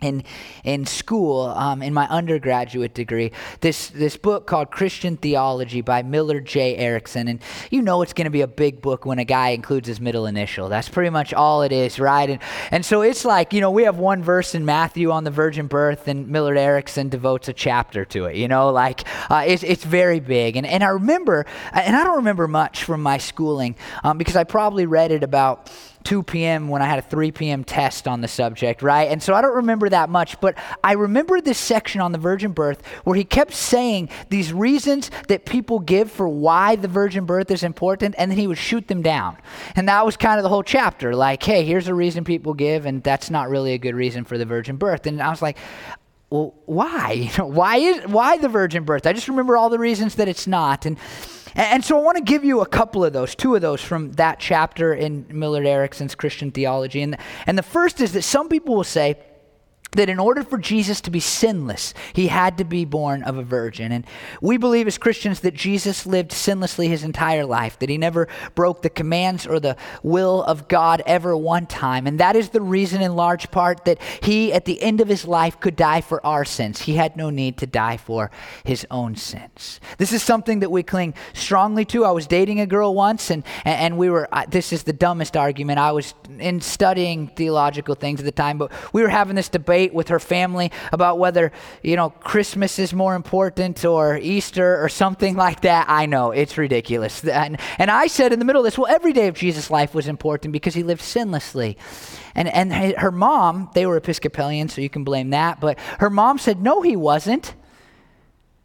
in 0.00 0.22
in 0.64 0.86
school 0.86 1.42
um, 1.42 1.82
in 1.82 1.92
my 1.92 2.06
undergraduate 2.08 2.94
degree 2.94 3.32
this 3.60 3.88
this 3.88 4.16
book 4.16 4.46
called 4.46 4.70
Christian 4.70 5.16
Theology 5.16 5.80
by 5.80 6.02
Millard 6.02 6.46
J. 6.46 6.76
Erickson. 6.76 7.28
And 7.28 7.40
you 7.70 7.82
know 7.82 8.02
it's 8.02 8.12
going 8.12 8.26
to 8.26 8.30
be 8.30 8.40
a 8.40 8.46
big 8.48 8.80
book 8.80 9.04
when 9.04 9.18
a 9.18 9.24
guy 9.24 9.50
includes 9.50 9.88
his 9.88 10.00
middle 10.00 10.26
initial. 10.26 10.68
That's 10.68 10.88
pretty 10.88 11.10
much 11.10 11.34
all 11.34 11.62
it 11.62 11.72
is 11.72 11.98
right? 11.98 12.30
And 12.30 12.40
and 12.70 12.84
so 12.84 13.02
it's 13.02 13.24
like 13.24 13.52
you 13.52 13.60
know 13.60 13.70
we 13.70 13.82
have 13.84 13.98
one 13.98 14.22
verse 14.22 14.54
in 14.54 14.64
Matthew 14.64 15.10
on 15.10 15.24
the 15.24 15.30
virgin 15.30 15.66
birth 15.66 16.08
and 16.08 16.28
Millard 16.28 16.58
Erickson 16.58 17.08
devotes 17.08 17.48
a 17.48 17.52
chapter 17.52 18.04
to 18.06 18.26
it 18.26 18.36
you 18.36 18.48
know? 18.48 18.70
Like 18.70 19.04
uh, 19.30 19.44
it's 19.46 19.62
it's 19.62 19.84
very 19.84 20.20
big. 20.20 20.56
And 20.56 20.66
and 20.66 20.82
I 20.82 20.88
remember 20.88 21.44
and 21.72 21.96
I 21.96 22.04
don't 22.04 22.16
remember 22.16 22.48
much 22.48 22.84
from 22.84 23.02
my 23.02 23.18
schooling 23.18 23.76
um, 24.04 24.18
because 24.18 24.36
I 24.36 24.44
probably 24.44 24.86
read 24.86 25.10
it 25.10 25.22
about 25.22 25.70
2 26.04 26.22
p.m. 26.22 26.68
when 26.68 26.82
I 26.82 26.86
had 26.86 26.98
a 26.98 27.02
3 27.02 27.32
p.m. 27.32 27.64
test 27.64 28.08
on 28.08 28.20
the 28.20 28.28
subject, 28.28 28.82
right? 28.82 29.10
And 29.10 29.22
so 29.22 29.34
I 29.34 29.40
don't 29.40 29.56
remember 29.56 29.88
that 29.88 30.08
much, 30.08 30.40
but 30.40 30.56
I 30.82 30.92
remember 30.92 31.40
this 31.40 31.58
section 31.58 32.00
on 32.00 32.12
the 32.12 32.18
virgin 32.18 32.52
birth 32.52 32.84
where 33.04 33.16
he 33.16 33.24
kept 33.24 33.52
saying 33.52 34.08
these 34.28 34.52
reasons 34.52 35.10
that 35.28 35.44
people 35.44 35.80
give 35.80 36.10
for 36.10 36.28
why 36.28 36.76
the 36.76 36.88
virgin 36.88 37.24
birth 37.26 37.50
is 37.50 37.62
important, 37.62 38.14
and 38.18 38.30
then 38.30 38.38
he 38.38 38.46
would 38.46 38.58
shoot 38.58 38.88
them 38.88 39.02
down. 39.02 39.36
And 39.76 39.88
that 39.88 40.04
was 40.04 40.16
kind 40.16 40.38
of 40.38 40.42
the 40.42 40.48
whole 40.48 40.62
chapter 40.62 41.14
like, 41.14 41.42
hey, 41.42 41.64
here's 41.64 41.88
a 41.88 41.94
reason 41.94 42.24
people 42.24 42.54
give, 42.54 42.86
and 42.86 43.02
that's 43.02 43.30
not 43.30 43.48
really 43.48 43.72
a 43.72 43.78
good 43.78 43.94
reason 43.94 44.24
for 44.24 44.38
the 44.38 44.46
virgin 44.46 44.76
birth. 44.76 45.06
And 45.06 45.20
I 45.20 45.30
was 45.30 45.42
like, 45.42 45.58
well, 46.30 46.54
why? 46.66 47.30
Why 47.38 47.76
is 47.76 48.06
why 48.06 48.36
the 48.36 48.48
virgin 48.48 48.84
birth? 48.84 49.06
I 49.06 49.14
just 49.14 49.28
remember 49.28 49.56
all 49.56 49.70
the 49.70 49.78
reasons 49.78 50.16
that 50.16 50.28
it's 50.28 50.46
not. 50.46 50.84
And 50.84 50.98
and 51.54 51.84
so 51.84 51.98
I 51.98 52.02
want 52.02 52.18
to 52.18 52.24
give 52.24 52.44
you 52.44 52.60
a 52.60 52.66
couple 52.66 53.04
of 53.04 53.12
those, 53.12 53.34
two 53.34 53.54
of 53.54 53.60
those 53.60 53.80
from 53.80 54.12
that 54.12 54.38
chapter 54.38 54.94
in 54.94 55.26
Millard 55.30 55.66
Erickson's 55.66 56.14
Christian 56.14 56.50
theology. 56.50 57.02
And, 57.02 57.16
and 57.46 57.58
the 57.58 57.62
first 57.62 58.00
is 58.00 58.12
that 58.12 58.22
some 58.22 58.48
people 58.48 58.74
will 58.76 58.84
say, 58.84 59.16
that 59.92 60.10
in 60.10 60.18
order 60.18 60.42
for 60.42 60.58
Jesus 60.58 61.00
to 61.00 61.10
be 61.10 61.20
sinless, 61.20 61.94
he 62.12 62.28
had 62.28 62.58
to 62.58 62.64
be 62.64 62.84
born 62.84 63.22
of 63.22 63.38
a 63.38 63.42
virgin. 63.42 63.90
And 63.90 64.06
we 64.42 64.58
believe 64.58 64.86
as 64.86 64.98
Christians 64.98 65.40
that 65.40 65.54
Jesus 65.54 66.06
lived 66.06 66.30
sinlessly 66.30 66.88
his 66.88 67.04
entire 67.04 67.46
life, 67.46 67.78
that 67.78 67.88
he 67.88 67.96
never 67.96 68.28
broke 68.54 68.82
the 68.82 68.90
commands 68.90 69.46
or 69.46 69.58
the 69.58 69.76
will 70.02 70.42
of 70.44 70.68
God 70.68 71.02
ever 71.06 71.34
one 71.36 71.66
time. 71.66 72.06
And 72.06 72.20
that 72.20 72.36
is 72.36 72.50
the 72.50 72.60
reason, 72.60 73.00
in 73.00 73.16
large 73.16 73.50
part, 73.50 73.86
that 73.86 73.98
he, 74.22 74.52
at 74.52 74.66
the 74.66 74.80
end 74.82 75.00
of 75.00 75.08
his 75.08 75.24
life, 75.24 75.58
could 75.58 75.74
die 75.74 76.02
for 76.02 76.24
our 76.24 76.44
sins. 76.44 76.82
He 76.82 76.94
had 76.94 77.16
no 77.16 77.30
need 77.30 77.56
to 77.58 77.66
die 77.66 77.96
for 77.96 78.30
his 78.64 78.86
own 78.90 79.16
sins. 79.16 79.80
This 79.96 80.12
is 80.12 80.22
something 80.22 80.60
that 80.60 80.70
we 80.70 80.82
cling 80.82 81.14
strongly 81.32 81.86
to. 81.86 82.04
I 82.04 82.10
was 82.10 82.26
dating 82.26 82.60
a 82.60 82.66
girl 82.66 82.94
once, 82.94 83.30
and, 83.30 83.42
and 83.64 83.96
we 83.96 84.10
were, 84.10 84.28
this 84.48 84.72
is 84.72 84.82
the 84.82 84.92
dumbest 84.92 85.34
argument. 85.34 85.78
I 85.78 85.92
was 85.92 86.12
in 86.38 86.60
studying 86.60 87.28
theological 87.28 87.94
things 87.94 88.20
at 88.20 88.26
the 88.26 88.32
time, 88.32 88.58
but 88.58 88.70
we 88.92 89.00
were 89.00 89.08
having 89.08 89.34
this 89.34 89.48
debate 89.48 89.77
debate 89.78 89.94
with 89.94 90.08
her 90.08 90.18
family 90.18 90.70
about 90.92 91.18
whether, 91.18 91.52
you 91.82 91.94
know, 91.96 92.10
Christmas 92.10 92.78
is 92.78 92.92
more 92.92 93.14
important 93.14 93.84
or 93.84 94.18
Easter 94.18 94.82
or 94.82 94.88
something 94.88 95.36
like 95.36 95.60
that. 95.60 95.86
I 95.88 96.06
know, 96.06 96.32
it's 96.32 96.58
ridiculous. 96.58 97.24
And, 97.24 97.58
and 97.78 97.90
I 97.90 98.08
said 98.08 98.32
in 98.32 98.38
the 98.40 98.44
middle 98.44 98.62
of 98.62 98.64
this, 98.64 98.76
well, 98.76 98.92
every 98.92 99.12
day 99.12 99.28
of 99.28 99.34
Jesus' 99.34 99.70
life 99.70 99.94
was 99.94 100.08
important 100.08 100.52
because 100.52 100.74
he 100.74 100.82
lived 100.82 101.02
sinlessly. 101.02 101.76
And, 102.34 102.48
and 102.48 102.72
her 102.72 103.12
mom, 103.12 103.70
they 103.74 103.86
were 103.86 103.96
Episcopalian, 103.96 104.68
so 104.68 104.80
you 104.80 104.90
can 104.90 105.04
blame 105.04 105.30
that, 105.30 105.60
but 105.60 105.78
her 105.98 106.10
mom 106.10 106.38
said, 106.38 106.60
no, 106.60 106.82
he 106.82 106.96
wasn't. 106.96 107.54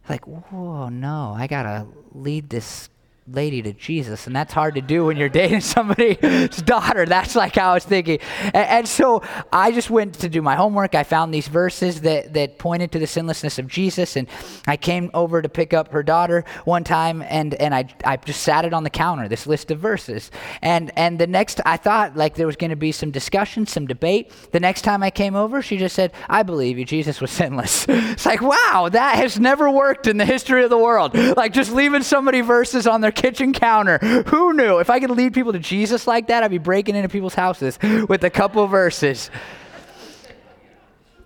Like, 0.09 0.25
whoa, 0.27 0.89
no, 0.89 1.33
I 1.37 1.47
gotta 1.47 1.87
lead 2.11 2.49
this 2.49 2.89
lady 3.27 3.61
to 3.61 3.71
Jesus, 3.73 4.27
and 4.27 4.35
that's 4.35 4.53
hard 4.53 4.75
to 4.75 4.81
do 4.81 5.05
when 5.05 5.17
you're 5.17 5.29
dating 5.29 5.61
somebody's 5.61 6.61
daughter. 6.63 7.05
That's 7.05 7.35
like 7.35 7.55
how 7.55 7.71
I 7.71 7.73
was 7.75 7.85
thinking. 7.85 8.19
And, 8.45 8.55
and, 8.55 8.87
so 8.87 9.23
I 9.51 9.71
just 9.71 9.89
went 9.89 10.15
to 10.15 10.29
do 10.29 10.41
my 10.41 10.55
homework. 10.55 10.93
I 10.93 11.03
found 11.03 11.33
these 11.33 11.47
verses 11.47 12.01
that, 12.01 12.33
that 12.33 12.57
pointed 12.57 12.91
to 12.91 12.99
the 12.99 13.07
sinlessness 13.07 13.59
of 13.59 13.67
Jesus, 13.67 14.15
and 14.15 14.27
I 14.67 14.77
came 14.77 15.09
over 15.13 15.41
to 15.41 15.49
pick 15.49 15.73
up 15.73 15.91
her 15.93 16.03
daughter 16.03 16.43
one 16.65 16.83
time, 16.83 17.21
and, 17.23 17.53
and 17.55 17.73
I, 17.73 17.87
I 18.03 18.17
just 18.17 18.41
sat 18.41 18.65
it 18.65 18.73
on 18.73 18.83
the 18.83 18.89
counter, 18.89 19.27
this 19.27 19.47
list 19.47 19.71
of 19.71 19.79
verses. 19.79 20.29
And, 20.61 20.91
and 20.97 21.17
the 21.17 21.27
next, 21.27 21.61
I 21.65 21.77
thought 21.77 22.17
like 22.17 22.35
there 22.35 22.47
was 22.47 22.57
going 22.57 22.71
to 22.71 22.75
be 22.75 22.91
some 22.91 23.11
discussion, 23.11 23.65
some 23.65 23.87
debate. 23.87 24.31
The 24.51 24.59
next 24.59 24.81
time 24.81 25.01
I 25.01 25.11
came 25.11 25.35
over, 25.35 25.61
she 25.61 25.77
just 25.77 25.95
said, 25.95 26.11
I 26.29 26.43
believe 26.43 26.77
you, 26.77 26.85
Jesus 26.85 27.21
was 27.21 27.31
sinless. 27.31 27.85
it's 27.89 28.25
like, 28.25 28.41
wow, 28.41 28.89
that 28.91 29.15
has 29.15 29.39
never 29.39 29.71
worked 29.71 30.07
in 30.07 30.17
the 30.17 30.25
history 30.25 30.63
of 30.63 30.69
the 30.69 30.77
world. 30.77 31.15
Like 31.15 31.53
just 31.53 31.71
leaving 31.71 32.03
somebody 32.03 32.41
verses 32.41 32.85
on 32.85 32.99
their 32.99 33.12
kitchen 33.15 33.53
counter. 33.53 33.97
Who 34.27 34.53
knew? 34.53 34.79
If 34.79 34.89
I 34.89 34.99
could 34.99 35.11
lead 35.11 35.33
people 35.33 35.53
to 35.53 35.59
Jesus 35.59 36.07
like 36.07 36.27
that, 36.27 36.43
I'd 36.43 36.51
be 36.51 36.57
breaking 36.57 36.95
into 36.95 37.09
people's 37.09 37.35
houses 37.35 37.79
with 38.09 38.23
a 38.23 38.29
couple 38.29 38.67
verses. 38.67 39.29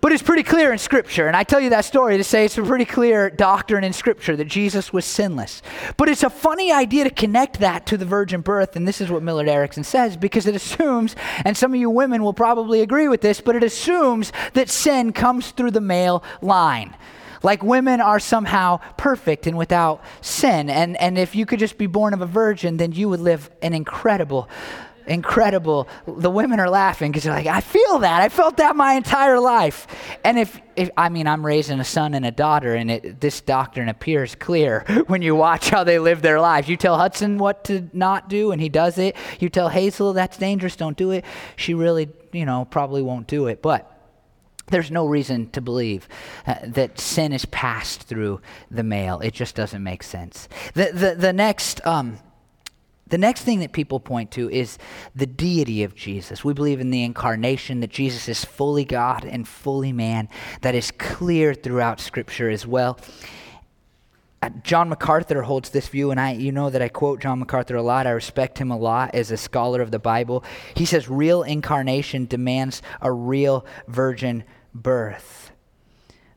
But 0.00 0.12
it's 0.12 0.22
pretty 0.22 0.44
clear 0.44 0.72
in 0.72 0.78
Scripture, 0.78 1.26
and 1.26 1.34
I 1.34 1.42
tell 1.42 1.58
you 1.58 1.70
that 1.70 1.84
story 1.84 2.16
to 2.18 2.24
say 2.24 2.44
it's 2.44 2.56
a 2.56 2.62
pretty 2.62 2.84
clear 2.84 3.30
doctrine 3.30 3.82
in 3.82 3.92
Scripture 3.92 4.36
that 4.36 4.44
Jesus 4.44 4.92
was 4.92 5.04
sinless. 5.04 5.60
But 5.96 6.08
it's 6.08 6.22
a 6.22 6.30
funny 6.30 6.70
idea 6.70 7.02
to 7.04 7.10
connect 7.10 7.58
that 7.58 7.84
to 7.86 7.96
the 7.96 8.04
virgin 8.04 8.40
birth, 8.40 8.76
and 8.76 8.86
this 8.86 9.00
is 9.00 9.10
what 9.10 9.24
Millard 9.24 9.48
Erickson 9.48 9.82
says, 9.82 10.16
because 10.16 10.46
it 10.46 10.54
assumes, 10.54 11.16
and 11.44 11.56
some 11.56 11.74
of 11.74 11.80
you 11.80 11.90
women 11.90 12.22
will 12.22 12.32
probably 12.32 12.80
agree 12.80 13.08
with 13.08 13.22
this, 13.22 13.40
but 13.40 13.56
it 13.56 13.64
assumes 13.64 14.32
that 14.54 14.68
sin 14.68 15.12
comes 15.12 15.50
through 15.50 15.72
the 15.72 15.80
male 15.80 16.22
line 16.40 16.94
like 17.42 17.62
women 17.62 18.00
are 18.00 18.20
somehow 18.20 18.78
perfect 18.96 19.46
and 19.46 19.56
without 19.56 20.02
sin. 20.20 20.70
And, 20.70 20.96
and 20.96 21.18
if 21.18 21.34
you 21.34 21.46
could 21.46 21.58
just 21.58 21.78
be 21.78 21.86
born 21.86 22.14
of 22.14 22.20
a 22.20 22.26
virgin, 22.26 22.76
then 22.76 22.92
you 22.92 23.08
would 23.08 23.20
live 23.20 23.50
an 23.62 23.74
incredible, 23.74 24.48
incredible. 25.06 25.88
The 26.06 26.30
women 26.30 26.60
are 26.60 26.70
laughing 26.70 27.10
because 27.10 27.24
they're 27.24 27.32
like, 27.32 27.46
I 27.46 27.60
feel 27.60 28.00
that. 28.00 28.22
I 28.22 28.28
felt 28.28 28.58
that 28.58 28.76
my 28.76 28.94
entire 28.94 29.40
life. 29.40 29.86
And 30.24 30.38
if, 30.38 30.60
if 30.76 30.90
I 30.96 31.08
mean, 31.08 31.26
I'm 31.26 31.44
raising 31.44 31.80
a 31.80 31.84
son 31.84 32.14
and 32.14 32.24
a 32.24 32.30
daughter, 32.30 32.74
and 32.74 32.90
it, 32.90 33.20
this 33.20 33.40
doctrine 33.40 33.88
appears 33.88 34.34
clear 34.34 34.84
when 35.06 35.22
you 35.22 35.34
watch 35.34 35.70
how 35.70 35.84
they 35.84 35.98
live 35.98 36.22
their 36.22 36.40
lives. 36.40 36.68
You 36.68 36.76
tell 36.76 36.96
Hudson 36.96 37.38
what 37.38 37.64
to 37.64 37.88
not 37.92 38.28
do, 38.28 38.52
and 38.52 38.60
he 38.60 38.68
does 38.68 38.98
it. 38.98 39.16
You 39.40 39.48
tell 39.48 39.68
Hazel 39.68 40.12
that's 40.12 40.36
dangerous, 40.36 40.76
don't 40.76 40.96
do 40.96 41.10
it. 41.10 41.24
She 41.56 41.74
really, 41.74 42.08
you 42.32 42.44
know, 42.44 42.66
probably 42.70 43.02
won't 43.02 43.26
do 43.26 43.46
it. 43.46 43.62
But 43.62 43.97
there's 44.70 44.90
no 44.90 45.06
reason 45.06 45.50
to 45.50 45.60
believe 45.60 46.08
uh, 46.46 46.56
that 46.64 46.98
sin 47.00 47.32
is 47.32 47.44
passed 47.46 48.02
through 48.02 48.40
the 48.70 48.82
male. 48.82 49.20
It 49.20 49.34
just 49.34 49.54
doesn't 49.54 49.82
make 49.82 50.02
sense. 50.02 50.48
The, 50.74 50.90
the, 50.92 51.14
the, 51.14 51.32
next, 51.32 51.84
um, 51.86 52.18
the 53.08 53.18
next 53.18 53.42
thing 53.42 53.60
that 53.60 53.72
people 53.72 54.00
point 54.00 54.30
to 54.32 54.50
is 54.50 54.78
the 55.14 55.26
deity 55.26 55.82
of 55.82 55.94
Jesus. 55.94 56.44
We 56.44 56.52
believe 56.52 56.80
in 56.80 56.90
the 56.90 57.02
incarnation, 57.02 57.80
that 57.80 57.90
Jesus 57.90 58.28
is 58.28 58.44
fully 58.44 58.84
God 58.84 59.24
and 59.24 59.46
fully 59.46 59.92
man. 59.92 60.28
That 60.62 60.74
is 60.74 60.90
clear 60.90 61.54
throughout 61.54 62.00
Scripture 62.00 62.50
as 62.50 62.66
well. 62.66 62.98
Uh, 64.40 64.50
John 64.62 64.88
MacArthur 64.88 65.42
holds 65.42 65.70
this 65.70 65.88
view, 65.88 66.12
and 66.12 66.20
I, 66.20 66.32
you 66.32 66.52
know 66.52 66.70
that 66.70 66.80
I 66.80 66.88
quote 66.88 67.20
John 67.20 67.40
MacArthur 67.40 67.74
a 67.74 67.82
lot. 67.82 68.06
I 68.06 68.10
respect 68.10 68.58
him 68.58 68.70
a 68.70 68.76
lot 68.76 69.12
as 69.14 69.32
a 69.32 69.36
scholar 69.36 69.80
of 69.82 69.90
the 69.90 69.98
Bible. 69.98 70.44
He 70.74 70.84
says 70.84 71.08
real 71.08 71.42
incarnation 71.42 72.26
demands 72.26 72.80
a 73.00 73.10
real 73.10 73.66
virgin 73.88 74.44
birth. 74.74 75.52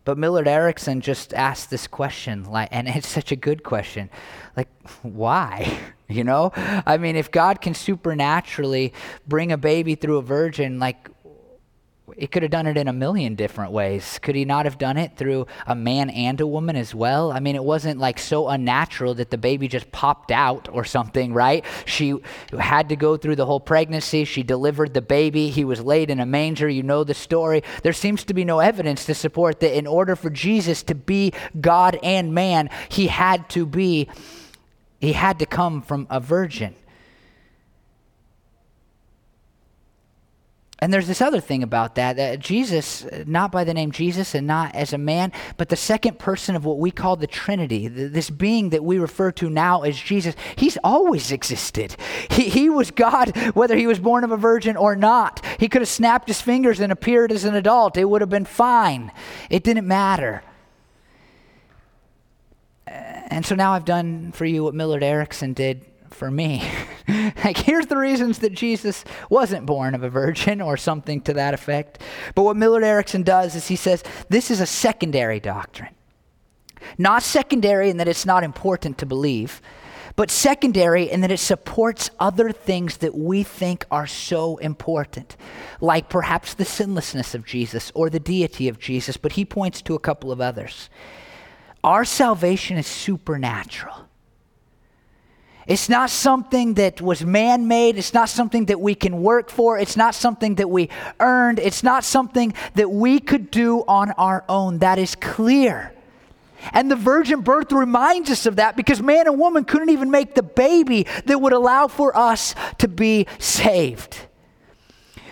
But 0.03 0.17
Millard 0.17 0.47
Erickson 0.47 1.01
just 1.01 1.33
asked 1.33 1.69
this 1.69 1.85
question, 1.85 2.45
like, 2.45 2.69
and 2.71 2.87
it's 2.87 3.07
such 3.07 3.31
a 3.31 3.35
good 3.35 3.63
question. 3.63 4.09
Like, 4.55 4.69
why? 5.01 5.77
You 6.11 6.25
know? 6.25 6.51
I 6.57 6.97
mean, 6.97 7.15
if 7.15 7.31
God 7.31 7.61
can 7.61 7.73
supernaturally 7.73 8.91
bring 9.25 9.53
a 9.53 9.57
baby 9.57 9.95
through 9.95 10.17
a 10.17 10.21
virgin, 10.21 10.77
like, 10.77 11.07
he 12.17 12.27
could 12.27 12.43
have 12.43 12.51
done 12.51 12.67
it 12.67 12.77
in 12.77 12.87
a 12.87 12.93
million 12.93 13.35
different 13.35 13.71
ways. 13.71 14.19
Could 14.19 14.35
he 14.35 14.45
not 14.45 14.65
have 14.65 14.77
done 14.77 14.97
it 14.97 15.17
through 15.17 15.47
a 15.67 15.75
man 15.75 16.09
and 16.09 16.39
a 16.39 16.47
woman 16.47 16.75
as 16.75 16.93
well? 16.93 17.31
I 17.31 17.39
mean, 17.39 17.55
it 17.55 17.63
wasn't 17.63 17.99
like 17.99 18.19
so 18.19 18.47
unnatural 18.49 19.13
that 19.15 19.29
the 19.29 19.37
baby 19.37 19.67
just 19.67 19.91
popped 19.91 20.31
out 20.31 20.69
or 20.71 20.83
something, 20.83 21.33
right? 21.33 21.65
She 21.85 22.15
had 22.57 22.89
to 22.89 22.95
go 22.95 23.17
through 23.17 23.35
the 23.35 23.45
whole 23.45 23.59
pregnancy. 23.59 24.25
She 24.25 24.43
delivered 24.43 24.93
the 24.93 25.01
baby. 25.01 25.49
He 25.49 25.65
was 25.65 25.81
laid 25.81 26.09
in 26.09 26.19
a 26.19 26.25
manger. 26.25 26.69
You 26.69 26.83
know 26.83 27.03
the 27.03 27.13
story. 27.13 27.63
There 27.83 27.93
seems 27.93 28.23
to 28.25 28.33
be 28.33 28.45
no 28.45 28.59
evidence 28.59 29.05
to 29.05 29.13
support 29.13 29.59
that 29.61 29.77
in 29.77 29.87
order 29.87 30.15
for 30.15 30.29
Jesus 30.29 30.83
to 30.83 30.95
be 30.95 31.33
God 31.59 31.99
and 32.03 32.33
man, 32.33 32.69
he 32.89 33.07
had 33.07 33.49
to 33.49 33.65
be, 33.65 34.09
he 34.99 35.13
had 35.13 35.39
to 35.39 35.45
come 35.45 35.81
from 35.81 36.07
a 36.09 36.19
virgin. 36.19 36.75
And 40.83 40.91
there's 40.91 41.07
this 41.07 41.21
other 41.21 41.39
thing 41.39 41.61
about 41.61 41.93
that, 41.95 42.15
that 42.15 42.39
Jesus, 42.39 43.05
not 43.27 43.51
by 43.51 43.63
the 43.63 43.73
name 43.73 43.91
Jesus 43.91 44.33
and 44.33 44.47
not 44.47 44.73
as 44.73 44.93
a 44.93 44.97
man, 44.97 45.31
but 45.55 45.69
the 45.69 45.75
second 45.75 46.17
person 46.17 46.55
of 46.55 46.65
what 46.65 46.79
we 46.79 46.89
call 46.89 47.15
the 47.15 47.27
Trinity, 47.27 47.87
this 47.87 48.31
being 48.31 48.69
that 48.71 48.83
we 48.83 48.97
refer 48.97 49.31
to 49.33 49.47
now 49.47 49.83
as 49.83 49.95
Jesus, 49.95 50.33
he's 50.55 50.79
always 50.83 51.31
existed. 51.31 51.95
He, 52.31 52.49
he 52.49 52.67
was 52.67 52.89
God, 52.89 53.37
whether 53.53 53.75
he 53.75 53.85
was 53.85 53.99
born 53.99 54.23
of 54.23 54.31
a 54.31 54.37
virgin 54.37 54.75
or 54.75 54.95
not. 54.95 55.45
He 55.59 55.69
could 55.69 55.83
have 55.83 55.89
snapped 55.89 56.27
his 56.27 56.41
fingers 56.41 56.79
and 56.79 56.91
appeared 56.91 57.31
as 57.31 57.45
an 57.45 57.53
adult, 57.53 57.95
it 57.95 58.05
would 58.05 58.21
have 58.21 58.31
been 58.31 58.45
fine. 58.45 59.11
It 59.51 59.63
didn't 59.63 59.87
matter. 59.87 60.41
Uh, 62.87 62.91
and 62.91 63.45
so 63.45 63.53
now 63.53 63.73
I've 63.73 63.85
done 63.85 64.31
for 64.31 64.45
you 64.45 64.63
what 64.63 64.73
Millard 64.73 65.03
Erickson 65.03 65.53
did 65.53 65.85
for 66.21 66.29
me. 66.29 66.63
Like, 67.43 67.57
here's 67.57 67.87
the 67.87 67.97
reasons 67.97 68.39
that 68.39 68.53
Jesus 68.53 69.03
wasn't 69.29 69.65
born 69.65 69.95
of 69.95 70.03
a 70.03 70.09
virgin 70.09 70.61
or 70.61 70.77
something 70.77 71.19
to 71.21 71.33
that 71.33 71.53
effect. 71.53 71.99
But 72.35 72.43
what 72.43 72.55
Millard 72.55 72.83
Erickson 72.83 73.23
does 73.23 73.55
is 73.55 73.67
he 73.67 73.75
says 73.75 74.03
this 74.29 74.51
is 74.51 74.61
a 74.61 74.65
secondary 74.67 75.39
doctrine. 75.39 75.93
Not 76.97 77.23
secondary 77.23 77.89
in 77.89 77.97
that 77.97 78.07
it's 78.07 78.25
not 78.25 78.43
important 78.43 78.99
to 78.99 79.05
believe, 79.05 79.61
but 80.15 80.29
secondary 80.29 81.09
in 81.09 81.21
that 81.21 81.31
it 81.31 81.39
supports 81.39 82.11
other 82.19 82.51
things 82.51 82.97
that 82.97 83.15
we 83.15 83.41
think 83.43 83.85
are 83.89 84.07
so 84.07 84.57
important, 84.57 85.35
like 85.81 86.07
perhaps 86.07 86.53
the 86.53 86.65
sinlessness 86.65 87.33
of 87.33 87.45
Jesus 87.45 87.91
or 87.95 88.09
the 88.09 88.19
deity 88.19 88.69
of 88.69 88.79
Jesus. 88.79 89.17
But 89.17 89.33
he 89.33 89.43
points 89.43 89.81
to 89.81 89.95
a 89.95 89.99
couple 89.99 90.31
of 90.31 90.39
others. 90.39 90.89
Our 91.83 92.05
salvation 92.05 92.77
is 92.77 92.87
supernatural. 92.87 94.00
It's 95.67 95.89
not 95.89 96.09
something 96.09 96.73
that 96.75 97.01
was 97.01 97.23
man 97.23 97.67
made. 97.67 97.97
It's 97.97 98.13
not 98.13 98.29
something 98.29 98.65
that 98.65 98.79
we 98.79 98.95
can 98.95 99.21
work 99.21 99.49
for. 99.49 99.77
It's 99.77 99.95
not 99.95 100.15
something 100.15 100.55
that 100.55 100.69
we 100.69 100.89
earned. 101.19 101.59
It's 101.59 101.83
not 101.83 102.03
something 102.03 102.53
that 102.73 102.89
we 102.89 103.19
could 103.19 103.51
do 103.51 103.83
on 103.87 104.11
our 104.11 104.43
own. 104.49 104.79
That 104.79 104.97
is 104.97 105.15
clear. 105.15 105.93
And 106.73 106.89
the 106.89 106.95
virgin 106.95 107.41
birth 107.41 107.71
reminds 107.71 108.29
us 108.29 108.45
of 108.45 108.57
that 108.57 108.75
because 108.75 109.01
man 109.01 109.27
and 109.27 109.39
woman 109.39 109.65
couldn't 109.65 109.89
even 109.89 110.11
make 110.11 110.35
the 110.35 110.43
baby 110.43 111.07
that 111.25 111.39
would 111.39 111.53
allow 111.53 111.87
for 111.87 112.15
us 112.15 112.53
to 112.79 112.87
be 112.87 113.27
saved. 113.39 114.17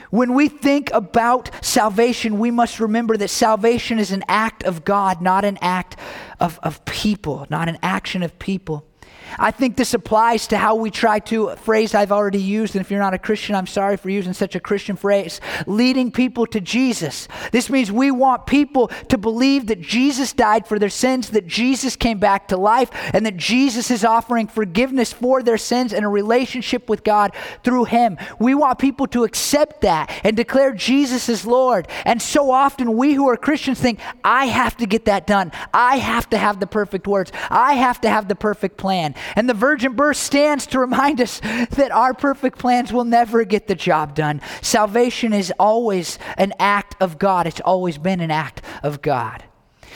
When 0.09 0.33
we 0.33 0.47
think 0.47 0.91
about 0.91 1.51
salvation, 1.63 2.39
we 2.39 2.49
must 2.49 2.79
remember 2.79 3.15
that 3.17 3.27
salvation 3.27 3.99
is 3.99 4.11
an 4.11 4.23
act 4.27 4.63
of 4.63 4.83
God, 4.83 5.21
not 5.21 5.45
an 5.45 5.59
act 5.61 5.97
of, 6.39 6.59
of 6.63 6.83
people, 6.85 7.45
not 7.51 7.69
an 7.69 7.77
action 7.83 8.23
of 8.23 8.39
people. 8.39 8.88
I 9.37 9.51
think 9.51 9.77
this 9.77 9.93
applies 9.93 10.47
to 10.47 10.57
how 10.57 10.75
we 10.75 10.91
try 10.91 11.19
to, 11.19 11.55
phrase 11.57 11.93
I've 11.93 12.11
already 12.11 12.41
used, 12.41 12.75
and 12.75 12.81
if 12.81 12.89
you're 12.89 12.99
not 12.99 13.13
a 13.13 13.19
Christian, 13.19 13.55
I'm 13.55 13.67
sorry 13.67 13.97
for 13.97 14.09
using 14.09 14.33
such 14.33 14.55
a 14.55 14.59
Christian 14.59 14.95
phrase, 14.95 15.41
leading 15.67 16.11
people 16.11 16.45
to 16.47 16.59
Jesus. 16.59 17.27
This 17.51 17.69
means 17.69 17.91
we 17.91 18.11
want 18.11 18.45
people 18.45 18.87
to 19.09 19.17
believe 19.17 19.67
that 19.67 19.81
Jesus 19.81 20.33
died 20.33 20.67
for 20.67 20.79
their 20.79 20.89
sins, 20.89 21.29
that 21.31 21.47
Jesus 21.47 21.95
came 21.95 22.19
back 22.19 22.47
to 22.49 22.57
life, 22.57 22.89
and 23.13 23.25
that 23.25 23.37
Jesus 23.37 23.91
is 23.91 24.03
offering 24.03 24.47
forgiveness 24.47 25.13
for 25.13 25.43
their 25.43 25.57
sins 25.57 25.93
and 25.93 26.05
a 26.05 26.09
relationship 26.09 26.89
with 26.89 27.03
God 27.03 27.33
through 27.63 27.85
Him. 27.85 28.17
We 28.39 28.55
want 28.55 28.79
people 28.79 29.07
to 29.07 29.23
accept 29.23 29.81
that 29.81 30.11
and 30.23 30.35
declare 30.35 30.73
Jesus 30.73 31.29
as 31.29 31.45
Lord. 31.45 31.87
And 32.05 32.21
so 32.21 32.51
often 32.51 32.97
we 32.97 33.13
who 33.13 33.27
are 33.29 33.37
Christians 33.37 33.79
think, 33.79 33.99
I 34.23 34.45
have 34.45 34.77
to 34.77 34.85
get 34.85 35.05
that 35.05 35.27
done. 35.27 35.51
I 35.73 35.97
have 35.97 36.29
to 36.29 36.37
have 36.37 36.59
the 36.59 36.67
perfect 36.67 37.07
words. 37.07 37.31
I 37.49 37.73
have 37.73 38.01
to 38.01 38.09
have 38.09 38.27
the 38.27 38.35
perfect 38.35 38.77
plan. 38.77 39.15
And 39.35 39.49
the 39.49 39.53
virgin 39.53 39.93
birth 39.93 40.17
stands 40.17 40.65
to 40.67 40.79
remind 40.79 41.21
us 41.21 41.39
that 41.39 41.91
our 41.91 42.13
perfect 42.13 42.57
plans 42.59 42.93
will 42.93 43.05
never 43.05 43.43
get 43.43 43.67
the 43.67 43.75
job 43.75 44.15
done. 44.15 44.41
Salvation 44.61 45.33
is 45.33 45.53
always 45.59 46.19
an 46.37 46.53
act 46.59 46.95
of 46.99 47.17
God, 47.17 47.47
it's 47.47 47.61
always 47.61 47.97
been 47.97 48.19
an 48.19 48.31
act 48.31 48.61
of 48.83 49.01
God. 49.01 49.43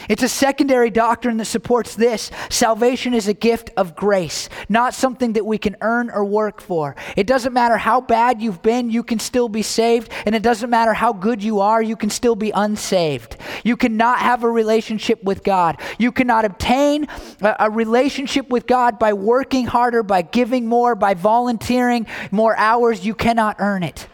It's 0.09 0.23
a 0.23 0.29
secondary 0.29 0.89
doctrine 0.89 1.37
that 1.37 1.45
supports 1.45 1.95
this. 1.95 2.31
Salvation 2.49 3.13
is 3.13 3.27
a 3.27 3.33
gift 3.33 3.71
of 3.77 3.95
grace, 3.95 4.49
not 4.69 4.93
something 4.93 5.33
that 5.33 5.45
we 5.45 5.57
can 5.57 5.75
earn 5.81 6.09
or 6.09 6.25
work 6.25 6.61
for. 6.61 6.95
It 7.15 7.27
doesn't 7.27 7.53
matter 7.53 7.77
how 7.77 8.01
bad 8.01 8.41
you've 8.41 8.61
been, 8.61 8.89
you 8.89 9.03
can 9.03 9.19
still 9.19 9.49
be 9.49 9.61
saved. 9.61 10.11
And 10.25 10.35
it 10.35 10.43
doesn't 10.43 10.69
matter 10.69 10.93
how 10.93 11.13
good 11.13 11.43
you 11.43 11.59
are, 11.61 11.81
you 11.81 11.95
can 11.95 12.09
still 12.09 12.35
be 12.35 12.51
unsaved. 12.51 13.37
You 13.63 13.77
cannot 13.77 14.19
have 14.19 14.43
a 14.43 14.49
relationship 14.49 15.23
with 15.23 15.43
God. 15.43 15.79
You 15.97 16.11
cannot 16.11 16.45
obtain 16.45 17.07
a, 17.41 17.55
a 17.61 17.69
relationship 17.69 18.49
with 18.49 18.67
God 18.67 18.99
by 18.99 19.13
working 19.13 19.65
harder, 19.65 20.03
by 20.03 20.21
giving 20.21 20.67
more, 20.67 20.95
by 20.95 21.13
volunteering 21.13 22.07
more 22.31 22.55
hours. 22.57 23.05
You 23.05 23.15
cannot 23.15 23.57
earn 23.59 23.83
it. 23.83 24.07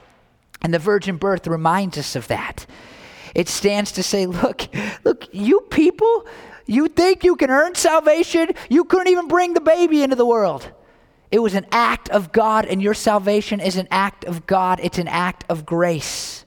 And 0.62 0.74
the 0.74 0.80
virgin 0.80 1.18
birth 1.18 1.48
reminds 1.48 1.98
us 1.98 2.16
of 2.16 2.28
that. 2.28 2.66
It 3.36 3.50
stands 3.50 3.92
to 3.94 4.04
say, 4.04 4.26
look, 4.26 4.68
look, 5.04 5.28
you 5.32 5.62
people, 5.62 6.28
you 6.66 6.88
think 6.88 7.24
you 7.24 7.36
can 7.36 7.50
earn 7.50 7.76
salvation? 7.76 8.50
You 8.70 8.86
couldn't 8.86 9.08
even 9.08 9.28
bring 9.28 9.54
the 9.54 9.62
baby 9.62 10.04
into 10.04 10.16
the 10.16 10.26
world. 10.26 10.72
It 11.32 11.40
was 11.40 11.54
an 11.54 11.68
act 11.72 12.10
of 12.10 12.32
God, 12.32 12.66
and 12.66 12.82
your 12.82 12.96
salvation 12.96 13.60
is 13.60 13.76
an 13.76 13.88
act 13.92 14.26
of 14.26 14.48
God. 14.48 14.80
It's 14.82 14.98
an 14.98 15.08
act 15.08 15.46
of 15.48 15.66
grace. 15.66 16.46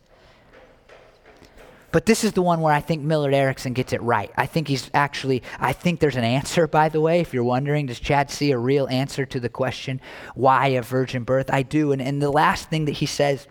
But 1.93 2.07
this 2.07 2.25
is 2.25 2.33
the 2.33 2.43
one 2.43 2.63
where 2.63 2.73
I 2.73 2.81
think 2.81 3.03
Millard 3.03 3.35
Erickson 3.35 3.75
gets 3.75 3.93
it 3.93 4.01
right. 4.01 4.33
I 4.37 4.47
think 4.47 4.67
he's 4.67 4.91
actually, 4.95 5.43
I 5.61 5.75
think 5.75 6.01
there's 6.01 6.17
an 6.17 6.25
answer, 6.25 6.67
by 6.67 6.89
the 6.89 7.03
way. 7.03 7.21
If 7.21 7.35
you're 7.35 7.45
wondering, 7.45 7.87
does 7.87 8.01
Chad 8.01 8.31
see 8.31 8.51
a 8.51 8.59
real 8.59 8.89
answer 8.89 9.27
to 9.27 9.39
the 9.39 9.51
question, 9.51 10.01
why 10.35 10.69
a 10.69 10.83
virgin 10.83 11.23
birth? 11.23 11.51
I 11.53 11.63
do. 11.63 11.93
And, 11.93 12.01
and 12.01 12.21
the 12.21 12.31
last 12.31 12.71
thing 12.71 12.87
that 12.87 12.93
he 12.93 13.07
says 13.07 13.47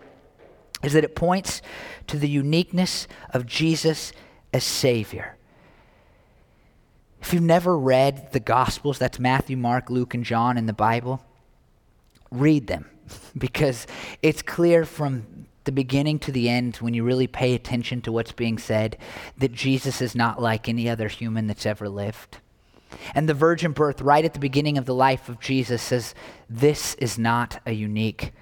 is 0.82 0.92
that 0.92 1.04
it 1.04 1.14
points 1.14 1.62
to 2.08 2.18
the 2.18 2.28
uniqueness 2.28 3.06
of 3.30 3.46
Jesus 3.46 4.12
as 4.52 4.64
Savior. 4.64 5.36
If 7.20 7.32
you've 7.32 7.42
never 7.42 7.78
read 7.78 8.32
the 8.32 8.40
Gospels, 8.40 8.98
that's 8.98 9.18
Matthew, 9.18 9.56
Mark, 9.56 9.90
Luke, 9.90 10.12
and 10.12 10.24
John 10.24 10.58
in 10.58 10.66
the 10.66 10.72
Bible, 10.72 11.22
read 12.30 12.66
them 12.66 12.86
because 13.38 13.86
it's 14.22 14.42
clear 14.42 14.84
from 14.84 15.46
the 15.64 15.72
beginning 15.72 16.18
to 16.18 16.32
the 16.32 16.48
end 16.48 16.76
when 16.76 16.94
you 16.94 17.04
really 17.04 17.28
pay 17.28 17.54
attention 17.54 18.00
to 18.02 18.10
what's 18.10 18.32
being 18.32 18.58
said 18.58 18.96
that 19.38 19.52
Jesus 19.52 20.02
is 20.02 20.16
not 20.16 20.42
like 20.42 20.68
any 20.68 20.88
other 20.88 21.06
human 21.06 21.46
that's 21.46 21.66
ever 21.66 21.88
lived. 21.88 22.38
And 23.14 23.28
the 23.28 23.34
virgin 23.34 23.72
birth, 23.72 24.02
right 24.02 24.24
at 24.24 24.34
the 24.34 24.40
beginning 24.40 24.76
of 24.76 24.86
the 24.86 24.94
life 24.94 25.28
of 25.28 25.40
Jesus, 25.40 25.80
says, 25.80 26.14
This 26.50 26.94
is 26.94 27.18
not 27.18 27.60
a 27.64 27.72
unique 27.72 28.32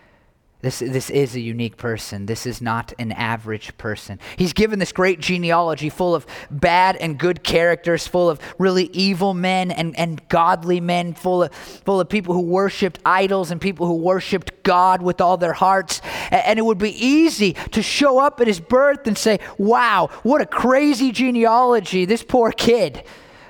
this, 0.63 0.81
this 0.81 1.09
is 1.09 1.35
a 1.35 1.41
unique 1.41 1.79
person. 1.79 2.27
This 2.27 2.45
is 2.45 2.61
not 2.61 2.93
an 2.99 3.13
average 3.13 3.77
person. 3.79 4.21
He's 4.37 4.53
given 4.53 4.79
this 4.79 4.93
great 4.93 5.19
genealogy 5.19 5.89
full 5.89 6.15
of 6.15 6.27
bad 6.51 6.97
and 6.97 7.19
good 7.19 7.43
characters, 7.43 8.07
full 8.07 8.29
of 8.29 8.39
really 8.59 8.85
evil 8.93 9.33
men 9.33 9.71
and, 9.71 9.99
and 9.99 10.27
godly 10.29 10.79
men, 10.79 11.15
full 11.15 11.45
of, 11.45 11.55
full 11.55 11.99
of 11.99 12.11
people 12.11 12.35
who 12.35 12.43
worshiped 12.43 12.99
idols 13.07 13.51
and 13.51 13.59
people 13.59 13.87
who 13.87 13.97
worshiped 13.97 14.63
God 14.63 15.01
with 15.01 15.23
all 15.23 15.39
their 15.39 15.55
hearts. 15.55 16.03
And, 16.31 16.45
and 16.45 16.59
it 16.59 16.63
would 16.63 16.79
be 16.79 17.07
easy 17.07 17.55
to 17.71 17.83
show 17.83 18.19
up 18.19 18.43
at 18.43 18.47
his 18.47 18.61
birth 18.61 19.07
and 19.07 19.17
say, 19.17 19.41
wow, 19.57 20.11
what 20.25 20.43
a 20.43 20.47
crazy 20.47 21.11
genealogy, 21.11 22.05
this 22.05 22.23
poor 22.23 22.53
kid, 22.53 23.03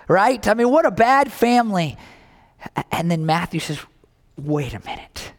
right? 0.07 0.47
I 0.47 0.55
mean, 0.55 0.71
what 0.71 0.87
a 0.87 0.93
bad 0.93 1.33
family. 1.33 1.97
And 2.93 3.11
then 3.11 3.27
Matthew 3.27 3.59
says, 3.59 3.81
wait 4.37 4.75
a 4.75 4.81
minute 4.87 5.33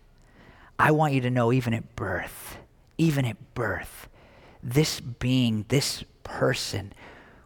I 0.81 0.89
want 0.89 1.13
you 1.13 1.21
to 1.21 1.29
know, 1.29 1.53
even 1.53 1.75
at 1.75 1.95
birth, 1.95 2.57
even 2.97 3.23
at 3.23 3.53
birth, 3.53 4.09
this 4.63 4.99
being, 4.99 5.65
this 5.67 6.03
person, 6.23 6.93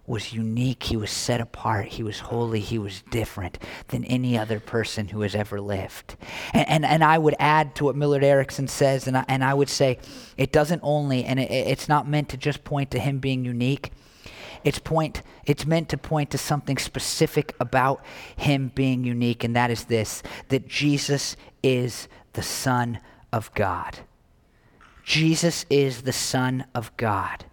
was 0.07 0.31
unique. 0.31 0.83
He 0.83 0.95
was 0.95 1.11
set 1.11 1.41
apart. 1.41 1.87
He 1.87 2.01
was 2.01 2.19
holy. 2.19 2.61
He 2.61 2.79
was 2.79 3.03
different 3.11 3.59
than 3.89 4.05
any 4.05 4.37
other 4.37 4.61
person 4.61 5.09
who 5.09 5.19
has 5.19 5.35
ever 5.35 5.59
lived. 5.59 6.15
And, 6.53 6.69
and, 6.69 6.85
and 6.85 7.03
I 7.03 7.17
would 7.17 7.35
add 7.37 7.75
to 7.75 7.83
what 7.83 7.97
Millard 7.97 8.23
Erickson 8.23 8.69
says, 8.69 9.05
and 9.05 9.17
I, 9.17 9.25
and 9.27 9.43
I 9.43 9.53
would 9.53 9.69
say 9.69 9.99
it 10.37 10.53
doesn't 10.53 10.79
only, 10.81 11.25
and 11.25 11.37
it, 11.37 11.51
it's 11.51 11.89
not 11.89 12.07
meant 12.07 12.29
to 12.29 12.37
just 12.37 12.63
point 12.63 12.91
to 12.91 12.99
him 12.99 13.19
being 13.19 13.43
unique. 13.43 13.91
It's, 14.63 14.79
point, 14.79 15.23
it's 15.45 15.65
meant 15.65 15.89
to 15.89 15.97
point 15.97 16.31
to 16.31 16.37
something 16.37 16.77
specific 16.77 17.53
about 17.59 18.01
him 18.37 18.71
being 18.73 19.03
unique, 19.03 19.43
and 19.43 19.55
that 19.57 19.71
is 19.71 19.85
this 19.85 20.23
that 20.47 20.67
Jesus 20.69 21.35
is 21.61 22.07
the 22.33 22.41
Son 22.41 22.99
of 23.35 23.53
God. 23.53 23.99
Jesus 25.03 25.65
is 25.69 26.03
the 26.03 26.13
Son 26.13 26.65
of 26.73 26.95
God. 26.95 27.45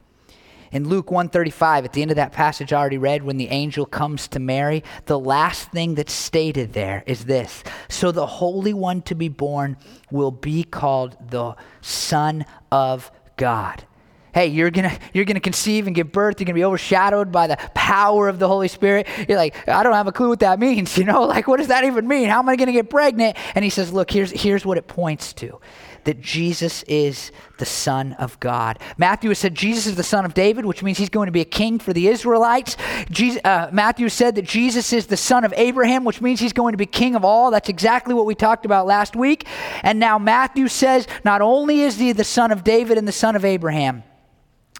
In 0.70 0.88
Luke 0.88 1.10
135, 1.10 1.84
at 1.84 1.92
the 1.92 2.00
end 2.00 2.12
of 2.12 2.16
that 2.16 2.32
passage 2.32 2.72
I 2.72 2.78
already 2.78 2.96
read, 2.96 3.24
when 3.24 3.36
the 3.36 3.48
angel 3.48 3.84
comes 3.84 4.28
to 4.28 4.38
Mary, 4.38 4.84
the 5.04 5.18
last 5.18 5.70
thing 5.70 5.96
that's 5.96 6.12
stated 6.12 6.72
there 6.72 7.02
is 7.04 7.24
this 7.26 7.64
So 7.88 8.12
the 8.12 8.26
Holy 8.26 8.72
One 8.72 9.02
to 9.02 9.16
be 9.16 9.28
born 9.28 9.76
will 10.10 10.30
be 10.30 10.62
called 10.62 11.16
the 11.30 11.56
Son 11.82 12.46
of 12.70 13.10
God 13.36 13.84
hey 14.32 14.46
you're 14.46 14.70
gonna 14.70 14.96
you're 15.12 15.24
gonna 15.24 15.40
conceive 15.40 15.86
and 15.86 15.96
give 15.96 16.12
birth 16.12 16.40
you're 16.40 16.46
gonna 16.46 16.54
be 16.54 16.64
overshadowed 16.64 17.30
by 17.30 17.46
the 17.46 17.56
power 17.74 18.28
of 18.28 18.38
the 18.38 18.48
holy 18.48 18.68
spirit 18.68 19.06
you're 19.28 19.38
like 19.38 19.68
i 19.68 19.82
don't 19.82 19.94
have 19.94 20.06
a 20.06 20.12
clue 20.12 20.28
what 20.28 20.40
that 20.40 20.58
means 20.58 20.96
you 21.02 21.04
know 21.04 21.24
like 21.24 21.46
what 21.46 21.58
does 21.58 21.68
that 21.68 21.84
even 21.84 22.06
mean 22.06 22.28
how 22.28 22.38
am 22.38 22.48
i 22.48 22.56
gonna 22.56 22.72
get 22.72 22.90
pregnant 22.90 23.36
and 23.54 23.64
he 23.64 23.70
says 23.70 23.92
look 23.92 24.10
here's 24.10 24.30
here's 24.30 24.64
what 24.64 24.78
it 24.78 24.86
points 24.86 25.32
to 25.32 25.60
that 26.04 26.20
Jesus 26.20 26.82
is 26.84 27.30
the 27.58 27.64
Son 27.64 28.14
of 28.14 28.38
God. 28.40 28.78
Matthew 28.98 29.30
has 29.30 29.38
said 29.38 29.54
Jesus 29.54 29.86
is 29.86 29.96
the 29.96 30.02
Son 30.02 30.24
of 30.24 30.34
David, 30.34 30.64
which 30.64 30.82
means 30.82 30.98
he's 30.98 31.08
going 31.08 31.26
to 31.26 31.32
be 31.32 31.40
a 31.40 31.46
king 31.46 31.78
for 31.78 31.92
the 31.92 32.08
Israelites. 32.08 32.76
Jesus, 33.10 33.40
uh, 33.44 33.68
Matthew 33.72 34.08
said 34.08 34.34
that 34.34 34.42
Jesus 34.42 34.92
is 34.92 35.06
the 35.06 35.16
Son 35.16 35.44
of 35.44 35.54
Abraham, 35.56 36.04
which 36.04 36.20
means 36.20 36.40
he's 36.40 36.52
going 36.52 36.72
to 36.72 36.78
be 36.78 36.86
king 36.86 37.14
of 37.14 37.24
all. 37.24 37.50
That's 37.50 37.68
exactly 37.68 38.14
what 38.14 38.26
we 38.26 38.34
talked 38.34 38.64
about 38.64 38.87
last 38.87 39.14
week. 39.14 39.46
And 39.83 39.98
now 40.00 40.18
Matthew 40.18 40.68
says 40.68 41.06
not 41.24 41.40
only 41.40 41.83
is 41.83 41.98
he 41.98 42.12
the 42.12 42.24
Son 42.24 42.50
of 42.50 42.64
David 42.64 42.98
and 42.98 43.06
the 43.06 43.12
Son 43.12 43.37
of 43.37 43.44
Abraham, 43.44 44.02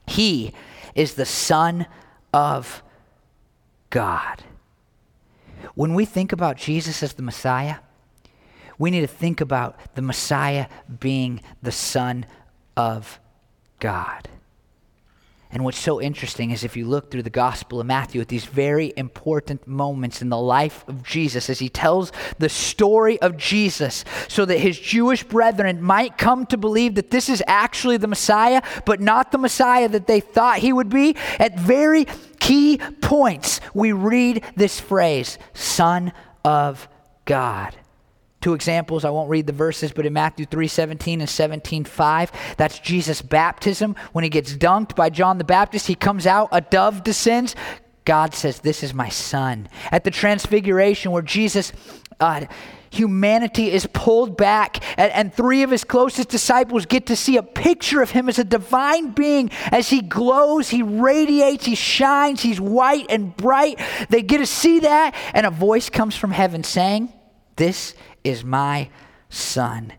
he 0.07 0.53
is 0.95 1.15
the 1.15 1.27
Son 1.27 1.87
of 2.33 2.83
God. 3.91 4.45
When 5.75 5.95
we 5.95 6.05
think 6.05 6.33
about 6.33 6.57
Jesus 6.57 7.03
as 7.03 7.15
the 7.15 7.23
Messiah, 7.23 7.77
we 8.79 8.91
need 8.91 9.03
to 9.03 9.07
think 9.07 9.41
about 9.41 9.79
the 9.95 10.03
Messiah 10.03 10.67
being 11.01 11.41
the 11.63 11.73
Son 11.73 12.27
of 12.77 13.21
God. 13.79 14.29
And 15.53 15.65
what's 15.65 15.79
so 15.79 16.01
interesting 16.01 16.51
is 16.51 16.65
if 16.65 16.79
you 16.79 16.87
look 16.89 17.11
through 17.11 17.25
the 17.25 17.31
Gospel 17.31 17.79
of 17.79 17.87
Matthew 17.87 18.23
at 18.23 18.29
these 18.29 18.47
very 18.47 18.91
important 18.97 19.67
moments 19.67 20.23
in 20.23 20.31
the 20.31 20.39
life 20.39 20.83
of 20.89 21.03
Jesus, 21.03 21.51
as 21.51 21.59
he 21.59 21.69
tells 21.69 22.11
the 22.39 22.49
story 22.49 23.21
of 23.21 23.37
Jesus, 23.37 24.03
so 24.29 24.47
that 24.47 24.59
his 24.59 24.81
Jewish 24.81 25.23
brethren 25.25 25.83
might 25.83 26.17
come 26.17 26.47
to 26.47 26.57
believe 26.57 26.95
that 26.95 27.11
this 27.11 27.29
is 27.29 27.43
actually 27.47 27.99
the 27.99 28.09
Messiah, 28.09 28.63
but 28.87 28.99
not 28.99 29.31
the 29.31 29.37
Messiah 29.37 29.91
that 29.91 30.07
they 30.07 30.21
thought 30.21 30.59
he 30.59 30.73
would 30.73 30.89
be, 30.89 31.17
at 31.39 31.61
very 31.61 32.07
key 32.41 32.79
points, 33.03 33.61
we 33.75 33.93
read 33.93 34.43
this 34.57 34.81
phrase, 34.81 35.37
Son 35.53 36.15
of 36.47 36.89
God. 37.27 37.77
Two 38.43 38.55
examples, 38.55 39.05
I 39.05 39.11
won't 39.11 39.31
read 39.31 39.47
the 39.47 39.53
verses, 39.53 39.93
but 39.93 40.05
in 40.05 40.13
Matthew 40.13 40.47
3 40.47 40.67
17 40.67 41.21
and 41.21 41.31
17 41.31 41.85
5, 41.85 42.33
that's 42.57 42.81
Jesus' 42.81 43.23
baptism. 43.23 43.95
When 44.13 44.25
he 44.25 44.31
gets 44.31 44.53
dunked 44.53 44.97
by 44.97 45.11
John 45.11 45.39
the 45.39 45.45
Baptist, 45.45 45.87
he 45.87 45.95
comes 45.95 46.27
out, 46.27 46.49
a 46.51 46.61
dove 46.61 47.05
descends. 47.05 47.55
God 48.05 48.35
says, 48.35 48.59
This 48.59 48.83
is 48.83 48.93
my 48.93 49.09
son. 49.09 49.69
At 49.93 50.03
the 50.03 50.11
transfiguration, 50.11 51.13
where 51.13 51.23
Jesus, 51.23 51.73
uh, 52.19 52.47
humanity 52.91 53.71
is 53.71 53.87
pulled 53.87 54.37
back, 54.37 54.83
and, 54.99 55.13
and 55.13 55.33
three 55.33 55.63
of 55.63 55.71
his 55.71 55.85
closest 55.85 56.29
disciples 56.29 56.85
get 56.85 57.07
to 57.07 57.17
see 57.17 57.37
a 57.37 57.43
picture 57.45 58.03
of 58.03 58.11
him 58.11 58.29
as 58.29 58.41
a 58.41 58.45
divine 58.45 59.11
being. 59.11 59.51
As 59.71 59.89
he 59.89 60.01
glows, 60.01 60.69
he 60.69 60.83
radiates, 60.83 61.65
he 61.65 61.77
shines, 61.77 62.43
he's 62.43 62.61
white 62.61 63.07
and 63.09 63.37
bright. 63.37 63.81
They 64.09 64.23
get 64.23 64.39
to 64.39 64.47
see 64.47 64.81
that, 64.81 65.15
and 65.33 65.47
a 65.47 65.51
voice 65.51 65.89
comes 65.91 66.17
from 66.17 66.33
heaven 66.33 66.65
saying, 66.65 67.13
This 67.55 67.95
is 68.25 68.45
my 68.45 68.91
son. 69.29 69.93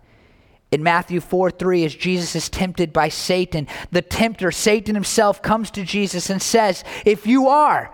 In 0.72 0.82
Matthew 0.82 1.20
4 1.20 1.52
3, 1.52 1.86
as 1.86 1.96
Jesus 1.96 2.36
is 2.36 2.50
tempted 2.50 2.92
by 2.92 3.10
Satan, 3.10 3.68
the 3.92 4.02
tempter, 4.02 4.52
Satan 4.52 4.96
himself, 4.96 5.42
comes 5.42 5.70
to 5.72 5.84
Jesus 5.84 6.30
and 6.30 6.42
says, 6.42 6.84
If 7.06 7.28
you 7.28 7.48
are 7.48 7.94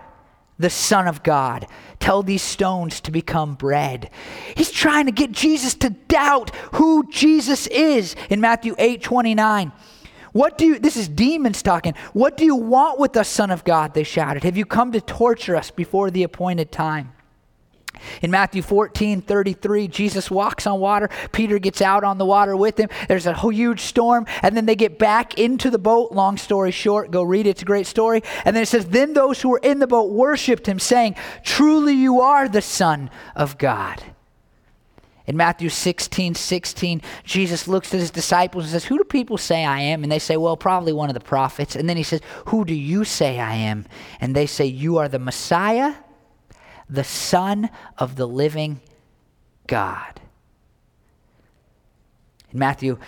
the 0.58 0.70
Son 0.70 1.06
of 1.06 1.22
God, 1.22 1.66
tell 1.98 2.22
these 2.22 2.42
stones 2.42 3.00
to 3.02 3.10
become 3.10 3.54
bread. 3.54 4.10
He's 4.56 4.70
trying 4.70 5.06
to 5.06 5.12
get 5.12 5.32
Jesus 5.32 5.74
to 5.74 5.90
doubt 5.90 6.54
who 6.72 7.08
Jesus 7.10 7.66
is 7.66 8.16
in 8.30 8.40
Matthew 8.40 8.74
8 8.78 9.02
29. 9.02 9.72
What 10.32 10.58
do 10.58 10.66
you, 10.66 10.78
this 10.78 10.96
is 10.96 11.08
demons 11.08 11.62
talking. 11.62 11.94
What 12.12 12.36
do 12.36 12.44
you 12.44 12.54
want 12.54 13.00
with 13.00 13.16
us, 13.16 13.28
Son 13.28 13.50
of 13.50 13.64
God? 13.64 13.94
They 13.94 14.04
shouted. 14.04 14.44
Have 14.44 14.56
you 14.56 14.64
come 14.64 14.92
to 14.92 15.00
torture 15.00 15.56
us 15.56 15.70
before 15.70 16.10
the 16.10 16.22
appointed 16.22 16.70
time? 16.70 17.12
In 18.22 18.30
Matthew 18.30 18.62
14, 18.62 19.22
33, 19.22 19.88
Jesus 19.88 20.30
walks 20.30 20.66
on 20.66 20.80
water. 20.80 21.08
Peter 21.32 21.58
gets 21.58 21.80
out 21.82 22.04
on 22.04 22.18
the 22.18 22.24
water 22.24 22.56
with 22.56 22.78
him. 22.78 22.88
There's 23.08 23.26
a 23.26 23.34
huge 23.34 23.80
storm, 23.80 24.26
and 24.42 24.56
then 24.56 24.66
they 24.66 24.76
get 24.76 24.98
back 24.98 25.38
into 25.38 25.70
the 25.70 25.78
boat. 25.78 26.12
Long 26.12 26.36
story 26.36 26.70
short, 26.70 27.10
go 27.10 27.22
read 27.22 27.46
it. 27.46 27.50
It's 27.50 27.62
a 27.62 27.66
great 27.66 27.86
story. 27.86 28.22
And 28.44 28.54
then 28.54 28.62
it 28.62 28.66
says, 28.66 28.86
Then 28.86 29.12
those 29.12 29.40
who 29.40 29.50
were 29.50 29.60
in 29.62 29.78
the 29.78 29.86
boat 29.86 30.10
worshiped 30.10 30.66
him, 30.66 30.78
saying, 30.78 31.16
Truly 31.44 31.94
you 31.94 32.20
are 32.20 32.48
the 32.48 32.62
Son 32.62 33.10
of 33.34 33.58
God. 33.58 34.02
In 35.26 35.36
Matthew 35.36 35.68
16, 35.68 36.34
16, 36.34 37.02
Jesus 37.24 37.68
looks 37.68 37.94
at 37.94 38.00
his 38.00 38.10
disciples 38.10 38.64
and 38.64 38.72
says, 38.72 38.86
Who 38.86 38.98
do 38.98 39.04
people 39.04 39.38
say 39.38 39.64
I 39.64 39.80
am? 39.80 40.02
And 40.02 40.10
they 40.10 40.18
say, 40.18 40.36
Well, 40.36 40.56
probably 40.56 40.92
one 40.92 41.08
of 41.08 41.14
the 41.14 41.20
prophets. 41.20 41.76
And 41.76 41.88
then 41.88 41.96
he 41.96 42.02
says, 42.02 42.20
Who 42.46 42.64
do 42.64 42.74
you 42.74 43.04
say 43.04 43.38
I 43.38 43.54
am? 43.54 43.86
And 44.20 44.34
they 44.34 44.46
say, 44.46 44.66
You 44.66 44.98
are 44.98 45.08
the 45.08 45.18
Messiah 45.18 45.94
the 46.90 47.04
Son 47.04 47.70
of 47.96 48.16
the 48.16 48.26
living 48.26 48.80
God. 49.66 50.20
In 52.52 52.58
Matthew 52.58 52.98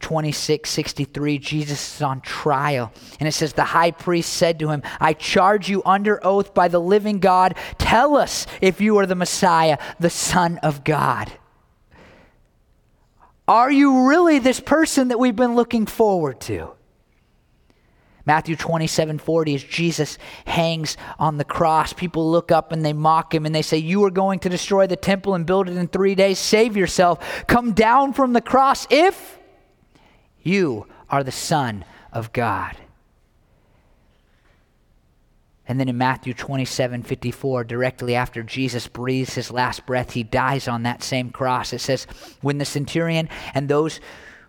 26, 0.00 0.68
63, 0.68 1.38
Jesus 1.38 1.96
is 1.96 2.02
on 2.02 2.20
trial. 2.20 2.92
And 3.18 3.26
it 3.26 3.32
says, 3.32 3.54
The 3.54 3.64
high 3.64 3.90
priest 3.90 4.34
said 4.34 4.58
to 4.58 4.68
him, 4.68 4.82
I 5.00 5.14
charge 5.14 5.70
you 5.70 5.82
under 5.86 6.24
oath 6.24 6.52
by 6.52 6.68
the 6.68 6.78
living 6.78 7.20
God, 7.20 7.56
tell 7.78 8.16
us 8.16 8.46
if 8.60 8.82
you 8.82 8.98
are 8.98 9.06
the 9.06 9.14
Messiah, 9.14 9.78
the 9.98 10.10
Son 10.10 10.58
of 10.58 10.84
God. 10.84 11.32
Are 13.48 13.70
you 13.70 14.08
really 14.08 14.38
this 14.38 14.60
person 14.60 15.08
that 15.08 15.18
we've 15.18 15.36
been 15.36 15.54
looking 15.54 15.86
forward 15.86 16.40
to? 16.42 16.72
Matthew 18.26 18.56
27 18.56 19.18
40, 19.18 19.54
as 19.54 19.64
Jesus 19.64 20.18
hangs 20.46 20.96
on 21.18 21.36
the 21.36 21.44
cross, 21.44 21.92
people 21.92 22.30
look 22.30 22.50
up 22.50 22.72
and 22.72 22.84
they 22.84 22.92
mock 22.92 23.34
him 23.34 23.44
and 23.44 23.54
they 23.54 23.62
say, 23.62 23.76
You 23.76 24.04
are 24.04 24.10
going 24.10 24.38
to 24.40 24.48
destroy 24.48 24.86
the 24.86 24.96
temple 24.96 25.34
and 25.34 25.44
build 25.44 25.68
it 25.68 25.76
in 25.76 25.88
three 25.88 26.14
days. 26.14 26.38
Save 26.38 26.76
yourself. 26.76 27.44
Come 27.46 27.72
down 27.72 28.12
from 28.12 28.32
the 28.32 28.40
cross 28.40 28.86
if 28.90 29.38
you 30.42 30.86
are 31.10 31.22
the 31.22 31.32
Son 31.32 31.84
of 32.12 32.32
God. 32.32 32.76
And 35.66 35.80
then 35.80 35.88
in 35.88 35.96
Matthew 35.96 36.34
27 36.34 37.02
54, 37.02 37.64
directly 37.64 38.14
after 38.14 38.42
Jesus 38.42 38.86
breathes 38.86 39.34
his 39.34 39.50
last 39.50 39.86
breath, 39.86 40.12
he 40.12 40.22
dies 40.22 40.68
on 40.68 40.82
that 40.82 41.02
same 41.02 41.30
cross. 41.30 41.72
It 41.72 41.80
says, 41.80 42.06
When 42.42 42.58
the 42.58 42.64
centurion 42.64 43.28
and 43.54 43.68
those 43.68 44.00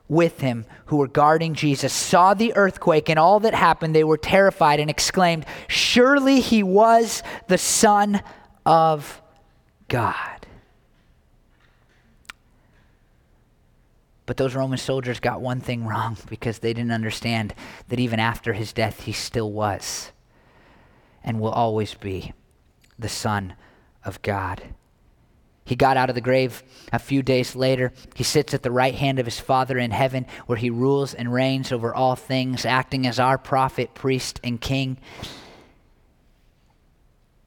with 0.07 0.39
him 0.39 0.65
who 0.85 0.97
were 0.97 1.07
guarding 1.07 1.53
Jesus 1.53 1.91
saw 1.91 2.33
the 2.33 2.55
earthquake 2.55 3.09
and 3.09 3.17
all 3.17 3.39
that 3.39 3.53
happened, 3.53 3.95
they 3.95 4.03
were 4.03 4.17
terrified 4.17 4.79
and 4.79 4.89
exclaimed, 4.89 5.45
Surely 5.67 6.39
he 6.39 6.61
was 6.63 7.23
the 7.47 7.57
Son 7.57 8.21
of 8.65 9.21
God. 9.87 10.45
But 14.25 14.37
those 14.37 14.55
Roman 14.55 14.77
soldiers 14.77 15.19
got 15.19 15.41
one 15.41 15.59
thing 15.59 15.85
wrong 15.85 16.17
because 16.29 16.59
they 16.59 16.73
didn't 16.73 16.91
understand 16.91 17.53
that 17.89 17.99
even 17.99 18.19
after 18.19 18.53
his 18.53 18.73
death, 18.73 19.03
he 19.03 19.11
still 19.11 19.51
was 19.51 20.11
and 21.23 21.39
will 21.39 21.51
always 21.51 21.93
be 21.95 22.33
the 22.99 23.09
Son 23.09 23.55
of 24.03 24.21
God. 24.21 24.61
He 25.66 25.76
got 25.76 25.97
out 25.97 26.09
of 26.09 26.16
the 26.16 26.22
grave 26.22 26.63
a 26.93 26.99
few 26.99 27.24
days 27.24 27.55
later. 27.55 27.91
He 28.13 28.24
sits 28.24 28.53
at 28.53 28.61
the 28.61 28.72
right 28.72 28.93
hand 28.93 29.18
of 29.18 29.26
his 29.26 29.39
Father 29.39 29.80
in 29.80 29.89
heaven, 29.89 30.28
where 30.45 30.59
he 30.59 30.70
rules 30.70 31.16
and 31.16 31.34
reigns 31.34 31.72
over 31.72 31.93
all 31.93 32.16
things, 32.16 32.66
acting 32.66 33.07
as 33.07 33.20
our 33.20 33.39
prophet, 33.39 33.95
priest, 33.95 34.39
and 34.43 34.61
king. 34.61 34.97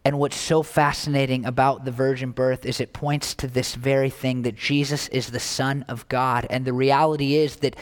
And 0.04 0.18
what's 0.18 0.36
so 0.36 0.64
fascinating 0.64 1.44
about 1.44 1.84
the 1.84 1.92
virgin 1.92 2.32
birth 2.32 2.66
is 2.66 2.80
it 2.80 2.92
points 2.92 3.34
to 3.36 3.46
this 3.46 3.76
very 3.76 4.10
thing 4.10 4.42
that 4.42 4.56
Jesus 4.56 5.06
is 5.08 5.30
the 5.30 5.38
Son 5.38 5.84
of 5.86 6.08
God. 6.08 6.46
And 6.50 6.64
the 6.64 6.72
reality 6.72 7.36
is 7.36 7.56
that 7.56 7.76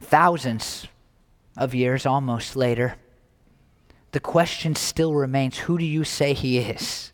thousands 0.00 0.86
of 1.56 1.74
years 1.74 2.06
almost 2.06 2.54
later, 2.54 2.96
the 4.12 4.20
question 4.20 4.76
still 4.76 5.14
remains 5.14 5.58
who 5.58 5.78
do 5.78 5.84
you 5.84 6.04
say 6.04 6.34
he 6.34 6.58
is? 6.58 7.11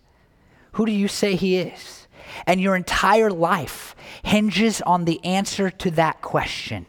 Who 0.73 0.87
do 0.87 0.93
you 0.93 1.09
say 1.09 1.37
he 1.37 1.59
is? 1.59 2.07
And 2.47 2.61
your 2.61 2.77
entire 2.77 3.31
life 3.31 3.97
hinges 4.23 4.81
on 4.83 5.05
the 5.05 5.25
answer 5.25 5.71
to 5.71 5.91
that 5.93 6.21
question. 6.21 6.87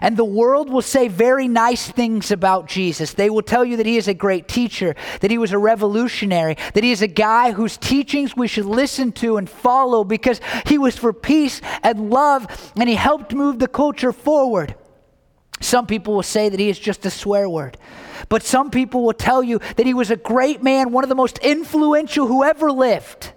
And 0.00 0.16
the 0.16 0.24
world 0.24 0.70
will 0.70 0.82
say 0.82 1.08
very 1.08 1.48
nice 1.48 1.90
things 1.90 2.30
about 2.30 2.66
Jesus. 2.66 3.14
They 3.14 3.30
will 3.30 3.42
tell 3.42 3.64
you 3.64 3.76
that 3.78 3.86
he 3.86 3.96
is 3.96 4.08
a 4.08 4.14
great 4.14 4.46
teacher, 4.46 4.94
that 5.20 5.30
he 5.30 5.38
was 5.38 5.52
a 5.52 5.58
revolutionary, 5.58 6.56
that 6.74 6.84
he 6.84 6.92
is 6.92 7.02
a 7.02 7.08
guy 7.08 7.52
whose 7.52 7.76
teachings 7.76 8.36
we 8.36 8.48
should 8.48 8.66
listen 8.66 9.12
to 9.12 9.38
and 9.38 9.48
follow 9.48 10.04
because 10.04 10.40
he 10.66 10.78
was 10.78 10.96
for 10.96 11.12
peace 11.12 11.60
and 11.82 12.10
love 12.10 12.72
and 12.76 12.88
he 12.88 12.94
helped 12.94 13.34
move 13.34 13.58
the 13.58 13.68
culture 13.68 14.12
forward. 14.12 14.74
Some 15.60 15.86
people 15.86 16.14
will 16.14 16.22
say 16.22 16.48
that 16.48 16.60
he 16.60 16.68
is 16.68 16.78
just 16.78 17.04
a 17.06 17.10
swear 17.10 17.48
word. 17.48 17.76
But 18.28 18.42
some 18.42 18.70
people 18.70 19.04
will 19.04 19.12
tell 19.12 19.42
you 19.42 19.60
that 19.76 19.86
he 19.86 19.94
was 19.94 20.10
a 20.10 20.16
great 20.16 20.62
man, 20.62 20.92
one 20.92 21.04
of 21.04 21.08
the 21.08 21.14
most 21.14 21.38
influential 21.38 22.26
who 22.26 22.44
ever 22.44 22.70
lived. 22.70 23.32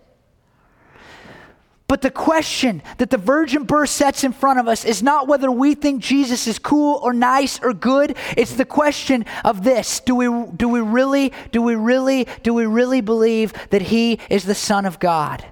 But 1.91 2.01
the 2.01 2.09
question 2.09 2.81
that 2.99 3.09
the 3.09 3.17
virgin 3.17 3.63
birth 3.63 3.89
sets 3.89 4.23
in 4.23 4.31
front 4.31 4.59
of 4.59 4.67
us 4.69 4.85
is 4.85 5.03
not 5.03 5.27
whether 5.27 5.51
we 5.51 5.75
think 5.75 6.01
Jesus 6.01 6.47
is 6.47 6.57
cool 6.57 7.01
or 7.03 7.11
nice 7.11 7.59
or 7.61 7.73
good. 7.73 8.15
It's 8.37 8.53
the 8.53 8.63
question 8.63 9.25
of 9.43 9.65
this. 9.65 9.99
Do 9.99 10.15
we, 10.15 10.27
do 10.55 10.69
we 10.69 10.79
really, 10.79 11.33
do 11.51 11.61
we 11.61 11.75
really, 11.75 12.27
do 12.43 12.53
we 12.53 12.65
really 12.65 13.01
believe 13.01 13.51
that 13.71 13.81
he 13.81 14.19
is 14.29 14.45
the 14.45 14.55
Son 14.55 14.85
of 14.85 14.99
God? 14.99 15.43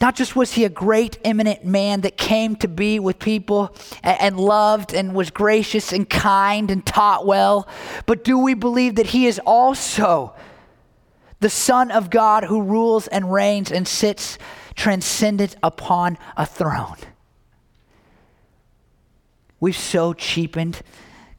Not 0.00 0.16
just 0.16 0.34
was 0.34 0.52
he 0.52 0.64
a 0.64 0.70
great, 0.70 1.18
eminent 1.24 1.64
man 1.64 2.00
that 2.00 2.16
came 2.16 2.56
to 2.56 2.68
be 2.68 2.98
with 2.98 3.18
people 3.18 3.74
and, 4.02 4.40
loved 4.40 4.94
and 4.94 5.14
was 5.14 5.30
gracious 5.30 5.92
and 5.92 6.08
kind 6.08 6.70
and 6.70 6.84
taught 6.84 7.26
well, 7.26 7.68
but 8.06 8.24
do 8.24 8.38
we 8.38 8.54
believe 8.54 8.94
that 8.94 9.08
he 9.08 9.26
is 9.26 9.38
also 9.44 10.34
the 11.40 11.50
Son 11.50 11.90
of 11.90 12.08
God 12.08 12.44
who 12.44 12.62
rules 12.62 13.08
and 13.08 13.30
reigns 13.30 13.70
and 13.70 13.86
sits 13.86 14.38
transcendent 14.74 15.56
upon 15.62 16.16
a 16.34 16.46
throne? 16.46 16.96
We've 19.60 19.76
so 19.76 20.14
cheapened 20.14 20.80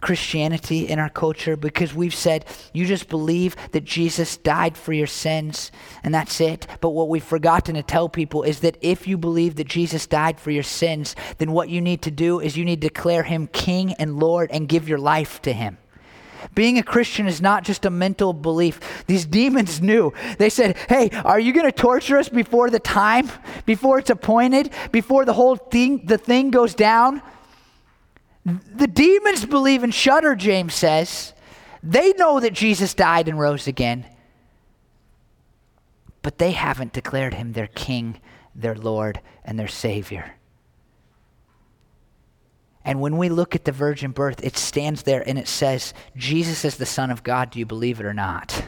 Christianity 0.02 0.88
in 0.88 1.00
our 1.00 1.10
culture 1.10 1.56
because 1.56 1.94
we've 1.94 2.16
said 2.16 2.46
you 2.74 2.86
just 2.86 3.08
believe 3.08 3.56
that 3.72 3.86
Jesus 3.86 4.38
died 4.38 4.76
for 4.78 4.94
your 4.94 5.08
sins 5.08 5.72
and 6.04 6.14
that's 6.14 6.42
it. 6.42 6.68
But 6.82 6.90
what 6.90 7.10
we've 7.10 7.24
forgotten 7.24 7.76
to 7.76 7.84
tell 7.84 8.10
people 8.10 8.44
is 8.44 8.60
that 8.62 8.78
if 8.82 9.08
you 9.08 9.18
believe 9.18 9.56
that 9.56 9.68
Jesus 9.68 10.08
died 10.08 10.40
for 10.40 10.52
your 10.52 10.64
sins, 10.64 11.16
then 11.38 11.52
what 11.52 11.70
you 11.70 11.82
need 11.82 12.02
to 12.04 12.12
do 12.12 12.40
is 12.40 12.58
you 12.58 12.66
need 12.66 12.82
to 12.82 12.88
declare 12.88 13.24
him 13.24 13.48
King 13.48 13.94
and 13.94 14.20
Lord 14.20 14.52
and 14.52 14.68
give 14.68 14.90
your 14.90 15.00
life 15.00 15.42
to 15.44 15.54
him. 15.54 15.78
Being 16.56 16.78
a 16.78 16.84
Christian 16.84 17.28
is 17.28 17.42
not 17.42 17.64
just 17.64 17.86
a 17.86 17.90
mental 17.90 18.34
belief. 18.34 19.06
These 19.08 19.26
demons 19.26 19.82
knew. 19.82 20.14
They 20.38 20.50
said, 20.50 20.78
Hey, 20.90 21.10
are 21.24 21.40
you 21.40 21.54
going 21.54 21.66
to 21.66 21.72
torture 21.72 22.18
us 22.18 22.30
before 22.30 22.70
the 22.70 22.80
time, 22.80 23.30
before 23.66 24.00
it's 24.00 24.10
appointed, 24.10 24.72
before 24.92 25.26
the 25.26 25.34
whole 25.34 25.56
thing, 25.56 26.06
the 26.06 26.18
thing 26.18 26.52
goes 26.52 26.74
down? 26.74 27.22
The 28.46 28.88
demons 28.88 29.46
believe 29.46 29.84
and 29.84 29.94
shudder, 29.94 30.36
James 30.36 30.74
says. 30.74 31.34
They 31.84 32.14
know 32.14 32.40
that 32.40 32.54
Jesus 32.54 32.94
died 32.94 33.28
and 33.28 33.40
rose 33.40 33.68
again, 33.68 34.06
but 36.22 36.38
they 36.38 36.52
haven't 36.52 36.94
declared 36.94 37.34
him 37.34 37.54
their 37.54 37.68
king, 37.68 38.20
their 38.56 38.76
Lord, 38.76 39.22
and 39.44 39.60
their 39.60 39.68
Savior. 39.68 40.36
And 42.84 43.00
when 43.00 43.18
we 43.18 43.30
look 43.30 43.56
at 43.56 43.66
the 43.66 43.72
virgin 43.72 44.12
birth, 44.12 44.44
it 44.44 44.58
stands 44.58 45.04
there 45.04 45.28
and 45.28 45.38
it 45.38 45.48
says, 45.48 45.94
Jesus 46.16 46.66
is 46.66 46.78
the 46.78 46.86
Son 46.86 47.12
of 47.12 47.24
God. 47.24 47.52
Do 47.52 47.60
you 47.60 47.66
believe 47.66 48.00
it 48.00 48.06
or 48.06 48.14
not? 48.14 48.64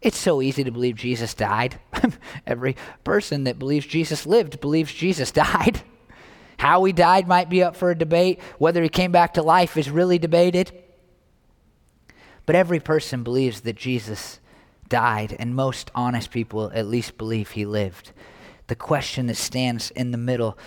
It's 0.00 0.18
so 0.18 0.42
easy 0.42 0.64
to 0.64 0.70
believe 0.70 0.96
Jesus 0.96 1.34
died. 1.34 1.80
Every 2.46 2.76
person 3.04 3.44
that 3.44 3.58
believes 3.58 3.86
Jesus 3.86 4.26
lived 4.26 4.60
believes 4.60 4.92
Jesus 4.92 5.32
died. 5.32 5.82
How 6.58 6.84
he 6.84 6.92
died 6.92 7.28
might 7.28 7.48
be 7.48 7.62
up 7.62 7.76
for 7.76 7.90
a 7.90 7.98
debate. 7.98 8.40
Whether 8.58 8.82
he 8.82 8.88
came 8.88 9.12
back 9.12 9.34
to 9.34 9.42
life 9.42 9.76
is 9.76 9.90
really 9.90 10.18
debated. 10.18 10.72
But 12.46 12.56
every 12.56 12.80
person 12.80 13.22
believes 13.22 13.60
that 13.62 13.76
Jesus 13.76 14.40
died, 14.88 15.36
and 15.38 15.54
most 15.54 15.90
honest 15.94 16.30
people 16.30 16.70
at 16.74 16.86
least 16.86 17.18
believe 17.18 17.50
he 17.50 17.64
lived. 17.64 18.12
The 18.68 18.74
question 18.74 19.26
that 19.26 19.36
stands 19.36 19.90
in 19.90 20.10
the 20.10 20.18
middle 20.18 20.58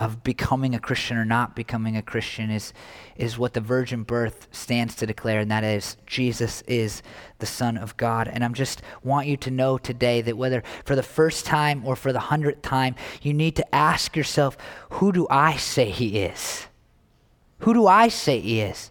of 0.00 0.24
becoming 0.24 0.74
a 0.74 0.80
Christian 0.80 1.18
or 1.18 1.26
not 1.26 1.54
becoming 1.54 1.94
a 1.94 2.02
Christian 2.02 2.50
is, 2.50 2.72
is 3.16 3.38
what 3.38 3.52
the 3.52 3.60
virgin 3.60 4.02
birth 4.02 4.48
stands 4.50 4.94
to 4.96 5.06
declare, 5.06 5.40
and 5.40 5.50
that 5.50 5.62
is 5.62 5.98
Jesus 6.06 6.62
is 6.62 7.02
the 7.38 7.46
Son 7.46 7.76
of 7.76 7.94
God. 7.98 8.26
And 8.26 8.42
I'm 8.42 8.54
just 8.54 8.80
want 9.04 9.26
you 9.26 9.36
to 9.36 9.50
know 9.50 9.76
today 9.76 10.22
that 10.22 10.38
whether 10.38 10.64
for 10.86 10.96
the 10.96 11.02
first 11.02 11.44
time 11.44 11.82
or 11.84 11.96
for 11.96 12.14
the 12.14 12.18
hundredth 12.18 12.62
time, 12.62 12.94
you 13.20 13.34
need 13.34 13.56
to 13.56 13.74
ask 13.74 14.16
yourself, 14.16 14.56
who 14.92 15.12
do 15.12 15.26
I 15.28 15.56
say 15.56 15.90
he 15.90 16.20
is? 16.20 16.66
Who 17.58 17.74
do 17.74 17.86
I 17.86 18.08
say 18.08 18.40
he 18.40 18.62
is? 18.62 18.90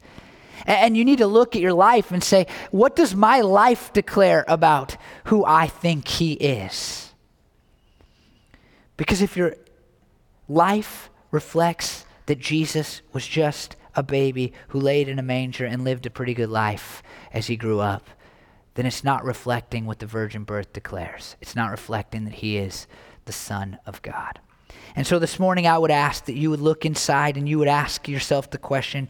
And 0.68 0.95
you 0.95 1.03
need 1.03 1.18
to 1.18 1.28
look 1.28 1.55
at 1.55 1.62
your 1.62 1.74
life 1.74 2.12
and 2.12 2.24
say, 2.24 2.45
what 2.70 2.95
does 2.95 3.16
my 3.16 3.41
life 3.41 3.91
declare 3.93 4.45
about 4.47 4.95
who 5.26 5.43
I 5.43 5.66
think 5.66 6.07
he 6.07 6.34
is? 6.34 7.12
Because 8.95 9.24
if 9.24 9.36
your 9.36 9.55
life 10.50 11.10
reflects 11.32 12.06
that 12.26 12.39
Jesus 12.39 13.02
was 13.14 13.26
just 13.26 13.76
a 13.95 14.04
baby 14.04 14.54
who 14.70 14.80
laid 14.80 15.08
in 15.08 15.20
a 15.20 15.24
manger 15.24 15.66
and 15.66 15.84
lived 15.84 16.06
a 16.06 16.10
pretty 16.10 16.34
good 16.34 16.50
life 16.50 17.02
as 17.32 17.47
he 17.47 17.56
grew 17.56 17.80
up, 17.80 18.08
then 18.76 18.86
it's 18.86 19.04
not 19.04 19.24
reflecting 19.24 19.86
what 19.86 20.00
the 20.00 20.06
virgin 20.06 20.43
birth 20.43 20.74
declares. 20.74 21.36
It's 21.41 21.56
not 21.56 21.72
reflecting 21.72 22.26
that 22.26 22.36
he 22.36 22.58
is 22.58 22.88
the 23.26 23.32
Son 23.32 23.78
of 23.86 24.02
God. 24.02 24.39
And 24.95 25.06
so 25.06 25.20
this 25.20 25.39
morning, 25.39 25.68
I 25.68 25.78
would 25.78 25.91
ask 25.91 26.26
that 26.26 26.36
you 26.36 26.50
would 26.50 26.62
look 26.62 26.86
inside 26.86 27.38
and 27.38 27.47
you 27.47 27.60
would 27.60 27.68
ask 27.68 28.08
yourself 28.08 28.50
the 28.50 28.58
question 28.58 29.10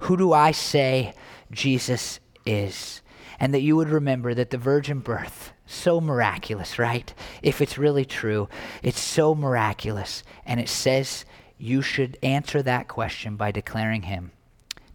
Who 0.00 0.16
do 0.16 0.32
I 0.32 0.50
say 0.52 1.14
Jesus 1.50 2.20
is? 2.44 3.02
And 3.38 3.52
that 3.52 3.60
you 3.60 3.76
would 3.76 3.88
remember 3.88 4.34
that 4.34 4.50
the 4.50 4.58
virgin 4.58 5.00
birth 5.00 5.52
so 5.66 6.00
miraculous, 6.00 6.78
right? 6.78 7.12
If 7.42 7.60
it's 7.60 7.76
really 7.76 8.04
true, 8.04 8.48
it's 8.82 9.00
so 9.00 9.34
miraculous. 9.34 10.22
And 10.44 10.60
it 10.60 10.68
says 10.68 11.24
you 11.58 11.82
should 11.82 12.18
answer 12.22 12.62
that 12.62 12.88
question 12.88 13.36
by 13.36 13.50
declaring 13.50 14.02
him 14.02 14.30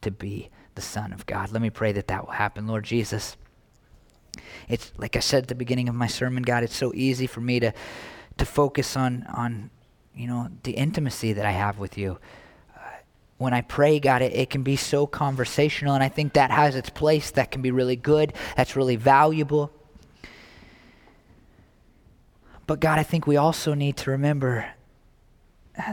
to 0.01 0.11
be 0.11 0.49
the 0.75 0.81
Son 0.81 1.11
of 1.11 1.25
God. 1.25 1.51
Let 1.51 1.61
me 1.61 1.69
pray 1.69 1.91
that 1.91 2.07
that 2.07 2.25
will 2.25 2.33
happen. 2.33 2.67
Lord 2.67 2.85
Jesus, 2.85 3.35
it's 4.69 4.91
like 4.97 5.15
I 5.15 5.19
said 5.19 5.43
at 5.43 5.47
the 5.49 5.55
beginning 5.55 5.89
of 5.89 5.95
my 5.95 6.07
sermon, 6.07 6.43
God, 6.43 6.63
it's 6.63 6.75
so 6.75 6.93
easy 6.95 7.27
for 7.27 7.41
me 7.41 7.59
to, 7.59 7.73
to 8.37 8.45
focus 8.45 8.95
on, 8.95 9.25
on, 9.33 9.69
you 10.15 10.27
know, 10.27 10.49
the 10.63 10.71
intimacy 10.71 11.33
that 11.33 11.45
I 11.45 11.51
have 11.51 11.77
with 11.79 11.97
you. 11.97 12.17
Uh, 12.75 12.79
when 13.37 13.53
I 13.53 13.61
pray, 13.61 13.99
God, 13.99 14.21
it, 14.21 14.33
it 14.33 14.49
can 14.49 14.63
be 14.63 14.77
so 14.77 15.05
conversational, 15.05 15.93
and 15.93 16.03
I 16.03 16.09
think 16.09 16.33
that 16.33 16.51
has 16.51 16.75
its 16.75 16.89
place. 16.89 17.31
That 17.31 17.51
can 17.51 17.61
be 17.61 17.71
really 17.71 17.97
good. 17.97 18.33
That's 18.55 18.75
really 18.75 18.95
valuable. 18.95 19.73
But 22.71 22.79
God, 22.79 22.99
I 22.99 23.03
think 23.03 23.27
we 23.27 23.35
also 23.35 23.73
need 23.73 23.97
to 23.97 24.11
remember 24.11 24.65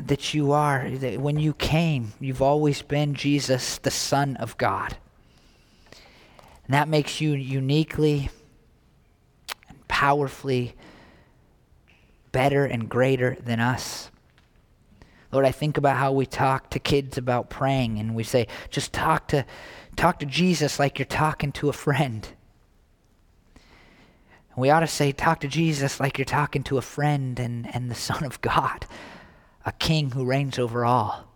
that 0.00 0.32
you 0.32 0.52
are, 0.52 0.88
that 0.88 1.20
when 1.20 1.36
you 1.36 1.52
came, 1.52 2.12
you've 2.20 2.40
always 2.40 2.82
been 2.82 3.14
Jesus, 3.14 3.78
the 3.78 3.90
Son 3.90 4.36
of 4.36 4.56
God. 4.58 4.96
And 5.90 6.74
that 6.74 6.86
makes 6.86 7.20
you 7.20 7.32
uniquely 7.32 8.30
and 9.68 9.88
powerfully 9.88 10.76
better 12.30 12.64
and 12.64 12.88
greater 12.88 13.36
than 13.44 13.58
us. 13.58 14.12
Lord, 15.32 15.46
I 15.46 15.50
think 15.50 15.78
about 15.78 15.96
how 15.96 16.12
we 16.12 16.26
talk 16.26 16.70
to 16.70 16.78
kids 16.78 17.18
about 17.18 17.50
praying 17.50 17.98
and 17.98 18.14
we 18.14 18.22
say, 18.22 18.46
just 18.70 18.92
talk 18.92 19.26
to 19.26 19.44
talk 19.96 20.20
to 20.20 20.26
Jesus 20.26 20.78
like 20.78 21.00
you're 21.00 21.06
talking 21.06 21.50
to 21.54 21.68
a 21.68 21.72
friend. 21.72 22.28
We 24.58 24.70
ought 24.70 24.80
to 24.80 24.88
say, 24.88 25.12
talk 25.12 25.40
to 25.40 25.48
Jesus 25.48 26.00
like 26.00 26.18
you're 26.18 26.24
talking 26.24 26.64
to 26.64 26.78
a 26.78 26.82
friend 26.82 27.38
and, 27.38 27.72
and 27.74 27.88
the 27.88 27.94
Son 28.08 28.24
of 28.24 28.40
God, 28.40 28.86
a 29.64 29.72
king 29.72 30.10
who 30.10 30.24
reigns 30.24 30.58
over 30.58 30.84
all. 30.84 31.27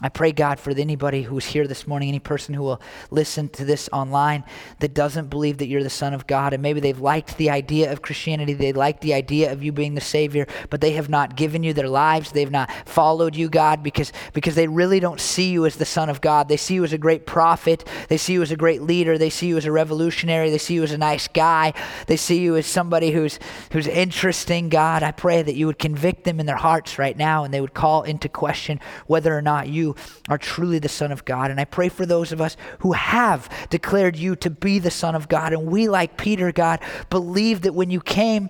I 0.00 0.10
pray, 0.10 0.30
God, 0.30 0.60
for 0.60 0.70
anybody 0.70 1.22
who's 1.22 1.44
here 1.44 1.66
this 1.66 1.84
morning, 1.84 2.08
any 2.08 2.20
person 2.20 2.54
who 2.54 2.62
will 2.62 2.80
listen 3.10 3.48
to 3.48 3.64
this 3.64 3.88
online 3.92 4.44
that 4.78 4.94
doesn't 4.94 5.28
believe 5.28 5.58
that 5.58 5.66
you're 5.66 5.82
the 5.82 5.90
Son 5.90 6.14
of 6.14 6.28
God, 6.28 6.52
and 6.52 6.62
maybe 6.62 6.78
they've 6.78 7.00
liked 7.00 7.36
the 7.36 7.50
idea 7.50 7.90
of 7.90 8.00
Christianity, 8.00 8.52
they 8.52 8.72
like 8.72 9.00
the 9.00 9.12
idea 9.12 9.50
of 9.50 9.60
you 9.60 9.72
being 9.72 9.96
the 9.96 10.00
Savior, 10.00 10.46
but 10.70 10.80
they 10.80 10.92
have 10.92 11.08
not 11.08 11.34
given 11.34 11.64
you 11.64 11.72
their 11.72 11.88
lives, 11.88 12.30
they've 12.30 12.48
not 12.48 12.70
followed 12.86 13.34
you, 13.34 13.48
God, 13.48 13.82
because, 13.82 14.12
because 14.34 14.54
they 14.54 14.68
really 14.68 15.00
don't 15.00 15.20
see 15.20 15.50
you 15.50 15.66
as 15.66 15.74
the 15.74 15.84
Son 15.84 16.08
of 16.08 16.20
God. 16.20 16.48
They 16.48 16.56
see 16.56 16.74
you 16.74 16.84
as 16.84 16.92
a 16.92 16.98
great 16.98 17.26
prophet, 17.26 17.84
they 18.08 18.18
see 18.18 18.34
you 18.34 18.42
as 18.42 18.52
a 18.52 18.56
great 18.56 18.82
leader, 18.82 19.18
they 19.18 19.30
see 19.30 19.48
you 19.48 19.56
as 19.56 19.66
a 19.66 19.72
revolutionary, 19.72 20.48
they 20.50 20.58
see 20.58 20.74
you 20.74 20.84
as 20.84 20.92
a 20.92 20.98
nice 20.98 21.26
guy, 21.26 21.74
they 22.06 22.16
see 22.16 22.38
you 22.38 22.54
as 22.56 22.66
somebody 22.66 23.10
who's, 23.10 23.40
who's 23.72 23.88
interesting, 23.88 24.68
God. 24.68 25.02
I 25.02 25.10
pray 25.10 25.42
that 25.42 25.56
you 25.56 25.66
would 25.66 25.80
convict 25.80 26.22
them 26.22 26.38
in 26.38 26.46
their 26.46 26.54
hearts 26.54 27.00
right 27.00 27.16
now, 27.16 27.42
and 27.42 27.52
they 27.52 27.60
would 27.60 27.74
call 27.74 28.04
into 28.04 28.28
question 28.28 28.78
whether 29.08 29.36
or 29.36 29.42
not 29.42 29.66
you 29.66 29.87
are 30.28 30.38
truly 30.38 30.78
the 30.78 30.88
Son 30.88 31.12
of 31.12 31.24
God. 31.24 31.50
And 31.50 31.60
I 31.60 31.64
pray 31.64 31.88
for 31.88 32.06
those 32.06 32.32
of 32.32 32.40
us 32.40 32.56
who 32.80 32.92
have 32.92 33.48
declared 33.70 34.16
you 34.16 34.36
to 34.36 34.50
be 34.50 34.78
the 34.78 34.90
Son 34.90 35.14
of 35.14 35.28
God. 35.28 35.52
And 35.52 35.66
we, 35.66 35.88
like 35.88 36.16
Peter, 36.16 36.52
God, 36.52 36.80
believe 37.10 37.62
that 37.62 37.74
when 37.74 37.90
you 37.90 38.00
came, 38.00 38.48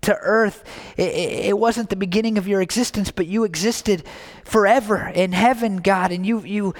to 0.00 0.16
earth, 0.20 0.62
it, 0.96 1.12
it, 1.46 1.58
wasn't 1.58 1.90
the 1.90 1.96
beginning 1.96 2.38
of 2.38 2.46
your 2.46 2.62
existence, 2.62 3.10
but 3.10 3.26
you 3.26 3.42
existed 3.42 4.04
forever 4.44 5.10
in 5.12 5.32
heaven, 5.32 5.78
God, 5.78 6.12
and 6.12 6.24
you 6.24 6.40
you 6.42 6.74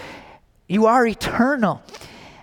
you 0.69 0.87
are 0.87 1.05
eternal. 1.05 1.83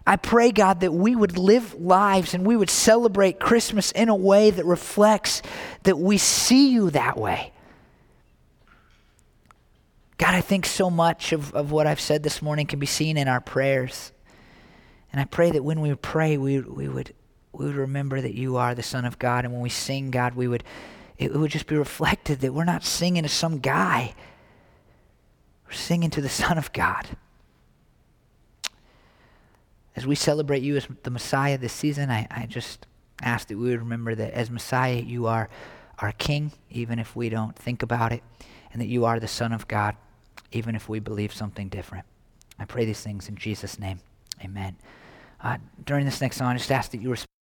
I 0.08 0.18
pray, 0.18 0.52
God, 0.52 0.82
that 0.82 0.94
we 0.94 1.16
would 1.16 1.38
live 1.38 1.74
lives 1.76 2.34
and 2.34 2.46
we 2.46 2.56
would 2.56 2.70
celebrate 2.70 3.40
Christmas 3.40 3.92
in 3.92 4.10
a 4.10 4.16
way 4.16 4.52
that 4.52 4.66
reflects 4.66 5.42
that 5.84 5.98
we 5.98 6.18
see 6.18 6.70
you 6.70 6.92
that 6.92 7.18
way. 7.18 7.52
God, 10.18 10.34
I 10.34 10.42
think 10.42 10.66
so 10.66 10.90
much 10.90 11.34
of, 11.34 11.54
of 11.54 11.72
what 11.72 11.88
I've 11.88 12.00
said 12.00 12.24
this 12.24 12.42
morning 12.42 12.68
can 12.68 12.80
be 12.80 12.86
seen 12.86 13.18
in 13.18 13.28
our 13.28 13.42
prayers. 13.42 14.14
And 15.12 15.20
I 15.20 15.26
pray 15.26 15.52
that 15.52 15.64
when 15.64 15.82
we 15.82 15.94
pray, 15.96 16.38
we, 16.38 16.62
we, 16.62 16.88
would, 16.88 17.14
we 17.52 17.66
would 17.66 17.76
remember 17.76 18.22
that 18.22 18.34
you 18.34 18.56
are 18.56 18.74
the 18.74 18.84
Son 18.84 19.04
of 19.04 19.20
God. 19.20 19.44
And 19.44 19.54
when 19.54 19.62
we 19.62 19.70
sing, 19.70 20.12
God, 20.12 20.36
we 20.36 20.48
would, 20.48 20.64
it, 21.18 21.34
would 21.34 21.52
just 21.52 21.68
be 21.68 21.76
reflected 21.76 22.40
that 22.42 22.54
we're 22.54 22.64
not 22.64 22.84
singing 22.84 23.24
to 23.24 23.30
some 23.30 23.60
guy, 23.60 24.16
we're 25.68 25.74
singing 25.74 26.10
to 26.12 26.22
the 26.22 26.30
Son 26.30 26.58
of 26.58 26.72
God. 26.72 27.18
As 29.98 30.08
we 30.08 30.16
celebrate 30.16 30.64
you 30.64 30.78
as 30.78 30.88
the 31.04 31.10
Messiah 31.10 31.58
this 31.58 31.74
season, 31.74 32.10
I, 32.10 32.28
I 32.30 32.46
just 32.46 32.86
ask 33.22 33.48
that 33.50 33.58
we 33.58 33.70
would 33.70 33.80
remember 33.80 34.16
that 34.16 34.34
as 34.34 34.50
Messiah, 34.50 34.96
you 34.96 35.28
are 35.28 35.50
our 36.00 36.12
King, 36.14 36.52
even 36.70 37.00
if 37.00 37.16
we 37.16 37.30
don't 37.30 37.56
think 37.56 37.82
about 37.82 38.12
it, 38.12 38.22
and 38.74 38.82
that 38.82 38.88
you 38.88 39.06
are 39.06 39.20
the 39.20 39.28
Son 39.28 39.54
of 39.54 39.68
God 39.70 39.96
even 40.56 40.76
if 40.76 40.88
we 40.88 41.00
believe 41.00 41.34
something 41.34 41.68
different. 41.70 42.06
I 42.58 42.66
pray 42.66 42.86
these 42.86 43.02
things 43.02 43.28
in 43.28 43.36
Jesus' 43.36 43.78
name. 43.78 44.00
Amen. 44.44 44.78
Uh, 45.44 45.58
during 45.86 46.06
this 46.06 46.22
next 46.22 46.38
song, 46.38 46.48
I 46.48 46.58
just 46.58 46.72
ask 46.72 46.92
that 46.92 47.02
you 47.02 47.10
respond. 47.12 47.35